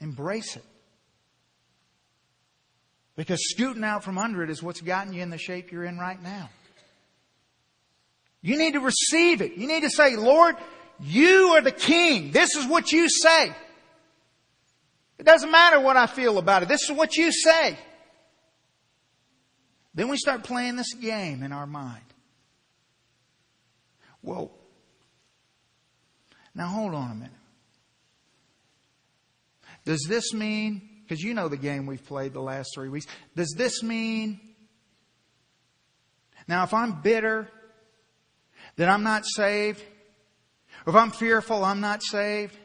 Embrace 0.00 0.56
it. 0.56 0.64
Because 3.14 3.40
scooting 3.50 3.84
out 3.84 4.04
from 4.04 4.16
under 4.16 4.42
it 4.42 4.48
is 4.48 4.62
what's 4.62 4.80
gotten 4.80 5.12
you 5.12 5.20
in 5.20 5.28
the 5.28 5.36
shape 5.36 5.70
you're 5.70 5.84
in 5.84 5.98
right 5.98 6.22
now. 6.22 6.48
You 8.40 8.56
need 8.56 8.74
to 8.74 8.80
receive 8.80 9.42
it. 9.42 9.54
You 9.56 9.66
need 9.66 9.82
to 9.82 9.90
say, 9.90 10.16
Lord, 10.16 10.56
you 11.00 11.54
are 11.56 11.60
the 11.60 11.72
king. 11.72 12.30
This 12.30 12.54
is 12.54 12.66
what 12.66 12.92
you 12.92 13.08
say. 13.08 13.52
It 15.18 15.26
doesn't 15.26 15.50
matter 15.50 15.80
what 15.80 15.96
I 15.96 16.06
feel 16.06 16.38
about 16.38 16.62
it. 16.62 16.68
This 16.68 16.84
is 16.84 16.92
what 16.92 17.16
you 17.16 17.32
say. 17.32 17.76
Then 19.94 20.08
we 20.08 20.16
start 20.16 20.44
playing 20.44 20.76
this 20.76 20.94
game 20.94 21.42
in 21.42 21.50
our 21.50 21.66
mind. 21.66 22.04
Well, 24.22 24.52
now 26.54 26.68
hold 26.68 26.94
on 26.94 27.10
a 27.10 27.14
minute. 27.14 27.32
Does 29.84 30.04
this 30.08 30.32
mean, 30.32 30.82
because 31.02 31.20
you 31.22 31.34
know 31.34 31.48
the 31.48 31.56
game 31.56 31.86
we've 31.86 32.04
played 32.04 32.32
the 32.32 32.40
last 32.40 32.70
three 32.74 32.88
weeks, 32.88 33.06
does 33.34 33.54
this 33.56 33.82
mean, 33.82 34.38
now 36.46 36.62
if 36.62 36.74
I'm 36.74 37.00
bitter, 37.00 37.48
that 38.78 38.88
I'm 38.88 39.02
not 39.02 39.26
saved? 39.26 39.82
If 40.86 40.94
I'm 40.94 41.10
fearful, 41.10 41.64
I'm 41.64 41.80
not 41.80 42.02
saved? 42.02 42.56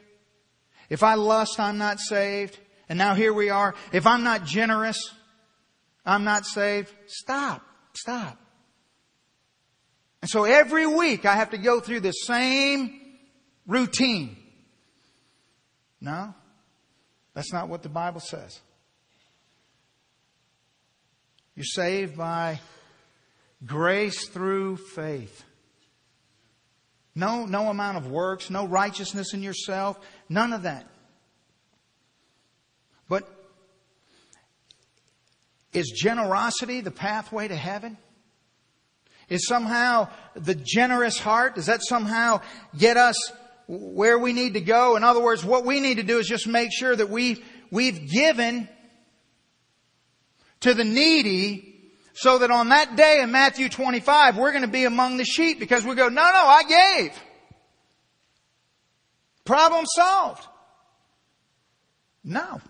If 0.88 1.02
I 1.02 1.14
lust, 1.14 1.60
I'm 1.60 1.76
not 1.76 2.00
saved. 2.00 2.58
And 2.88 2.98
now 2.98 3.14
here 3.14 3.32
we 3.32 3.50
are. 3.50 3.74
If 3.92 4.06
I'm 4.06 4.22
not 4.22 4.44
generous, 4.44 4.98
I'm 6.06 6.24
not 6.24 6.46
saved. 6.46 6.90
Stop. 7.06 7.62
Stop. 7.94 8.38
And 10.22 10.30
so 10.30 10.44
every 10.44 10.86
week 10.86 11.26
I 11.26 11.34
have 11.34 11.50
to 11.50 11.58
go 11.58 11.80
through 11.80 12.00
the 12.00 12.12
same 12.12 12.98
routine. 13.66 14.36
No, 16.00 16.34
that's 17.34 17.52
not 17.52 17.68
what 17.68 17.82
the 17.82 17.88
Bible 17.88 18.20
says. 18.20 18.58
You're 21.54 21.64
saved 21.64 22.16
by 22.16 22.60
grace 23.64 24.28
through 24.28 24.76
faith. 24.76 25.44
No, 27.14 27.46
no 27.46 27.68
amount 27.68 27.96
of 27.96 28.08
works, 28.08 28.50
no 28.50 28.66
righteousness 28.66 29.34
in 29.34 29.42
yourself, 29.42 29.98
none 30.28 30.52
of 30.52 30.62
that. 30.62 30.86
But 33.08 33.28
is 35.72 35.90
generosity 35.90 36.80
the 36.80 36.90
pathway 36.90 37.48
to 37.48 37.56
heaven? 37.56 37.96
Is 39.28 39.46
somehow 39.46 40.08
the 40.34 40.54
generous 40.54 41.18
heart, 41.18 41.54
does 41.54 41.66
that 41.66 41.82
somehow 41.82 42.40
get 42.76 42.96
us 42.96 43.16
where 43.66 44.18
we 44.18 44.32
need 44.32 44.54
to 44.54 44.60
go? 44.60 44.96
In 44.96 45.04
other 45.04 45.22
words, 45.22 45.44
what 45.44 45.64
we 45.64 45.80
need 45.80 45.96
to 45.96 46.02
do 46.02 46.18
is 46.18 46.26
just 46.26 46.46
make 46.46 46.70
sure 46.72 46.94
that 46.94 47.08
we, 47.08 47.42
we've 47.70 48.10
given 48.10 48.68
to 50.60 50.74
the 50.74 50.84
needy 50.84 51.73
so 52.14 52.38
that 52.38 52.50
on 52.50 52.68
that 52.68 52.96
day 52.96 53.20
in 53.20 53.32
Matthew 53.32 53.68
25, 53.68 54.36
we're 54.36 54.52
going 54.52 54.62
to 54.62 54.68
be 54.68 54.84
among 54.84 55.16
the 55.16 55.24
sheep 55.24 55.58
because 55.58 55.84
we 55.84 55.96
go, 55.96 56.08
no, 56.08 56.22
no, 56.22 56.46
I 56.46 56.62
gave. 56.62 57.22
Problem 59.44 59.84
solved. 59.84 60.46
No. 62.22 62.60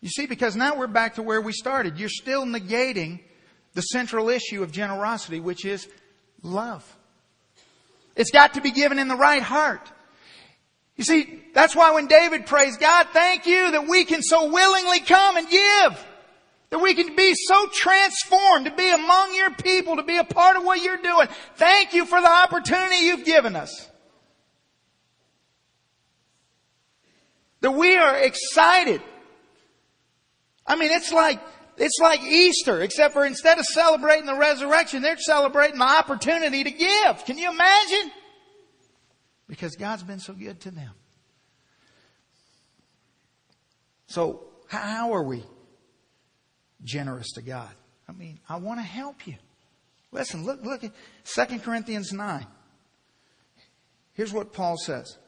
You 0.00 0.08
see, 0.08 0.26
because 0.26 0.56
now 0.56 0.76
we're 0.76 0.88
back 0.88 1.14
to 1.14 1.22
where 1.22 1.40
we 1.40 1.52
started. 1.52 1.98
You're 1.98 2.08
still 2.08 2.44
negating 2.44 3.20
the 3.74 3.82
central 3.82 4.28
issue 4.28 4.64
of 4.64 4.72
generosity, 4.72 5.38
which 5.38 5.64
is 5.64 5.88
love. 6.42 6.84
It's 8.16 8.30
got 8.32 8.54
to 8.54 8.60
be 8.60 8.72
given 8.72 8.98
in 8.98 9.06
the 9.06 9.16
right 9.16 9.42
heart. 9.42 9.92
You 10.96 11.04
see, 11.04 11.42
that's 11.54 11.76
why 11.76 11.92
when 11.92 12.08
David 12.08 12.46
prays, 12.46 12.76
God, 12.76 13.06
thank 13.12 13.46
you 13.46 13.70
that 13.70 13.86
we 13.86 14.04
can 14.04 14.22
so 14.22 14.50
willingly 14.50 15.00
come 15.00 15.36
and 15.36 15.48
give. 15.48 16.06
That 16.70 16.78
we 16.80 16.94
can 16.94 17.14
be 17.14 17.34
so 17.34 17.68
transformed 17.68 18.66
to 18.66 18.72
be 18.72 18.90
among 18.90 19.34
your 19.36 19.52
people, 19.52 19.96
to 19.96 20.02
be 20.02 20.16
a 20.16 20.24
part 20.24 20.56
of 20.56 20.64
what 20.64 20.82
you're 20.82 20.96
doing. 20.96 21.28
Thank 21.54 21.94
you 21.94 22.06
for 22.06 22.20
the 22.20 22.30
opportunity 22.30 22.96
you've 22.96 23.24
given 23.24 23.54
us. 23.54 23.88
That 27.60 27.70
we 27.70 27.96
are 27.96 28.16
excited. 28.16 29.00
I 30.66 30.76
mean, 30.76 30.90
it's 30.90 31.12
like, 31.12 31.40
it's 31.76 31.98
like 32.00 32.22
Easter, 32.22 32.82
except 32.82 33.14
for 33.14 33.24
instead 33.24 33.58
of 33.58 33.64
celebrating 33.66 34.26
the 34.26 34.34
resurrection, 34.34 35.02
they're 35.02 35.18
celebrating 35.18 35.78
the 35.78 35.84
opportunity 35.84 36.64
to 36.64 36.70
give. 36.70 37.24
Can 37.24 37.38
you 37.38 37.50
imagine? 37.50 38.10
Because 39.48 39.76
God's 39.76 40.02
been 40.02 40.18
so 40.18 40.32
good 40.32 40.60
to 40.62 40.72
them. 40.72 40.90
So, 44.08 44.48
how 44.68 45.12
are 45.12 45.22
we 45.22 45.44
generous 46.86 47.32
to 47.32 47.42
God. 47.42 47.70
I 48.08 48.12
mean, 48.12 48.38
I 48.48 48.56
want 48.56 48.78
to 48.80 48.84
help 48.84 49.26
you. 49.26 49.34
Listen, 50.12 50.44
look, 50.44 50.64
look 50.64 50.84
at 50.84 50.92
2 51.24 51.58
Corinthians 51.58 52.12
9. 52.12 52.46
Here's 54.14 54.32
what 54.32 54.52
Paul 54.52 54.76
says. 54.78 55.18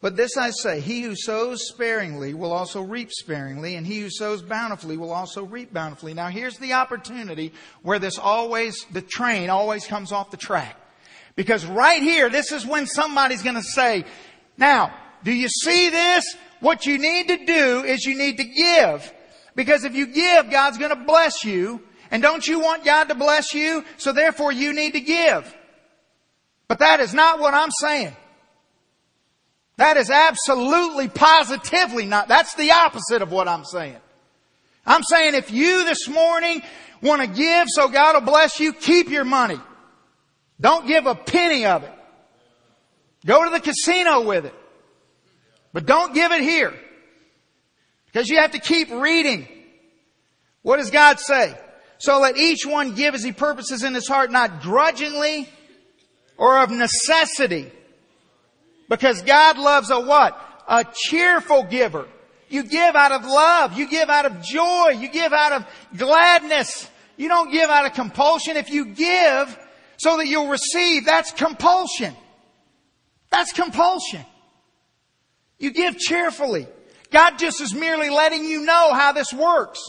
But 0.00 0.16
this 0.16 0.36
I 0.36 0.50
say, 0.50 0.80
he 0.80 1.02
who 1.02 1.14
sows 1.14 1.68
sparingly 1.68 2.34
will 2.34 2.52
also 2.52 2.82
reap 2.82 3.12
sparingly, 3.12 3.76
and 3.76 3.86
he 3.86 4.00
who 4.00 4.10
sows 4.10 4.42
bountifully 4.42 4.96
will 4.96 5.12
also 5.12 5.44
reap 5.44 5.72
bountifully. 5.72 6.12
Now 6.12 6.26
here's 6.26 6.58
the 6.58 6.72
opportunity 6.72 7.52
where 7.82 8.00
this 8.00 8.18
always, 8.18 8.84
the 8.90 9.02
train 9.02 9.48
always 9.48 9.86
comes 9.86 10.10
off 10.10 10.32
the 10.32 10.36
track. 10.36 10.76
Because 11.36 11.64
right 11.64 12.02
here, 12.02 12.28
this 12.28 12.50
is 12.50 12.66
when 12.66 12.86
somebody's 12.86 13.42
gonna 13.42 13.62
say, 13.62 14.04
now, 14.58 14.92
do 15.22 15.32
you 15.32 15.48
see 15.48 15.88
this? 15.88 16.24
What 16.58 16.84
you 16.84 16.98
need 16.98 17.28
to 17.28 17.46
do 17.46 17.84
is 17.84 18.04
you 18.04 18.18
need 18.18 18.38
to 18.38 18.44
give. 18.44 19.12
Because 19.54 19.84
if 19.84 19.94
you 19.94 20.06
give, 20.06 20.50
God's 20.50 20.78
going 20.78 20.96
to 20.96 21.04
bless 21.04 21.44
you. 21.44 21.82
And 22.10 22.22
don't 22.22 22.46
you 22.46 22.60
want 22.60 22.84
God 22.84 23.08
to 23.08 23.14
bless 23.14 23.54
you? 23.54 23.84
So 23.96 24.12
therefore 24.12 24.52
you 24.52 24.72
need 24.72 24.92
to 24.92 25.00
give. 25.00 25.54
But 26.68 26.78
that 26.78 27.00
is 27.00 27.14
not 27.14 27.38
what 27.38 27.54
I'm 27.54 27.70
saying. 27.70 28.16
That 29.76 29.96
is 29.96 30.10
absolutely 30.10 31.08
positively 31.08 32.06
not. 32.06 32.28
That's 32.28 32.54
the 32.54 32.72
opposite 32.72 33.22
of 33.22 33.32
what 33.32 33.48
I'm 33.48 33.64
saying. 33.64 33.96
I'm 34.86 35.02
saying 35.02 35.34
if 35.34 35.50
you 35.50 35.84
this 35.84 36.08
morning 36.08 36.62
want 37.00 37.22
to 37.22 37.28
give 37.28 37.68
so 37.68 37.88
God 37.88 38.14
will 38.14 38.30
bless 38.30 38.60
you, 38.60 38.72
keep 38.72 39.08
your 39.08 39.24
money. 39.24 39.58
Don't 40.60 40.86
give 40.86 41.06
a 41.06 41.14
penny 41.14 41.66
of 41.66 41.82
it. 41.82 41.92
Go 43.24 43.44
to 43.44 43.50
the 43.50 43.60
casino 43.60 44.22
with 44.22 44.46
it. 44.46 44.54
But 45.72 45.86
don't 45.86 46.14
give 46.14 46.32
it 46.32 46.42
here. 46.42 46.74
Because 48.12 48.28
you 48.28 48.38
have 48.38 48.52
to 48.52 48.58
keep 48.58 48.90
reading. 48.90 49.48
What 50.62 50.76
does 50.76 50.90
God 50.90 51.18
say? 51.18 51.56
So 51.98 52.20
let 52.20 52.36
each 52.36 52.66
one 52.66 52.94
give 52.94 53.14
as 53.14 53.22
he 53.22 53.32
purposes 53.32 53.84
in 53.84 53.94
his 53.94 54.08
heart, 54.08 54.30
not 54.30 54.60
grudgingly 54.60 55.48
or 56.36 56.60
of 56.62 56.70
necessity. 56.70 57.70
Because 58.88 59.22
God 59.22 59.56
loves 59.56 59.90
a 59.90 60.00
what? 60.00 60.38
A 60.68 60.84
cheerful 60.92 61.62
giver. 61.62 62.06
You 62.48 62.64
give 62.64 62.94
out 62.94 63.12
of 63.12 63.24
love. 63.24 63.78
You 63.78 63.88
give 63.88 64.10
out 64.10 64.26
of 64.26 64.42
joy. 64.42 64.90
You 64.98 65.08
give 65.08 65.32
out 65.32 65.52
of 65.52 65.66
gladness. 65.96 66.90
You 67.16 67.28
don't 67.28 67.50
give 67.50 67.70
out 67.70 67.86
of 67.86 67.94
compulsion. 67.94 68.56
If 68.56 68.70
you 68.70 68.86
give 68.86 69.58
so 69.96 70.18
that 70.18 70.26
you'll 70.26 70.48
receive, 70.48 71.06
that's 71.06 71.32
compulsion. 71.32 72.14
That's 73.30 73.52
compulsion. 73.52 74.26
You 75.58 75.70
give 75.70 75.96
cheerfully. 75.96 76.66
God 77.12 77.38
just 77.38 77.60
is 77.60 77.74
merely 77.74 78.10
letting 78.10 78.44
you 78.44 78.64
know 78.64 78.92
how 78.94 79.12
this 79.12 79.32
works. 79.32 79.80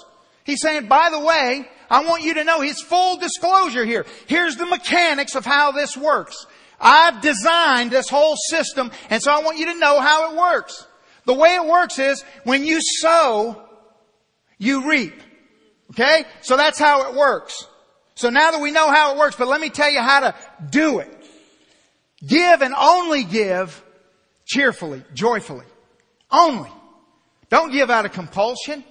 He's 0.44 0.62
saying, 0.62 0.88
by 0.88 1.10
the 1.10 1.20
way, 1.20 1.68
I 1.90 2.06
want 2.06 2.24
you 2.24 2.34
to 2.36 2.44
know 2.44 2.62
His 2.62 2.82
full 2.82 3.18
disclosure 3.18 3.86
here. 3.86 4.06
Here's 4.28 4.58
the 4.58 4.66
mechanics 4.66 5.36
of 5.36 5.46
how 5.46 5.72
this 5.72 5.96
works. 5.96 6.46
I've 6.80 7.22
designed 7.22 7.92
this 7.92 8.10
whole 8.10 8.36
system, 8.36 8.92
and 9.10 9.22
so 9.22 9.32
I 9.32 9.42
want 9.42 9.58
you 9.58 9.68
to 9.68 9.80
know 9.80 10.02
how 10.02 10.32
it 10.32 10.38
works. 10.38 10.86
The 11.26 11.34
way 11.34 11.56
it 11.56 11.66
works 11.66 11.98
is, 12.00 12.24
when 12.44 12.66
you 12.66 12.80
sow, 12.82 13.62
you 14.58 14.90
reap. 14.90 15.14
Okay? 15.92 16.26
So 16.42 16.58
that's 16.58 16.78
how 16.78 17.10
it 17.10 17.16
works. 17.16 17.68
So 18.16 18.30
now 18.30 18.52
that 18.52 18.62
we 18.62 18.72
know 18.72 18.92
how 18.92 19.14
it 19.14 19.18
works, 19.18 19.36
but 19.38 19.48
let 19.48 19.62
me 19.62 19.70
tell 19.70 19.90
you 19.90 20.02
how 20.02 20.20
to 20.20 20.36
do 20.70 21.00
it. 21.00 21.10
Give 22.26 22.62
and 22.62 22.74
only 22.78 23.24
give 23.24 23.84
cheerfully, 24.46 25.04
joyfully. 25.14 25.66
Only. 26.30 26.70
Don't 27.54 27.72
give 27.72 27.92
out 27.92 28.04
of 28.04 28.14
compulsion. 28.14 28.84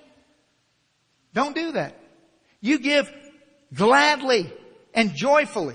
Don't 1.35 1.53
do 1.53 1.73
that. 1.73 1.99
You 2.61 2.79
give 2.79 3.13
gladly 3.75 4.53
and 4.95 5.17
joyfully. 5.17 5.75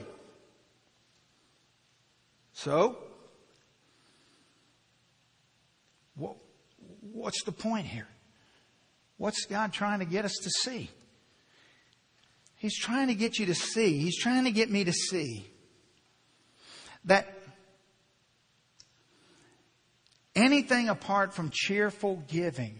So, 2.54 2.98
what's 7.12 7.44
the 7.44 7.52
point 7.52 7.88
here? 7.88 8.08
What's 9.18 9.46
God 9.48 9.74
trying 9.74 10.00
to 10.00 10.06
get 10.06 10.24
us 10.24 10.38
to 10.44 10.50
see? 10.50 10.90
He's 12.56 12.80
trying 12.80 13.10
to 13.10 13.16
get 13.16 13.38
you 13.38 13.48
to 13.48 13.56
see, 13.56 14.00
He's 14.00 14.18
trying 14.18 14.46
to 14.46 14.52
get 14.52 14.72
me 14.72 14.86
to 14.86 14.94
see 14.94 15.46
that 17.04 17.37
Anything 20.38 20.88
apart 20.88 21.34
from 21.34 21.50
cheerful 21.52 22.24
giving 22.28 22.80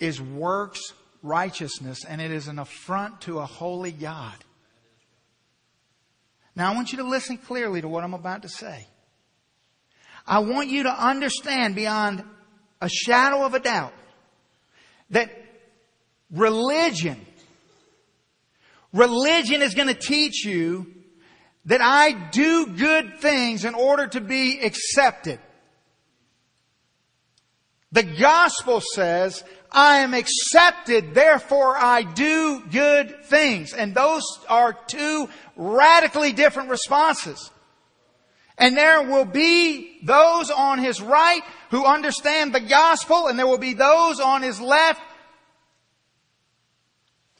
is 0.00 0.20
works 0.20 0.80
righteousness 1.22 2.04
and 2.04 2.20
it 2.20 2.32
is 2.32 2.48
an 2.48 2.58
affront 2.58 3.20
to 3.20 3.38
a 3.38 3.46
holy 3.46 3.92
God. 3.92 4.34
Now 6.56 6.72
I 6.72 6.74
want 6.74 6.90
you 6.90 6.98
to 6.98 7.04
listen 7.04 7.38
clearly 7.38 7.80
to 7.80 7.86
what 7.86 8.02
I'm 8.02 8.14
about 8.14 8.42
to 8.42 8.48
say. 8.48 8.88
I 10.26 10.40
want 10.40 10.70
you 10.70 10.82
to 10.82 10.90
understand 10.90 11.76
beyond 11.76 12.24
a 12.80 12.88
shadow 12.88 13.44
of 13.44 13.54
a 13.54 13.60
doubt 13.60 13.94
that 15.10 15.30
religion, 16.32 17.24
religion 18.92 19.62
is 19.62 19.74
going 19.74 19.86
to 19.86 19.94
teach 19.94 20.44
you 20.44 20.92
that 21.66 21.80
I 21.80 22.10
do 22.10 22.66
good 22.66 23.20
things 23.20 23.64
in 23.64 23.74
order 23.74 24.08
to 24.08 24.20
be 24.20 24.58
accepted. 24.58 25.38
The 27.90 28.02
gospel 28.02 28.82
says, 28.94 29.42
I 29.72 29.98
am 29.98 30.12
accepted, 30.14 31.14
therefore 31.14 31.76
I 31.76 32.02
do 32.02 32.62
good 32.70 33.24
things. 33.24 33.72
And 33.72 33.94
those 33.94 34.22
are 34.48 34.72
two 34.72 35.28
radically 35.56 36.32
different 36.32 36.68
responses. 36.68 37.50
And 38.58 38.76
there 38.76 39.02
will 39.02 39.24
be 39.24 40.00
those 40.02 40.50
on 40.50 40.78
his 40.78 41.00
right 41.00 41.42
who 41.70 41.86
understand 41.86 42.54
the 42.54 42.60
gospel, 42.60 43.28
and 43.28 43.38
there 43.38 43.46
will 43.46 43.56
be 43.56 43.74
those 43.74 44.20
on 44.20 44.42
his 44.42 44.60
left 44.60 45.00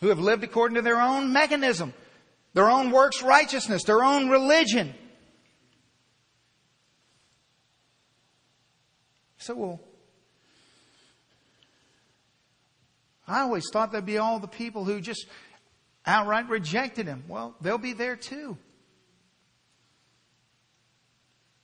who 0.00 0.08
have 0.08 0.20
lived 0.20 0.44
according 0.44 0.76
to 0.76 0.82
their 0.82 1.00
own 1.00 1.32
mechanism. 1.32 1.92
their 2.54 2.70
own 2.70 2.90
works 2.90 3.22
righteousness, 3.22 3.84
their 3.84 4.02
own 4.02 4.28
religion. 4.30 4.94
So, 9.38 9.54
well, 9.54 9.80
I 13.28 13.40
always 13.40 13.64
thought 13.72 13.92
there'd 13.92 14.06
be 14.06 14.18
all 14.18 14.38
the 14.38 14.48
people 14.48 14.84
who 14.84 15.00
just 15.00 15.26
outright 16.06 16.48
rejected 16.48 17.06
him. 17.06 17.24
Well, 17.28 17.54
they'll 17.60 17.78
be 17.78 17.92
there 17.92 18.16
too. 18.16 18.56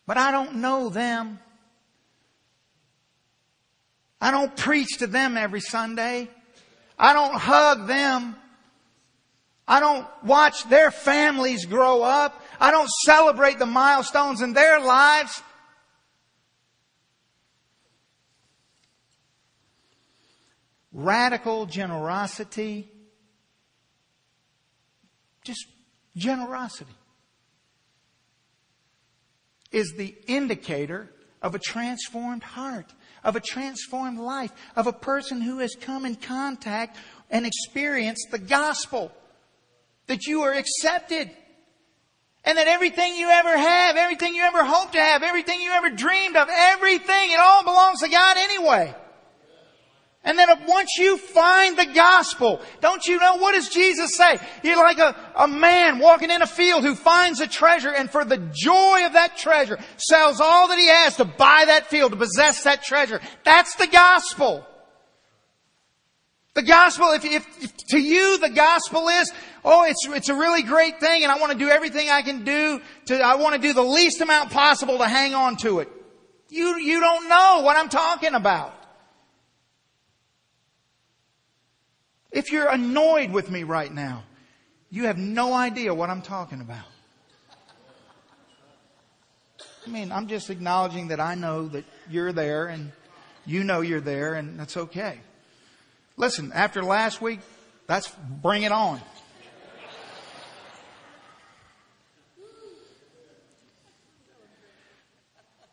But 0.07 0.19
I 0.19 0.31
don't 0.31 0.57
know 0.57 0.91
them. 0.91 1.39
I 4.21 4.31
don't 4.31 4.55
preach 4.57 4.99
to 4.99 5.07
them 5.07 5.37
every 5.37 5.61
Sunday. 5.61 6.29
I 6.99 7.13
don't 7.15 7.35
hug 7.35 7.87
them. 7.87 8.37
I 9.67 9.81
don't 9.81 10.07
watch 10.23 10.69
their 10.69 10.91
families 10.91 11.65
grow 11.65 12.03
up. 12.03 12.43
I 12.61 12.71
don't 12.71 12.91
celebrate 13.07 13.59
the 13.59 13.67
milestones 13.67 14.43
in 14.43 14.53
their 14.53 14.79
lives. 14.79 15.43
Radical 20.95 21.67
generosity. 21.67 22.89
Just 25.43 25.67
generosity 26.17 26.95
is 29.73 29.93
the 29.97 30.15
indicator 30.29 31.11
of 31.43 31.57
a 31.57 31.59
transformed 31.59 32.45
heart, 32.45 32.95
of 33.25 33.35
a 33.35 33.41
transformed 33.41 34.21
life, 34.21 34.53
of 34.77 34.87
a 34.87 34.93
person 34.93 35.41
who 35.41 35.59
has 35.59 35.75
come 35.75 36.07
in 36.07 36.15
contact 36.15 36.97
and 37.29 37.45
experienced 37.45 38.29
the 38.31 38.39
gospel. 38.39 39.11
That 40.07 40.27
you 40.27 40.43
are 40.43 40.53
accepted. 40.53 41.29
And 42.45 42.57
that 42.57 42.69
everything 42.69 43.17
you 43.17 43.29
ever 43.31 43.57
have, 43.57 43.97
everything 43.97 44.37
you 44.37 44.43
ever 44.43 44.63
hope 44.65 44.93
to 44.93 45.01
have, 45.01 45.25
everything 45.25 45.61
you 45.61 45.73
ever 45.73 45.91
dreamed 45.91 46.37
of, 46.37 46.49
everything, 46.51 47.33
it 47.33 47.41
all 47.41 47.65
belongs 47.65 48.01
to 48.01 48.09
God 48.09 48.37
anyway. 48.39 48.95
And 50.25 50.39
then 50.39 50.49
once 50.67 50.97
you 50.97 51.19
find 51.19 51.79
the 51.79 51.85
gospel, 51.85 52.63
don't 52.81 53.07
you 53.07 53.19
know 53.19 53.37
what 53.37 53.53
does 53.53 53.69
Jesus 53.69 54.17
say? 54.17 54.39
You're 54.63 54.77
like 54.77 54.99
a, 54.99 55.15
a 55.37 55.47
man 55.47 55.99
walking 55.99 56.31
in 56.31 56.41
a 56.41 56.47
field 56.47 56.83
who 56.83 56.95
finds 56.95 57.41
a 57.41 57.47
treasure 57.47 57.93
and 57.93 58.11
for 58.11 58.25
the 58.25 58.39
joy 58.39 59.05
of 59.05 59.13
that 59.13 59.37
treasure 59.37 59.79
sells 59.99 60.41
all 60.41 60.69
that 60.69 60.79
he 60.79 60.89
has 60.89 61.17
to 61.17 61.27
buy 61.27 61.65
that 61.67 61.89
field, 61.89 62.13
to 62.13 62.17
possess 62.17 62.63
that 62.65 62.83
treasure. 62.83 63.21
That's 63.45 63.75
the 63.77 63.87
gospel. 63.87 64.67
The 66.55 66.63
gospel, 66.63 67.11
if, 67.13 67.25
if, 67.27 67.63
if 67.63 67.77
to 67.89 67.99
you 67.99 68.39
the 68.39 68.49
gospel 68.49 69.09
is, 69.09 69.31
oh, 69.63 69.85
it's, 69.85 70.07
it's 70.07 70.31
a 70.31 70.35
really 70.35 70.63
great 70.63 71.01
thing 71.01 71.23
and 71.23 71.31
I 71.31 71.39
want 71.39 71.53
to 71.53 71.59
do 71.59 71.69
everything 71.69 72.09
I 72.09 72.23
can 72.23 72.45
do 72.45 72.81
to, 73.07 73.21
I 73.21 73.35
want 73.35 73.57
to 73.57 73.61
do 73.61 73.75
the 73.75 73.83
least 73.83 74.23
amount 74.23 74.53
possible 74.53 74.97
to 74.99 75.07
hang 75.07 75.35
on 75.35 75.57
to 75.59 75.81
it. 75.81 75.89
You, 76.49 76.79
you 76.79 77.01
don't 77.01 77.29
know 77.29 77.61
what 77.63 77.77
I'm 77.77 77.91
talking 77.91 78.33
about. 78.33 78.84
If 82.35 82.51
you're 82.51 82.69
annoyed 82.69 83.31
with 83.31 83.49
me 83.49 83.63
right 83.63 83.95
now, 83.95 84.25
you 84.91 85.05
have 85.05 85.17
no 85.17 85.53
idea 85.53 85.95
what 85.95 86.11
I'm 86.11 86.21
talking 86.21 86.61
about. 86.61 86.85
I 89.87 89.91
mean, 89.91 90.11
I'm 90.11 90.27
just 90.27 90.51
acknowledging 90.51 91.09
that 91.09 91.21
I 91.21 91.37
know 91.37 91.69
that 91.69 91.85
you're 92.11 92.33
there 92.33 92.67
and 92.67 92.91
you 93.47 93.63
know 93.63 93.83
you're 93.83 94.01
there 94.01 94.35
and 94.35 94.59
that's 94.59 94.77
okay. 94.77 95.21
Listen, 96.17 96.51
after 96.53 96.83
last 96.83 97.23
week, 97.23 97.39
that's 97.87 98.11
bring 98.43 98.65
it 98.65 98.73
on. 98.73 99.01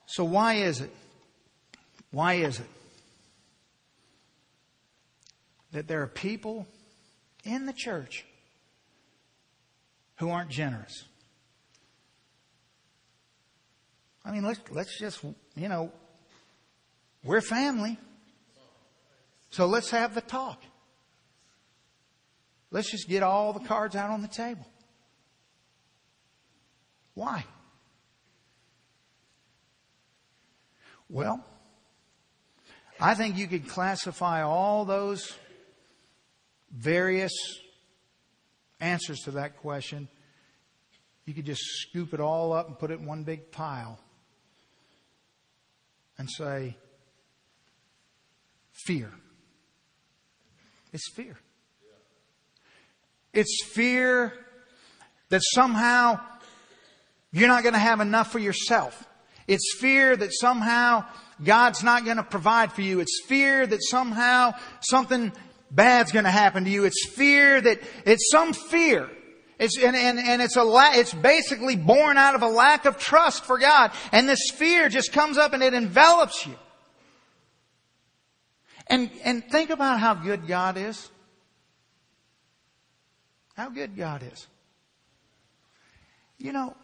So 0.05 0.26
why 0.26 0.55
is 0.55 0.80
it? 0.82 0.93
Why 2.12 2.36
is 2.36 2.59
it 2.59 2.68
that 5.72 5.88
there 5.88 6.02
are 6.02 6.08
people 6.08 6.68
in 7.44 7.66
the 7.66 7.74
church 7.74 8.26
who 10.18 10.30
aren't 10.30 10.50
generous. 10.50 11.06
I 14.24 14.32
mean, 14.32 14.44
let's, 14.44 14.60
let's 14.70 15.00
just, 15.00 15.24
you 15.56 15.68
know, 15.68 15.92
we're 17.24 17.42
family. 17.42 17.98
So 19.50 19.66
let's 19.66 19.90
have 19.92 20.14
the 20.14 20.22
talk. 20.22 20.62
Let's 22.70 22.90
just 22.90 23.10
get 23.10 23.24
all 23.24 23.52
the 23.52 23.60
cards 23.60 23.96
out 23.96 24.12
on 24.12 24.22
the 24.22 24.28
table. 24.28 24.66
Why? 27.14 27.44
Well, 31.10 31.44
I 33.00 33.16
think 33.16 33.38
you 33.38 33.48
could 33.48 33.68
classify 33.68 34.44
all 34.44 34.86
those 34.86 35.38
various 36.72 37.32
answers 38.80 39.20
to 39.22 39.32
that 39.32 39.58
question. 39.58 40.08
You 41.26 41.34
could 41.34 41.46
just 41.46 41.62
scoop 41.62 42.14
it 42.14 42.20
all 42.20 42.54
up 42.54 42.68
and 42.68 42.78
put 42.78 42.92
it 42.92 43.00
in 43.00 43.06
one 43.06 43.24
big 43.24 43.52
pile 43.52 44.00
and 46.18 46.30
say, 46.30 46.76
fear. 48.86 49.12
It's 50.92 51.10
fear. 51.14 51.38
It's 53.34 53.64
fear 53.66 54.34
that 55.30 55.42
somehow 55.54 56.20
you're 57.32 57.48
not 57.48 57.64
going 57.64 57.74
to 57.74 57.80
have 57.80 58.02
enough 58.02 58.32
for 58.32 58.40
yourself. 58.40 59.08
It's 59.48 59.76
fear 59.80 60.16
that 60.16 60.32
somehow 60.34 61.06
God's 61.44 61.84
not 61.84 62.04
going 62.04 62.18
to 62.18 62.24
provide 62.24 62.74
for 62.74 62.82
you. 62.82 63.00
It's 63.00 63.22
fear 63.26 63.66
that 63.66 63.82
somehow 63.82 64.54
something 64.82 65.32
bad's 65.72 66.12
going 66.12 66.26
to 66.26 66.32
happen 66.32 66.66
to 66.66 66.70
you. 66.70 66.84
It's 66.84 67.08
fear 67.08 67.62
that, 67.62 67.82
it's 68.06 68.30
some 68.30 68.54
fear. 68.54 69.10
It's, 69.58 69.78
and, 69.78 69.96
and, 69.96 70.20
and 70.20 70.42
it's 70.42 70.56
a 70.56 70.64
la- 70.64 70.94
it's 70.94 71.14
basically 71.14 71.76
born 71.76 72.18
out 72.18 72.36
of 72.36 72.42
a 72.42 72.48
lack 72.48 72.86
of 72.86 72.98
trust 72.98 73.46
for 73.46 73.58
God. 73.58 73.92
And 74.12 74.28
this 74.28 74.52
fear 74.54 74.90
just 74.90 75.14
comes 75.14 75.38
up 75.38 75.54
and 75.54 75.64
it 75.64 75.74
envelops 75.74 76.46
you. 76.46 76.56
And, 78.88 79.10
and 79.24 79.44
think 79.46 79.70
about 79.70 80.00
how 80.00 80.16
good 80.16 80.48
God 80.48 80.78
is. 80.78 81.10
How 83.56 83.70
good 83.70 83.96
God 83.96 84.24
is. 84.24 84.48
You 86.38 86.52
know, 86.52 86.76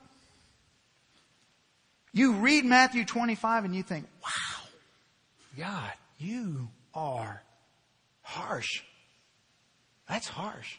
you 2.14 2.34
read 2.34 2.64
Matthew 2.64 3.06
25 3.06 3.66
and 3.66 3.76
you 3.76 3.82
think, 3.84 4.06
wow, 4.24 4.70
God, 5.58 5.94
you 6.20 6.70
are 6.94 7.42
harsh. 8.28 8.84
That's 10.10 10.28
harsh. 10.28 10.76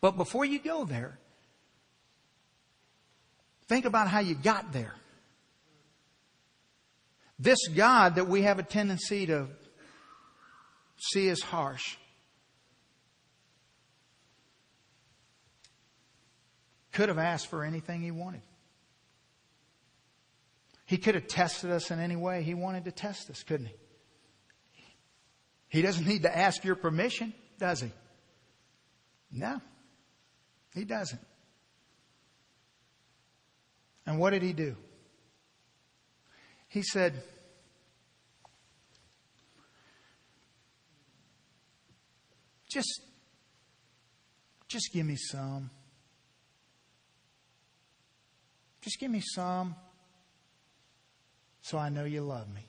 But 0.00 0.16
before 0.16 0.44
you 0.44 0.58
go 0.58 0.84
there, 0.84 1.18
think 3.68 3.84
about 3.84 4.08
how 4.08 4.18
you 4.18 4.34
got 4.34 4.72
there. 4.72 4.94
This 7.38 7.68
God 7.68 8.16
that 8.16 8.26
we 8.26 8.42
have 8.42 8.58
a 8.58 8.62
tendency 8.62 9.26
to 9.26 9.46
see 11.12 11.28
as 11.28 11.40
harsh 11.40 11.96
could 16.92 17.08
have 17.08 17.18
asked 17.18 17.48
for 17.48 17.62
anything 17.62 18.00
he 18.00 18.10
wanted. 18.10 18.42
He 20.86 20.96
could 20.98 21.14
have 21.14 21.28
tested 21.28 21.70
us 21.70 21.90
in 21.90 22.00
any 22.00 22.16
way 22.16 22.42
he 22.42 22.54
wanted 22.54 22.86
to 22.86 22.90
test 22.90 23.28
us, 23.30 23.42
couldn't 23.42 23.66
he? 23.66 23.74
He 25.76 25.82
doesn't 25.82 26.06
need 26.06 26.22
to 26.22 26.34
ask 26.34 26.64
your 26.64 26.74
permission, 26.74 27.34
does 27.58 27.82
he? 27.82 27.92
No, 29.30 29.60
he 30.74 30.86
doesn't. 30.86 31.20
And 34.06 34.18
what 34.18 34.30
did 34.30 34.42
he 34.42 34.54
do? 34.54 34.74
He 36.68 36.80
said, 36.82 37.22
just, 42.70 43.02
just 44.68 44.88
give 44.94 45.04
me 45.04 45.16
some. 45.16 45.68
Just 48.80 48.98
give 48.98 49.10
me 49.10 49.20
some 49.22 49.76
so 51.60 51.76
I 51.76 51.90
know 51.90 52.04
you 52.04 52.22
love 52.22 52.48
me. 52.48 52.66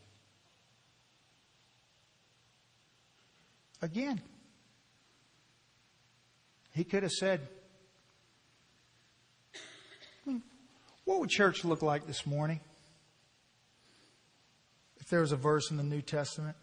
Again, 3.82 4.22
he 6.74 6.84
could 6.84 7.04
have 7.04 7.12
said, 7.12 7.48
What 11.06 11.20
would 11.20 11.30
church 11.30 11.64
look 11.64 11.82
like 11.82 12.06
this 12.06 12.26
morning? 12.26 12.60
If 15.00 15.08
there 15.10 15.22
was 15.22 15.32
a 15.32 15.38
verse 15.38 15.72
in 15.72 15.78
the 15.78 15.84
New 15.84 16.02
Testament 16.02 16.58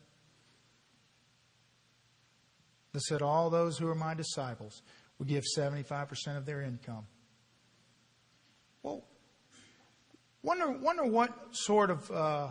that 2.92 3.00
said, 3.02 3.22
All 3.22 3.48
those 3.48 3.78
who 3.78 3.88
are 3.88 3.94
my 3.94 4.14
disciples 4.14 4.82
would 5.18 5.28
give 5.28 5.44
75% 5.56 6.36
of 6.36 6.44
their 6.44 6.60
income. 6.60 7.06
Well, 8.82 9.04
wonder, 10.42 10.70
wonder 10.70 11.04
what 11.04 11.30
sort 11.52 11.90
of 11.90 12.10
uh, 12.10 12.50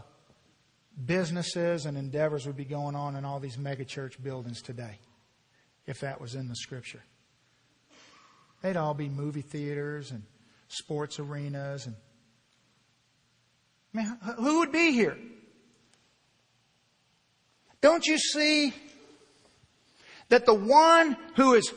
businesses 1.05 1.85
and 1.85 1.97
endeavors 1.97 2.45
would 2.45 2.57
be 2.57 2.65
going 2.65 2.95
on 2.95 3.15
in 3.15 3.25
all 3.25 3.39
these 3.39 3.57
megachurch 3.57 4.21
buildings 4.21 4.61
today 4.61 4.99
if 5.85 5.99
that 6.01 6.21
was 6.21 6.35
in 6.35 6.47
the 6.47 6.55
scripture. 6.55 7.03
They'd 8.61 8.77
all 8.77 8.93
be 8.93 9.09
movie 9.09 9.41
theaters 9.41 10.11
and 10.11 10.23
sports 10.67 11.19
arenas 11.19 11.85
and 11.85 11.95
I 13.93 13.97
mean, 13.97 14.17
who 14.37 14.59
would 14.59 14.71
be 14.71 14.91
here? 14.91 15.17
Don't 17.81 18.05
you 18.07 18.17
see 18.17 18.73
that 20.29 20.45
the 20.45 20.53
one 20.53 21.15
who 21.35 21.53
is 21.53 21.71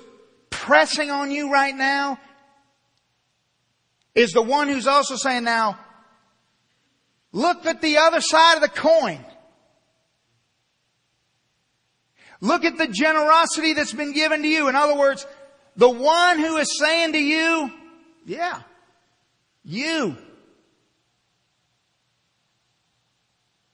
pressing 0.49 1.11
on 1.11 1.31
you 1.31 1.53
right 1.53 1.75
now 1.75 2.19
is 4.15 4.33
the 4.33 4.41
one 4.41 4.69
who's 4.69 4.87
also 4.87 5.17
saying 5.17 5.45
now, 5.45 5.79
look 7.37 7.67
at 7.67 7.81
the 7.81 7.99
other 7.99 8.21
side 8.21 8.57
of 8.57 8.63
the 8.63 8.69
coin. 8.69 9.25
Look 12.41 12.65
at 12.65 12.79
the 12.79 12.89
generosity 12.89 13.73
that's 13.73 13.93
been 13.93 14.13
given 14.13 14.43
to 14.43 14.49
you. 14.49 14.69
In 14.69 14.75
other 14.75 14.97
words, 14.97 15.27
the 15.77 15.89
one 15.91 16.39
who 16.39 16.57
is 16.57 16.79
saying 16.79 17.13
to 17.13 17.19
you, 17.19 17.71
yeah, 18.25 18.63
you. 19.65 20.17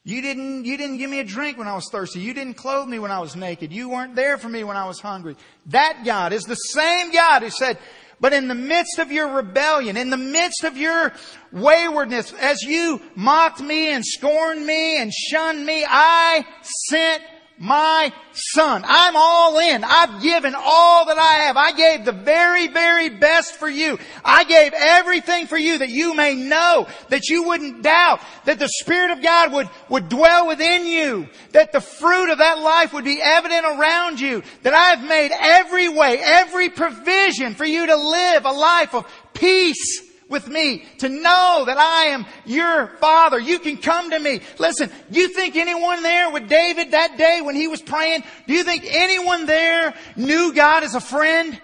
You 0.04 0.20
didn't, 0.20 0.64
you 0.64 0.76
didn't 0.76 0.98
give 0.98 1.10
me 1.10 1.20
a 1.20 1.24
drink 1.24 1.58
when 1.58 1.68
I 1.68 1.74
was 1.74 1.88
thirsty. 1.90 2.18
You 2.18 2.34
didn't 2.34 2.54
clothe 2.54 2.88
me 2.88 2.98
when 2.98 3.12
I 3.12 3.20
was 3.20 3.36
naked. 3.36 3.72
You 3.72 3.88
weren't 3.88 4.16
there 4.16 4.36
for 4.36 4.48
me 4.48 4.64
when 4.64 4.76
I 4.76 4.86
was 4.86 4.98
hungry. 4.98 5.36
That 5.66 6.02
God 6.04 6.32
is 6.32 6.42
the 6.42 6.56
same 6.56 7.12
God 7.12 7.42
who 7.42 7.50
said, 7.50 7.78
but 8.22 8.32
in 8.32 8.46
the 8.46 8.54
midst 8.54 9.00
of 9.00 9.10
your 9.10 9.34
rebellion, 9.34 9.96
in 9.96 10.08
the 10.08 10.16
midst 10.16 10.62
of 10.62 10.76
your 10.76 11.12
waywardness, 11.50 12.32
as 12.34 12.62
you 12.62 13.02
mocked 13.16 13.60
me 13.60 13.92
and 13.92 14.06
scorned 14.06 14.64
me 14.64 15.02
and 15.02 15.12
shunned 15.12 15.66
me, 15.66 15.84
I 15.84 16.46
sent 16.88 17.20
my 17.58 18.12
son. 18.32 18.82
I'm 18.84 19.14
all 19.16 19.58
in. 19.58 19.84
I've 19.84 20.22
given 20.22 20.54
all 20.56 21.06
that 21.06 21.18
I 21.18 21.34
have. 21.44 21.56
I 21.56 21.72
gave 21.72 22.04
the 22.04 22.12
very, 22.12 22.68
very 22.68 23.08
best 23.08 23.56
for 23.56 23.68
you. 23.68 23.98
I 24.24 24.44
gave 24.44 24.72
everything 24.74 25.46
for 25.46 25.56
you 25.56 25.78
that 25.78 25.90
you 25.90 26.14
may 26.14 26.34
know, 26.34 26.88
that 27.08 27.28
you 27.28 27.44
wouldn't 27.44 27.82
doubt, 27.82 28.20
that 28.46 28.58
the 28.58 28.68
Spirit 28.68 29.10
of 29.10 29.22
God 29.22 29.52
would, 29.52 29.68
would 29.88 30.08
dwell 30.08 30.48
within 30.48 30.86
you, 30.86 31.28
that 31.52 31.72
the 31.72 31.80
fruit 31.80 32.30
of 32.30 32.38
that 32.38 32.58
life 32.58 32.92
would 32.92 33.04
be 33.04 33.20
evident 33.22 33.64
around 33.64 34.18
you, 34.18 34.42
that 34.62 34.74
I've 34.74 35.06
made 35.06 35.30
every 35.32 35.88
way, 35.88 36.18
every 36.20 36.68
provision 36.68 37.54
for 37.54 37.64
you 37.64 37.86
to 37.86 37.96
live 37.96 38.44
a 38.44 38.50
life 38.50 38.94
of 38.94 39.06
peace, 39.34 40.11
with 40.32 40.48
me, 40.48 40.84
to 40.98 41.08
know 41.08 41.62
that 41.66 41.78
I 41.78 42.06
am 42.06 42.26
your 42.44 42.88
father. 42.98 43.38
You 43.38 43.60
can 43.60 43.76
come 43.76 44.10
to 44.10 44.18
me. 44.18 44.40
Listen, 44.58 44.90
you 45.10 45.28
think 45.28 45.54
anyone 45.54 46.02
there 46.02 46.32
with 46.32 46.48
David 46.48 46.90
that 46.90 47.16
day 47.16 47.40
when 47.40 47.54
he 47.54 47.68
was 47.68 47.80
praying, 47.80 48.24
do 48.48 48.54
you 48.54 48.64
think 48.64 48.84
anyone 48.88 49.46
there 49.46 49.94
knew 50.16 50.52
God 50.52 50.82
as 50.82 50.96
a 50.96 51.00
friend? 51.00 51.60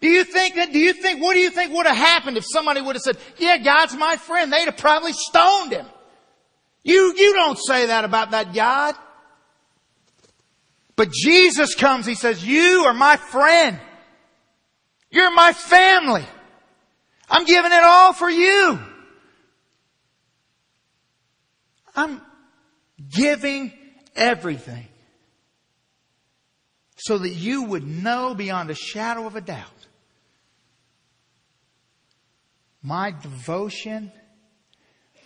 Do 0.00 0.08
you 0.08 0.24
think 0.24 0.54
that, 0.54 0.72
do 0.72 0.78
you 0.78 0.94
think, 0.94 1.22
what 1.22 1.34
do 1.34 1.40
you 1.40 1.50
think 1.50 1.72
would 1.72 1.86
have 1.86 1.96
happened 1.96 2.36
if 2.36 2.44
somebody 2.50 2.80
would 2.80 2.96
have 2.96 3.02
said, 3.02 3.18
yeah, 3.36 3.58
God's 3.58 3.94
my 3.94 4.16
friend? 4.16 4.52
They'd 4.52 4.64
have 4.64 4.78
probably 4.78 5.12
stoned 5.12 5.72
him. 5.72 5.86
You, 6.82 7.14
you 7.16 7.34
don't 7.34 7.58
say 7.58 7.86
that 7.86 8.04
about 8.04 8.32
that 8.32 8.54
God. 8.54 8.94
But 10.96 11.10
Jesus 11.12 11.74
comes, 11.74 12.06
He 12.06 12.14
says, 12.14 12.44
you 12.44 12.84
are 12.86 12.94
my 12.94 13.16
friend. 13.16 13.78
You're 15.10 15.32
my 15.32 15.52
family. 15.52 16.24
I'm 17.32 17.46
giving 17.46 17.72
it 17.72 17.82
all 17.82 18.12
for 18.12 18.28
you. 18.28 18.78
I'm 21.96 22.20
giving 23.10 23.72
everything 24.14 24.86
so 26.96 27.16
that 27.16 27.30
you 27.30 27.64
would 27.64 27.86
know 27.86 28.34
beyond 28.34 28.68
a 28.68 28.74
shadow 28.74 29.26
of 29.26 29.34
a 29.34 29.40
doubt 29.40 29.66
my 32.82 33.12
devotion, 33.12 34.10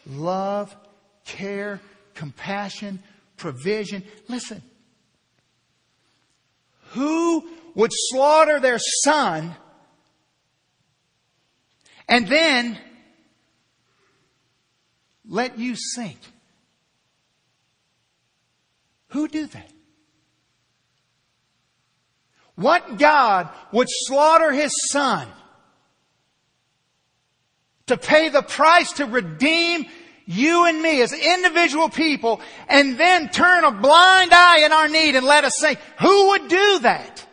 love, 0.06 0.76
care, 1.24 1.80
compassion, 2.14 3.02
provision. 3.38 4.04
Listen, 4.28 4.62
who 6.90 7.48
would 7.74 7.90
slaughter 7.92 8.60
their 8.60 8.78
son 8.78 9.56
and 12.08 12.28
then 12.28 12.78
let 15.28 15.58
you 15.58 15.74
sink. 15.76 16.18
Who 19.08 19.28
do 19.28 19.46
that? 19.46 19.70
What 22.54 22.98
God 22.98 23.50
would 23.72 23.88
slaughter 23.90 24.52
his 24.52 24.72
son 24.90 25.28
to 27.86 27.96
pay 27.96 28.28
the 28.28 28.42
price 28.42 28.92
to 28.92 29.06
redeem 29.06 29.86
you 30.26 30.66
and 30.66 30.82
me 30.82 31.02
as 31.02 31.12
individual 31.12 31.88
people 31.88 32.40
and 32.68 32.98
then 32.98 33.28
turn 33.28 33.64
a 33.64 33.70
blind 33.70 34.32
eye 34.32 34.64
in 34.64 34.72
our 34.72 34.88
need 34.88 35.14
and 35.14 35.24
let 35.24 35.44
us 35.44 35.56
say, 35.58 35.76
who 36.00 36.28
would 36.28 36.48
do 36.48 36.78
that? 36.80 37.26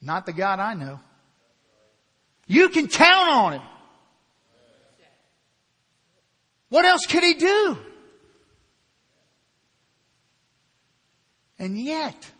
Not 0.00 0.24
the 0.24 0.32
God 0.32 0.58
I 0.58 0.74
know. 0.74 1.00
You 2.48 2.70
can 2.70 2.88
count 2.88 3.30
on 3.30 3.52
him. 3.52 3.62
What 6.70 6.84
else 6.84 7.06
could 7.06 7.22
he 7.22 7.34
do? 7.34 7.78
And 11.58 11.78
yet, 11.78 12.30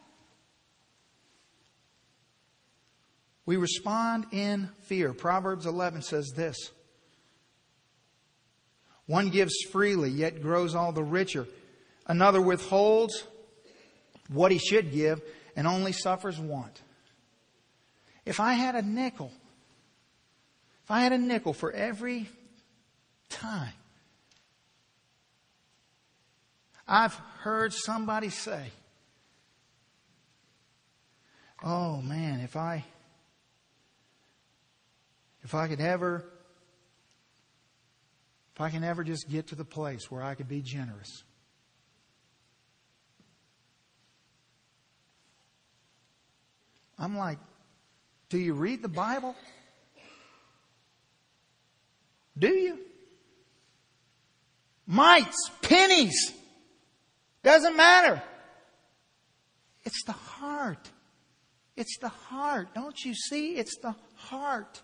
we 3.45 3.57
respond 3.57 4.27
in 4.33 4.71
fear. 4.85 5.13
Proverbs 5.13 5.67
11 5.67 6.03
says 6.03 6.33
this 6.35 6.71
One 9.07 9.29
gives 9.29 9.55
freely, 9.71 10.11
yet 10.11 10.41
grows 10.41 10.75
all 10.75 10.93
the 10.93 11.03
richer. 11.03 11.47
Another 12.07 12.41
withholds 12.41 13.25
what 14.29 14.53
he 14.53 14.59
should 14.59 14.93
give 14.93 15.21
and 15.57 15.67
only 15.67 15.93
suffers 15.93 16.39
want. 16.39 16.81
If 18.25 18.41
I 18.41 18.55
had 18.55 18.75
a 18.75 18.83
nickel 18.83 19.33
if 20.89 20.93
I 20.93 21.01
had 21.01 21.13
a 21.13 21.19
nickel 21.19 21.53
for 21.53 21.71
every 21.71 22.31
time 23.29 23.75
I've 26.87 27.13
heard 27.41 27.75
somebody 27.75 28.31
say, 28.31 28.71
Oh 31.63 32.01
man, 32.01 32.41
if 32.41 32.57
I 32.57 32.87
if 35.43 35.55
I 35.55 35.69
could 35.69 35.83
ever 35.83 36.25
if 38.55 38.61
I 38.63 38.71
can 38.71 38.83
ever 38.83 39.05
just 39.05 39.29
get 39.29 39.49
to 39.49 39.57
the 39.57 39.67
place 39.67 40.11
where 40.11 40.23
I 40.23 40.35
could 40.37 40.49
be 40.49 40.63
generous. 40.63 41.23
I'm 46.99 47.15
like, 47.15 47.39
do 48.31 48.39
you 48.39 48.55
read 48.55 48.81
the 48.81 48.89
Bible? 48.89 49.37
Do 52.39 52.49
you? 52.49 52.79
Mites, 54.87 55.51
pennies. 55.63 56.33
Doesn't 57.43 57.77
matter. 57.77 58.23
It's 59.85 60.03
the 60.05 60.13
heart. 60.13 60.91
It's 61.77 61.99
the 61.99 62.09
heart. 62.09 62.69
Don't 62.75 62.99
you 63.05 63.15
see? 63.15 63.57
It's 63.57 63.79
the 63.79 63.95
heart. 64.17 64.83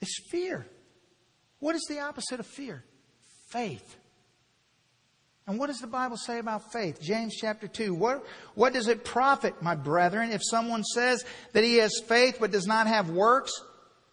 It's 0.00 0.18
fear. 0.30 0.66
What 1.58 1.74
is 1.76 1.86
the 1.88 2.00
opposite 2.00 2.40
of 2.40 2.46
fear? 2.46 2.84
Faith. 3.50 3.96
And 5.46 5.58
what 5.58 5.66
does 5.66 5.80
the 5.80 5.86
Bible 5.86 6.16
say 6.16 6.38
about 6.38 6.72
faith? 6.72 7.00
James 7.00 7.34
chapter 7.36 7.66
2. 7.66 7.94
What, 7.94 8.24
what 8.54 8.72
does 8.72 8.88
it 8.88 9.04
profit, 9.04 9.62
my 9.62 9.74
brethren, 9.74 10.30
if 10.30 10.42
someone 10.44 10.84
says 10.84 11.24
that 11.52 11.64
he 11.64 11.76
has 11.76 11.92
faith 12.06 12.38
but 12.40 12.50
does 12.50 12.66
not 12.66 12.86
have 12.86 13.10
works? 13.10 13.52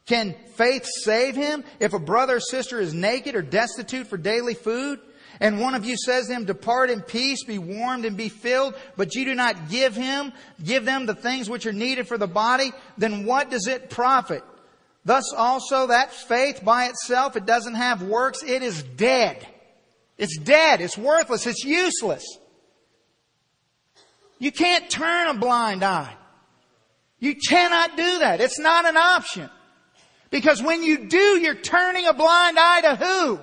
Can 0.07 0.35
faith 0.55 0.85
save 1.03 1.35
him 1.35 1.63
if 1.79 1.93
a 1.93 1.99
brother 1.99 2.37
or 2.37 2.39
sister 2.39 2.79
is 2.79 2.93
naked 2.93 3.35
or 3.35 3.41
destitute 3.41 4.07
for 4.07 4.17
daily 4.17 4.53
food? 4.53 4.99
And 5.39 5.59
one 5.59 5.75
of 5.75 5.85
you 5.85 5.95
says 5.97 6.27
to 6.27 6.33
him, 6.33 6.45
depart 6.45 6.89
in 6.89 7.01
peace, 7.01 7.43
be 7.43 7.59
warmed 7.59 8.05
and 8.05 8.17
be 8.17 8.29
filled, 8.29 8.73
but 8.95 9.13
you 9.13 9.25
do 9.25 9.35
not 9.35 9.69
give 9.69 9.95
him, 9.95 10.33
give 10.63 10.85
them 10.85 11.05
the 11.05 11.13
things 11.13 11.49
which 11.49 11.65
are 11.67 11.73
needed 11.73 12.07
for 12.07 12.17
the 12.17 12.27
body, 12.27 12.71
then 12.97 13.25
what 13.25 13.51
does 13.51 13.67
it 13.67 13.89
profit? 13.89 14.43
Thus 15.05 15.31
also 15.33 15.87
that 15.87 16.11
faith 16.11 16.61
by 16.63 16.85
itself, 16.85 17.35
it 17.35 17.45
doesn't 17.45 17.75
have 17.75 18.01
works, 18.01 18.41
it 18.43 18.63
is 18.63 18.81
dead. 18.81 19.45
It's 20.17 20.37
dead, 20.37 20.81
it's 20.81 20.97
worthless, 20.97 21.45
it's 21.45 21.63
useless. 21.63 22.25
You 24.39 24.51
can't 24.51 24.89
turn 24.89 25.27
a 25.27 25.33
blind 25.35 25.83
eye. 25.83 26.15
You 27.19 27.35
cannot 27.35 27.97
do 27.97 28.19
that. 28.19 28.41
It's 28.41 28.59
not 28.59 28.85
an 28.85 28.97
option. 28.97 29.49
Because 30.29 30.61
when 30.61 30.83
you 30.83 31.07
do, 31.07 31.39
you're 31.39 31.55
turning 31.55 32.05
a 32.05 32.13
blind 32.13 32.57
eye 32.59 32.81
to 32.81 32.95
who? 32.95 33.39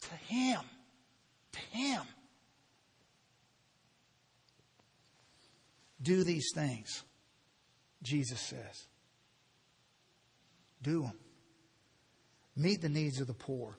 To 0.00 0.14
Him. 0.26 0.60
To 1.52 1.58
Him. 1.76 2.02
Do 6.00 6.24
these 6.24 6.50
things, 6.54 7.02
Jesus 8.02 8.40
says. 8.40 8.86
Do 10.82 11.02
them. 11.02 11.18
Meet 12.56 12.80
the 12.80 12.88
needs 12.88 13.20
of 13.20 13.26
the 13.26 13.34
poor. 13.34 13.76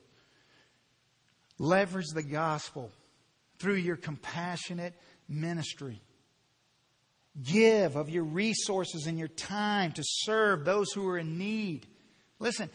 Leverage 1.58 2.10
the 2.14 2.24
gospel 2.24 2.91
through 3.58 3.76
your 3.76 3.95
compassionate 3.95 4.93
ministry. 5.28 6.02
Give 7.43 7.95
of 7.95 8.09
your 8.09 8.23
resources 8.23 9.05
and 9.05 9.19
your 9.19 9.27
time 9.27 9.91
to 9.93 10.03
serve 10.03 10.65
those 10.65 10.91
who 10.91 11.07
are 11.07 11.17
in 11.17 11.38
need. 11.38 11.85
Listen, 12.39 12.69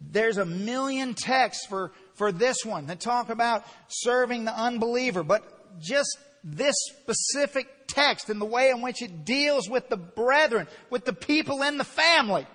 there's 0.00 0.38
a 0.38 0.46
million 0.46 1.14
texts 1.14 1.66
for, 1.66 1.92
for 2.14 2.32
this 2.32 2.64
one 2.64 2.86
that 2.86 3.00
talk 3.00 3.28
about 3.28 3.64
serving 3.88 4.44
the 4.44 4.58
unbeliever, 4.58 5.22
but 5.22 5.80
just 5.80 6.18
this 6.42 6.74
specific 7.00 7.68
text 7.86 8.30
and 8.30 8.40
the 8.40 8.46
way 8.46 8.70
in 8.70 8.80
which 8.80 9.02
it 9.02 9.24
deals 9.24 9.68
with 9.68 9.88
the 9.88 9.96
brethren, 9.96 10.66
with 10.90 11.04
the 11.04 11.12
people 11.12 11.62
in 11.62 11.78
the 11.78 11.84
family 11.84 12.46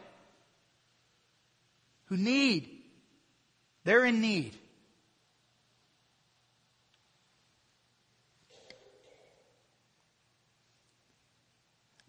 who 2.06 2.18
need. 2.18 2.70
They're 3.84 4.06
in 4.06 4.20
need. 4.20 4.54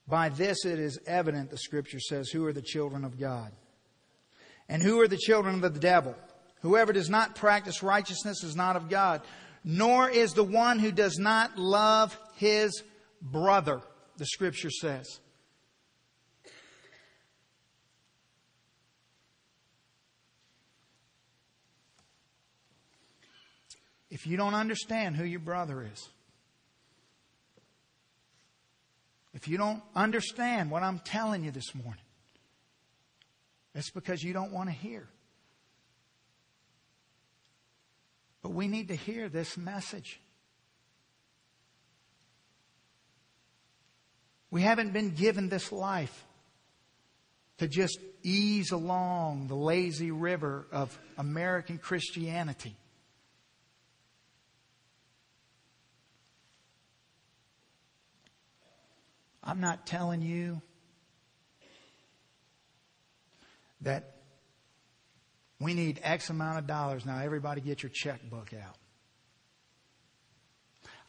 By 0.08 0.30
this 0.30 0.64
it 0.64 0.78
is 0.78 0.98
evident, 1.06 1.50
the 1.50 1.58
scripture 1.58 2.00
says, 2.00 2.30
who 2.30 2.46
are 2.46 2.52
the 2.52 2.62
children 2.62 3.04
of 3.04 3.20
God. 3.20 3.52
And 4.68 4.82
who 4.82 5.00
are 5.00 5.08
the 5.08 5.18
children 5.18 5.62
of 5.62 5.74
the 5.74 5.80
devil? 5.80 6.14
Whoever 6.62 6.92
does 6.92 7.10
not 7.10 7.36
practice 7.36 7.82
righteousness 7.82 8.42
is 8.42 8.56
not 8.56 8.76
of 8.76 8.88
God, 8.88 9.22
nor 9.64 10.08
is 10.08 10.32
the 10.32 10.44
one 10.44 10.78
who 10.78 10.90
does 10.90 11.18
not 11.18 11.58
love 11.58 12.18
his 12.36 12.82
brother, 13.20 13.82
the 14.16 14.26
scripture 14.26 14.70
says. 14.70 15.20
If 24.10 24.26
you 24.26 24.38
don't 24.38 24.54
understand 24.54 25.16
who 25.16 25.24
your 25.24 25.40
brother 25.40 25.86
is, 25.92 26.08
if 29.38 29.46
you 29.46 29.56
don't 29.56 29.80
understand 29.94 30.68
what 30.68 30.82
I'm 30.82 30.98
telling 30.98 31.44
you 31.44 31.52
this 31.52 31.72
morning, 31.72 32.02
it's 33.72 33.88
because 33.88 34.20
you 34.20 34.32
don't 34.32 34.50
want 34.50 34.68
to 34.68 34.74
hear. 34.74 35.06
But 38.42 38.48
we 38.48 38.66
need 38.66 38.88
to 38.88 38.96
hear 38.96 39.28
this 39.28 39.56
message. 39.56 40.20
We 44.50 44.62
haven't 44.62 44.92
been 44.92 45.14
given 45.14 45.48
this 45.48 45.70
life 45.70 46.24
to 47.58 47.68
just 47.68 48.00
ease 48.24 48.72
along 48.72 49.46
the 49.46 49.54
lazy 49.54 50.10
river 50.10 50.66
of 50.72 50.98
American 51.16 51.78
Christianity. 51.78 52.74
I'm 59.48 59.60
not 59.60 59.86
telling 59.86 60.20
you 60.20 60.60
that 63.80 64.16
we 65.58 65.72
need 65.72 66.00
X 66.02 66.28
amount 66.28 66.58
of 66.58 66.66
dollars. 66.66 67.06
Now, 67.06 67.18
everybody 67.20 67.62
get 67.62 67.82
your 67.82 67.88
checkbook 67.88 68.52
out. 68.52 68.76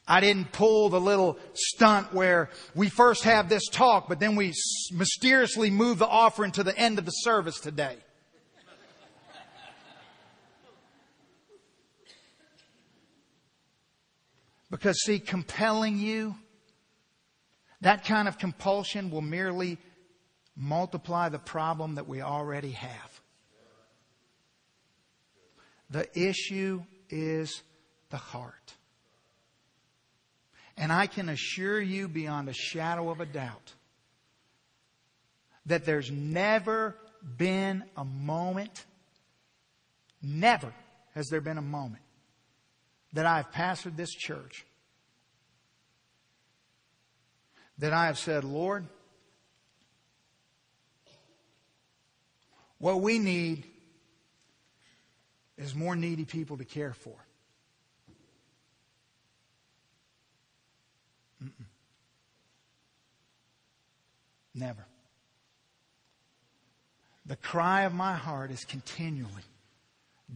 I 0.07 0.21
didn't 0.21 0.53
pull 0.53 0.87
the 0.87 1.01
little 1.01 1.37
stunt 1.53 2.13
where 2.13 2.49
we 2.73 2.87
first 2.87 3.25
have 3.25 3.49
this 3.49 3.67
talk, 3.67 4.07
but 4.07 4.21
then 4.21 4.37
we 4.37 4.53
mysteriously 4.93 5.69
move 5.69 5.99
the 5.99 6.07
offering 6.07 6.53
to 6.53 6.63
the 6.63 6.75
end 6.77 6.97
of 6.97 7.03
the 7.03 7.11
service 7.11 7.59
today. 7.59 7.97
Because, 14.71 14.97
see, 15.01 15.19
compelling 15.19 15.97
you 15.97 16.35
that 17.81 18.05
kind 18.05 18.27
of 18.27 18.37
compulsion 18.37 19.09
will 19.09 19.21
merely 19.21 19.77
multiply 20.55 21.29
the 21.29 21.39
problem 21.39 21.95
that 21.95 22.07
we 22.07 22.21
already 22.21 22.71
have. 22.71 23.21
The 25.89 26.07
issue 26.17 26.83
is 27.09 27.63
the 28.09 28.17
heart. 28.17 28.73
And 30.77 30.91
I 30.91 31.07
can 31.07 31.29
assure 31.29 31.81
you 31.81 32.07
beyond 32.07 32.47
a 32.49 32.53
shadow 32.53 33.09
of 33.09 33.19
a 33.19 33.25
doubt 33.25 33.73
that 35.65 35.85
there's 35.85 36.09
never 36.11 36.95
been 37.37 37.83
a 37.97 38.05
moment, 38.05 38.85
never 40.21 40.73
has 41.15 41.27
there 41.27 41.41
been 41.41 41.57
a 41.57 41.61
moment 41.61 42.03
that 43.13 43.25
I've 43.25 43.51
pastored 43.51 43.97
this 43.97 44.11
church 44.11 44.65
that 47.79 47.93
I 47.93 48.07
have 48.07 48.19
said, 48.19 48.43
Lord, 48.43 48.85
what 52.77 53.01
we 53.01 53.19
need 53.19 53.63
is 55.57 55.73
more 55.73 55.95
needy 55.95 56.25
people 56.25 56.57
to 56.57 56.65
care 56.65 56.93
for. 56.93 57.15
Mm-mm. 61.43 61.65
Never. 64.53 64.85
The 67.25 67.37
cry 67.37 67.83
of 67.83 67.93
my 67.93 68.15
heart 68.15 68.51
is 68.51 68.65
continually, 68.65 69.43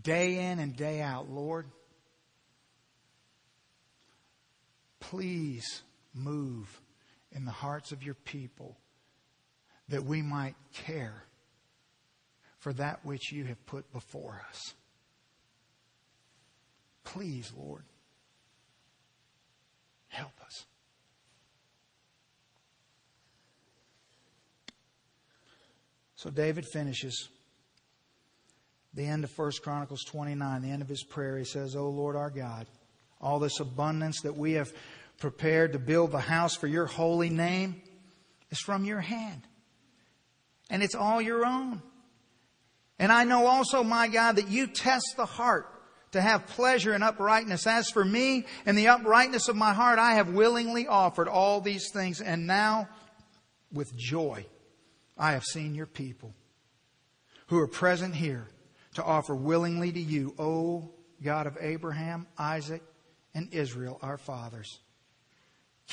day 0.02 0.52
in 0.52 0.60
and 0.60 0.76
day 0.76 1.02
out, 1.02 1.30
Lord, 1.30 1.66
please 5.00 5.82
move 6.14 6.80
in 7.34 7.46
the 7.46 7.52
hearts 7.52 7.92
of 7.92 8.04
your 8.04 8.16
people 8.16 8.78
that 9.90 10.04
we 10.04 10.22
might 10.22 10.56
care 10.74 11.24
for 12.60 12.74
that 12.74 13.04
which 13.04 13.32
you 13.32 13.44
have 13.46 13.66
put 13.66 13.92
before 13.92 14.42
us. 14.50 14.74
Please, 17.04 17.52
Lord, 17.58 17.84
help 20.08 20.32
us. 20.46 20.66
So 26.16 26.30
David 26.30 26.66
finishes 26.72 27.28
the 28.94 29.06
end 29.06 29.26
of 29.26 29.38
1 29.38 29.52
Chronicles 29.62 30.04
29, 30.06 30.62
the 30.62 30.70
end 30.70 30.82
of 30.82 30.88
his 30.88 31.04
prayer. 31.04 31.38
He 31.38 31.44
says, 31.44 31.76
O 31.76 31.90
Lord 31.90 32.16
our 32.16 32.30
God, 32.30 32.68
all 33.20 33.40
this 33.40 33.60
abundance 33.60 34.22
that 34.22 34.38
we 34.38 34.54
have 34.54 34.72
prepared 35.24 35.72
to 35.72 35.80
build 35.80 36.12
the 36.12 36.20
house 36.20 36.54
for 36.54 36.68
your 36.68 36.86
holy 36.86 37.30
name 37.30 37.82
is 38.52 38.60
from 38.60 38.84
your 38.84 39.00
hand. 39.00 39.42
And 40.70 40.84
it's 40.84 40.96
all 40.96 41.22
your 41.22 41.46
own. 41.46 41.82
And 43.00 43.10
I 43.10 43.24
know 43.24 43.48
also, 43.48 43.86
my 43.86 44.10
God, 44.10 44.36
that 44.36 44.50
you 44.50 44.68
test 44.68 45.14
the 45.16 45.26
heart 45.26 45.66
to 46.12 46.20
have 46.20 46.46
pleasure 46.48 46.94
in 46.94 47.02
uprightness. 47.02 47.66
As 47.66 47.90
for 47.90 48.04
me 48.04 48.46
and 48.66 48.78
the 48.78 48.90
uprightness 48.90 49.48
of 49.48 49.56
my 49.56 49.72
heart, 49.74 49.98
I 49.98 50.16
have 50.16 50.34
willingly 50.34 50.88
offered 50.88 51.30
all 51.30 51.62
these 51.62 51.90
things. 51.94 52.20
And 52.20 52.46
now, 52.46 52.90
with 53.72 53.96
joy, 53.96 54.46
I 55.18 55.32
have 55.32 55.46
seen 55.46 55.74
your 55.74 55.86
people 55.86 56.34
who 57.48 57.60
are 57.60 57.68
present 57.68 58.14
here 58.14 58.50
to 58.96 59.04
offer 59.06 59.34
willingly 59.34 59.90
to 59.90 60.02
you, 60.02 60.36
O 60.38 60.92
God 61.24 61.48
of 61.48 61.58
Abraham, 61.62 62.28
Isaac, 62.38 62.84
and 63.34 63.54
Israel, 63.54 64.00
our 64.02 64.18
fathers. 64.18 64.82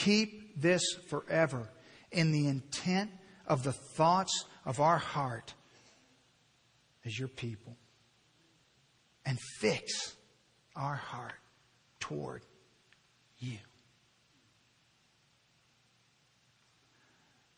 Keep 0.04 0.62
this 0.62 0.82
forever 1.10 1.68
in 2.10 2.32
the 2.32 2.46
intent 2.46 3.10
of 3.46 3.62
the 3.62 3.72
thoughts 3.72 4.46
of 4.64 4.80
our 4.80 4.96
heart 4.96 5.52
as 7.04 7.18
your 7.18 7.28
people. 7.28 7.76
And 9.26 9.38
fix 9.58 10.16
our 10.74 10.94
heart 10.94 11.34
toward 12.00 12.42
you. 13.38 13.58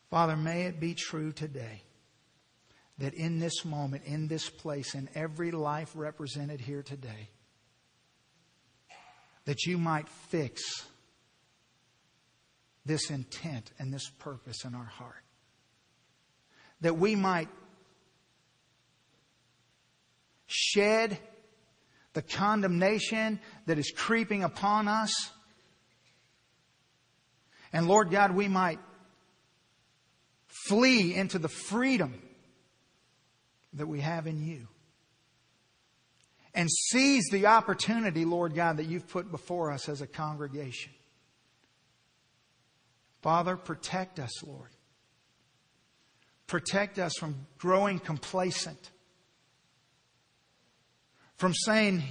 Father, 0.09 0.35
may 0.35 0.63
it 0.63 0.81
be 0.81 0.95
true 0.95 1.31
today 1.31 1.81
that 2.97 3.13
in 3.13 3.39
this 3.39 3.63
moment, 3.63 4.03
in 4.03 4.27
this 4.27 4.49
place, 4.49 4.95
in 4.95 5.07
every 5.15 5.51
life 5.51 5.93
represented 5.95 6.59
here 6.59 6.83
today, 6.83 7.29
that 9.45 9.65
you 9.65 9.77
might 9.77 10.09
fix 10.09 10.61
this 12.85 13.09
intent 13.09 13.71
and 13.79 13.93
this 13.93 14.09
purpose 14.19 14.65
in 14.65 14.75
our 14.75 14.85
heart. 14.85 15.23
That 16.81 16.97
we 16.97 17.15
might 17.15 17.49
shed 20.47 21.17
the 22.13 22.21
condemnation 22.21 23.39
that 23.65 23.79
is 23.79 23.91
creeping 23.95 24.43
upon 24.43 24.87
us. 24.87 25.11
And 27.71 27.87
Lord 27.87 28.11
God, 28.11 28.35
we 28.35 28.47
might 28.47 28.79
flee 30.67 31.15
into 31.15 31.39
the 31.39 31.49
freedom 31.49 32.21
that 33.73 33.87
we 33.87 34.01
have 34.01 34.27
in 34.27 34.45
you. 34.45 34.67
And 36.53 36.69
seize 36.69 37.23
the 37.31 37.47
opportunity, 37.47 38.25
Lord 38.25 38.53
God, 38.53 38.77
that 38.77 38.85
you've 38.85 39.07
put 39.07 39.31
before 39.31 39.71
us 39.71 39.89
as 39.89 40.01
a 40.01 40.07
congregation. 40.07 40.93
Father, 43.23 43.55
protect 43.55 44.19
us, 44.19 44.43
Lord. 44.43 44.69
Protect 46.45 46.99
us 46.99 47.13
from 47.17 47.47
growing 47.57 47.97
complacent, 47.99 48.91
from 51.37 51.53
saying, 51.53 52.03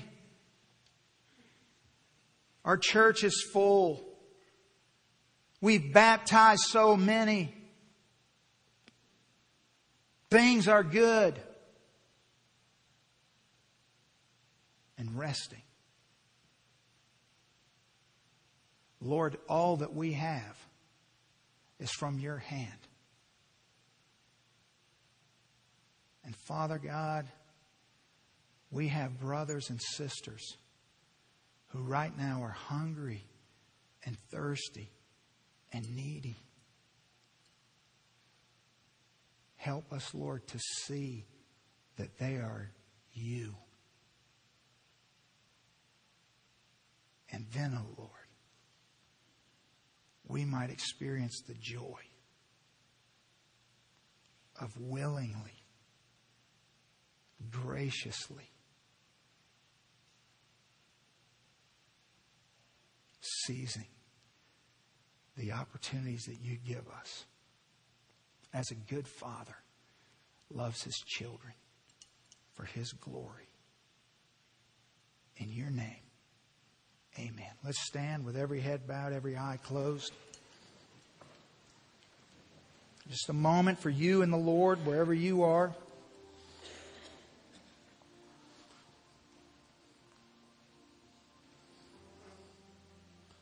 Our 2.65 2.79
church 2.79 3.25
is 3.25 3.47
full. 3.53 4.01
We've 5.61 5.93
baptized 5.93 6.63
so 6.63 6.97
many. 6.97 7.55
Things 10.31 10.67
are 10.67 10.83
good. 10.83 11.39
And 14.97 15.19
resting. 15.19 15.63
Lord, 19.03 19.37
all 19.47 19.77
that 19.77 19.95
we 19.95 20.13
have 20.13 20.57
is 21.83 21.91
from 21.91 22.19
your 22.19 22.39
hand. 22.39 22.71
And 26.25 26.35
Father 26.47 26.79
God, 26.79 27.27
we 28.71 28.89
have 28.89 29.19
brothers 29.19 29.69
and 29.69 29.81
sisters 29.83 30.57
who 31.69 31.81
right 31.81 32.17
now 32.17 32.41
are 32.43 32.57
hungry 32.57 33.25
and 34.07 34.17
thirsty 34.31 34.91
and 35.73 35.85
needy. 35.97 36.37
Help 39.57 39.93
us, 39.93 40.15
Lord, 40.15 40.47
to 40.49 40.59
see 40.59 41.25
that 41.97 42.19
they 42.19 42.35
are 42.37 42.71
you. 43.13 43.55
And 47.33 47.47
then, 47.53 47.77
oh 47.77 47.95
Lord, 47.99 48.22
we 50.33 50.47
might 50.47 50.71
experience 50.71 51.43
the 51.47 51.55
joy 51.55 52.01
of 54.59 54.71
willingly, 54.81 55.63
graciously 57.51 58.51
seizing 63.21 63.87
the 65.37 65.53
opportunities 65.53 66.25
that 66.25 66.41
you 66.41 66.57
give 66.67 66.89
us 66.89 67.27
as 68.55 68.71
a 68.71 68.75
good 68.75 69.07
father 69.07 69.57
loves 70.51 70.83
his 70.83 70.97
children 71.07 71.53
for 72.55 72.65
his 72.65 72.93
glory. 72.93 73.49
In 75.37 75.51
your 75.51 75.71
name. 75.71 76.02
Amen. 77.19 77.51
Let's 77.65 77.81
stand 77.81 78.25
with 78.25 78.37
every 78.37 78.61
head 78.61 78.87
bowed, 78.87 79.13
every 79.13 79.37
eye 79.37 79.59
closed. 79.63 80.13
Just 83.11 83.29
a 83.29 83.35
moment 83.35 83.79
for 83.79 83.91
you 83.91 84.23
and 84.23 84.33
the 84.33 84.39
Lord, 84.39 84.85
wherever 84.87 85.13
you 85.13 85.43
are. 85.43 85.75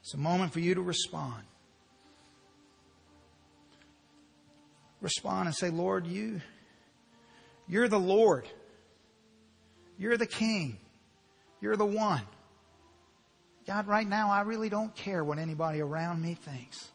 It's 0.00 0.14
a 0.14 0.18
moment 0.18 0.52
for 0.52 0.58
you 0.58 0.74
to 0.74 0.82
respond. 0.82 1.44
Respond 5.00 5.46
and 5.46 5.54
say, 5.54 5.70
Lord, 5.70 6.04
you, 6.04 6.40
you're 7.68 7.86
the 7.86 8.00
Lord. 8.00 8.44
You're 9.98 10.16
the 10.16 10.26
King. 10.26 10.78
You're 11.60 11.76
the 11.76 11.86
one. 11.86 12.22
God, 13.70 13.86
right 13.86 14.08
now, 14.08 14.32
I 14.32 14.40
really 14.40 14.68
don't 14.68 14.92
care 14.96 15.22
what 15.22 15.38
anybody 15.38 15.80
around 15.80 16.20
me 16.20 16.34
thinks. 16.34 16.90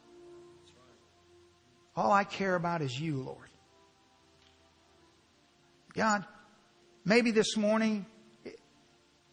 All 1.96 2.12
I 2.12 2.26
care 2.26 2.54
about 2.54 2.82
is 2.82 3.00
you, 3.00 3.22
Lord. 3.22 3.48
God, 5.94 6.26
maybe 7.06 7.32
this 7.32 7.56
morning 7.56 8.06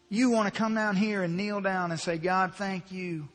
you 0.09 0.31
want 0.31 0.55
to 0.55 0.57
come 0.57 0.77
down 0.77 0.95
here 0.95 1.25
and 1.25 1.37
kneel 1.37 1.61
down 1.61 1.91
and 1.91 1.99
say, 1.99 2.17
God, 2.17 2.55
thank 2.55 2.93
you. 2.93 3.27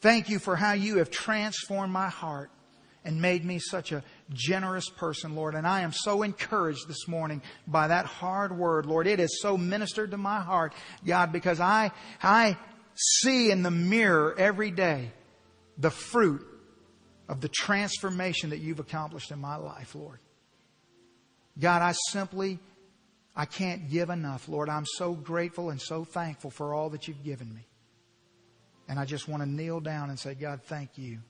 Thank 0.00 0.28
you 0.28 0.40
for 0.40 0.56
how 0.56 0.72
you 0.72 0.98
have 0.98 1.08
transformed 1.08 1.92
my 1.92 2.08
heart 2.08 2.50
and 3.04 3.22
made 3.22 3.44
me 3.44 3.60
such 3.60 3.92
a 3.92 4.02
generous 4.32 4.88
person, 4.88 5.36
Lord. 5.36 5.54
And 5.54 5.68
I 5.68 5.82
am 5.82 5.92
so 5.92 6.22
encouraged 6.22 6.88
this 6.88 7.06
morning 7.06 7.42
by 7.66 7.86
that 7.88 8.06
hard 8.06 8.58
word, 8.58 8.86
Lord. 8.86 9.06
It 9.06 9.20
has 9.20 9.40
so 9.40 9.56
ministered 9.56 10.10
to 10.10 10.16
my 10.16 10.40
heart, 10.40 10.74
God, 11.06 11.32
because 11.32 11.60
I, 11.60 11.92
I 12.22 12.56
see 13.00 13.50
in 13.50 13.62
the 13.62 13.70
mirror 13.70 14.34
every 14.38 14.70
day 14.70 15.10
the 15.78 15.90
fruit 15.90 16.46
of 17.28 17.40
the 17.40 17.48
transformation 17.48 18.50
that 18.50 18.58
you've 18.58 18.80
accomplished 18.80 19.30
in 19.30 19.38
my 19.38 19.56
life, 19.56 19.94
Lord. 19.94 20.18
God, 21.58 21.82
I 21.82 21.92
simply, 22.08 22.58
I 23.34 23.44
can't 23.44 23.88
give 23.88 24.10
enough, 24.10 24.48
Lord. 24.48 24.68
I'm 24.68 24.86
so 24.86 25.14
grateful 25.14 25.70
and 25.70 25.80
so 25.80 26.04
thankful 26.04 26.50
for 26.50 26.74
all 26.74 26.90
that 26.90 27.08
you've 27.08 27.22
given 27.22 27.52
me. 27.52 27.66
And 28.88 28.98
I 28.98 29.04
just 29.04 29.28
want 29.28 29.42
to 29.42 29.48
kneel 29.48 29.80
down 29.80 30.10
and 30.10 30.18
say, 30.18 30.34
God, 30.34 30.62
thank 30.64 30.98
you 30.98 31.20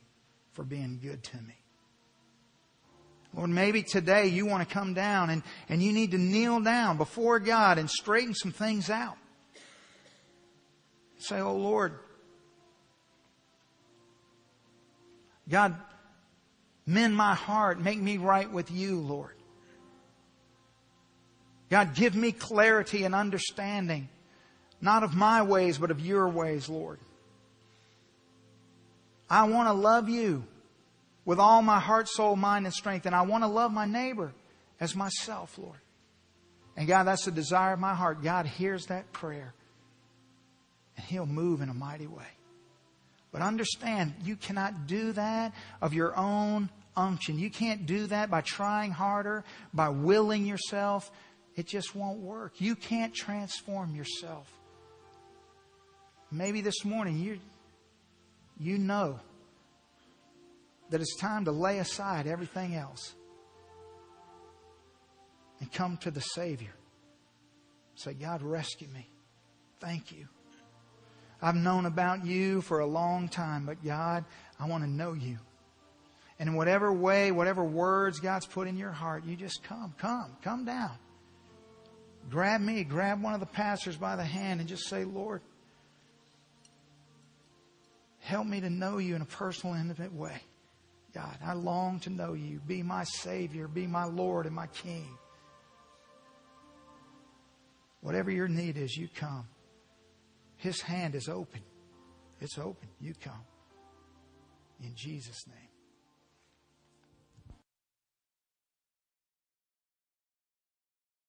for 0.52 0.64
being 0.64 0.98
good 1.02 1.22
to 1.22 1.36
me. 1.36 1.54
Lord, 3.34 3.50
maybe 3.50 3.82
today 3.82 4.26
you 4.26 4.46
want 4.46 4.66
to 4.66 4.74
come 4.74 4.94
down 4.94 5.30
and, 5.30 5.42
and 5.68 5.82
you 5.82 5.92
need 5.92 6.10
to 6.12 6.18
kneel 6.18 6.60
down 6.60 6.96
before 6.96 7.38
God 7.38 7.78
and 7.78 7.88
straighten 7.88 8.34
some 8.34 8.50
things 8.50 8.90
out. 8.90 9.16
Say, 11.20 11.40
Oh 11.40 11.56
Lord, 11.56 11.94
God, 15.48 15.74
mend 16.86 17.14
my 17.14 17.34
heart, 17.34 17.80
make 17.80 18.00
me 18.00 18.16
right 18.16 18.50
with 18.50 18.70
you, 18.70 19.00
Lord. 19.00 19.34
God, 21.68 21.94
give 21.94 22.16
me 22.16 22.32
clarity 22.32 23.04
and 23.04 23.14
understanding, 23.14 24.08
not 24.80 25.02
of 25.02 25.14
my 25.14 25.42
ways, 25.42 25.78
but 25.78 25.90
of 25.90 26.00
your 26.00 26.28
ways, 26.28 26.68
Lord. 26.68 26.98
I 29.28 29.44
want 29.44 29.68
to 29.68 29.72
love 29.72 30.08
you 30.08 30.44
with 31.24 31.38
all 31.38 31.62
my 31.62 31.78
heart, 31.78 32.08
soul, 32.08 32.34
mind, 32.34 32.66
and 32.66 32.74
strength, 32.74 33.06
and 33.06 33.14
I 33.14 33.22
want 33.22 33.44
to 33.44 33.48
love 33.48 33.72
my 33.72 33.84
neighbor 33.84 34.32
as 34.80 34.96
myself, 34.96 35.58
Lord. 35.58 35.78
And 36.76 36.88
God, 36.88 37.04
that's 37.04 37.26
the 37.26 37.30
desire 37.30 37.74
of 37.74 37.78
my 37.78 37.94
heart. 37.94 38.22
God 38.22 38.46
hears 38.46 38.86
that 38.86 39.12
prayer 39.12 39.54
and 41.01 41.09
He'll 41.09 41.26
move 41.26 41.62
in 41.62 41.68
a 41.70 41.74
mighty 41.74 42.07
way. 42.07 42.26
But 43.32 43.42
understand, 43.42 44.14
you 44.22 44.36
cannot 44.36 44.86
do 44.86 45.12
that 45.12 45.55
of 45.80 45.94
your 45.94 46.16
own 46.16 46.68
unction. 46.96 47.38
You 47.38 47.51
can't 47.51 47.86
do 47.86 48.07
that 48.09 48.30
by 48.30 48.42
trying 48.42 48.90
harder, 48.90 49.44
by 49.72 49.88
willing 49.88 50.44
yourself. 50.44 51.11
It 51.57 51.66
just 51.66 51.94
won't 51.94 52.18
work. 52.18 52.61
You 52.61 52.74
can't 52.74 53.14
transform 53.14 53.94
yourself. 53.94 54.51
Maybe 56.30 56.61
this 56.61 56.84
morning 56.84 57.18
you, 57.18 57.40
you 58.59 58.78
know 58.78 59.20
that 60.90 61.01
it's 61.01 61.16
time 61.16 61.44
to 61.46 61.53
lay 61.53 61.78
aside 61.78 62.26
everything 62.26 62.74
else 62.74 63.14
and 65.61 65.72
come 65.72 65.96
to 65.98 66.11
the 66.11 66.20
Savior. 66.20 66.74
Say, 67.94 68.14
God, 68.14 68.42
rescue 68.42 68.88
me. 68.88 69.09
Thank 69.78 70.12
you. 70.12 70.26
I've 71.43 71.55
known 71.55 71.86
about 71.86 72.24
you 72.24 72.61
for 72.61 72.80
a 72.80 72.86
long 72.86 73.28
time, 73.28 73.64
but 73.66 73.82
God, 73.82 74.24
I 74.59 74.66
want 74.66 74.84
to 74.84 74.91
know 74.91 75.14
you. 75.14 75.38
And 76.38 76.51
in 76.51 76.55
whatever 76.55 76.93
way, 76.93 77.32
whatever 77.32 77.64
words 77.64 78.20
God's 78.20 78.47
put 78.47 78.66
in 78.66 78.76
your 78.76 78.93
heart, 78.93 79.24
you 79.24 79.36
just 79.36 79.62
come, 79.62 79.95
come, 79.99 80.36
come 80.43 80.64
down. 80.64 80.93
Grab 82.30 82.61
me, 82.61 82.84
grab 82.84 83.22
one 83.22 83.34
of 83.34 83.41
the 83.41 83.47
pastors 83.47 83.97
by 83.97 84.16
the 84.16 84.24
hand 84.24 84.61
and 84.61 84.68
just 84.68 84.88
say, 84.88 85.05
Lord, 85.05 85.41
help 88.20 88.47
me 88.47 88.61
to 88.61 88.70
know 88.70 88.99
you 88.99 89.16
in 89.16 89.22
a 89.22 89.26
personal, 89.26 89.74
intimate 89.74 90.14
way. 90.14 90.41
God, 91.12 91.36
I 91.45 91.55
long 91.55 92.01
to 92.01 92.11
know 92.11 92.34
you. 92.34 92.61
Be 92.66 92.82
my 92.82 93.05
Savior, 93.05 93.66
be 93.66 93.86
my 93.86 94.05
Lord 94.05 94.47
and 94.47 94.55
my 94.55 94.68
King. 94.68 95.09
Whatever 98.01 98.30
your 98.30 98.49
need 98.49 98.76
is, 98.76 98.97
you 98.97 99.09
come. 99.14 99.47
His 100.61 100.82
hand 100.82 101.14
is 101.14 101.26
open. 101.26 101.62
It's 102.38 102.58
open. 102.58 102.90
You 103.00 103.14
come. 103.18 103.44
In 104.82 104.94
Jesus' 104.94 105.46
name. 105.46 105.69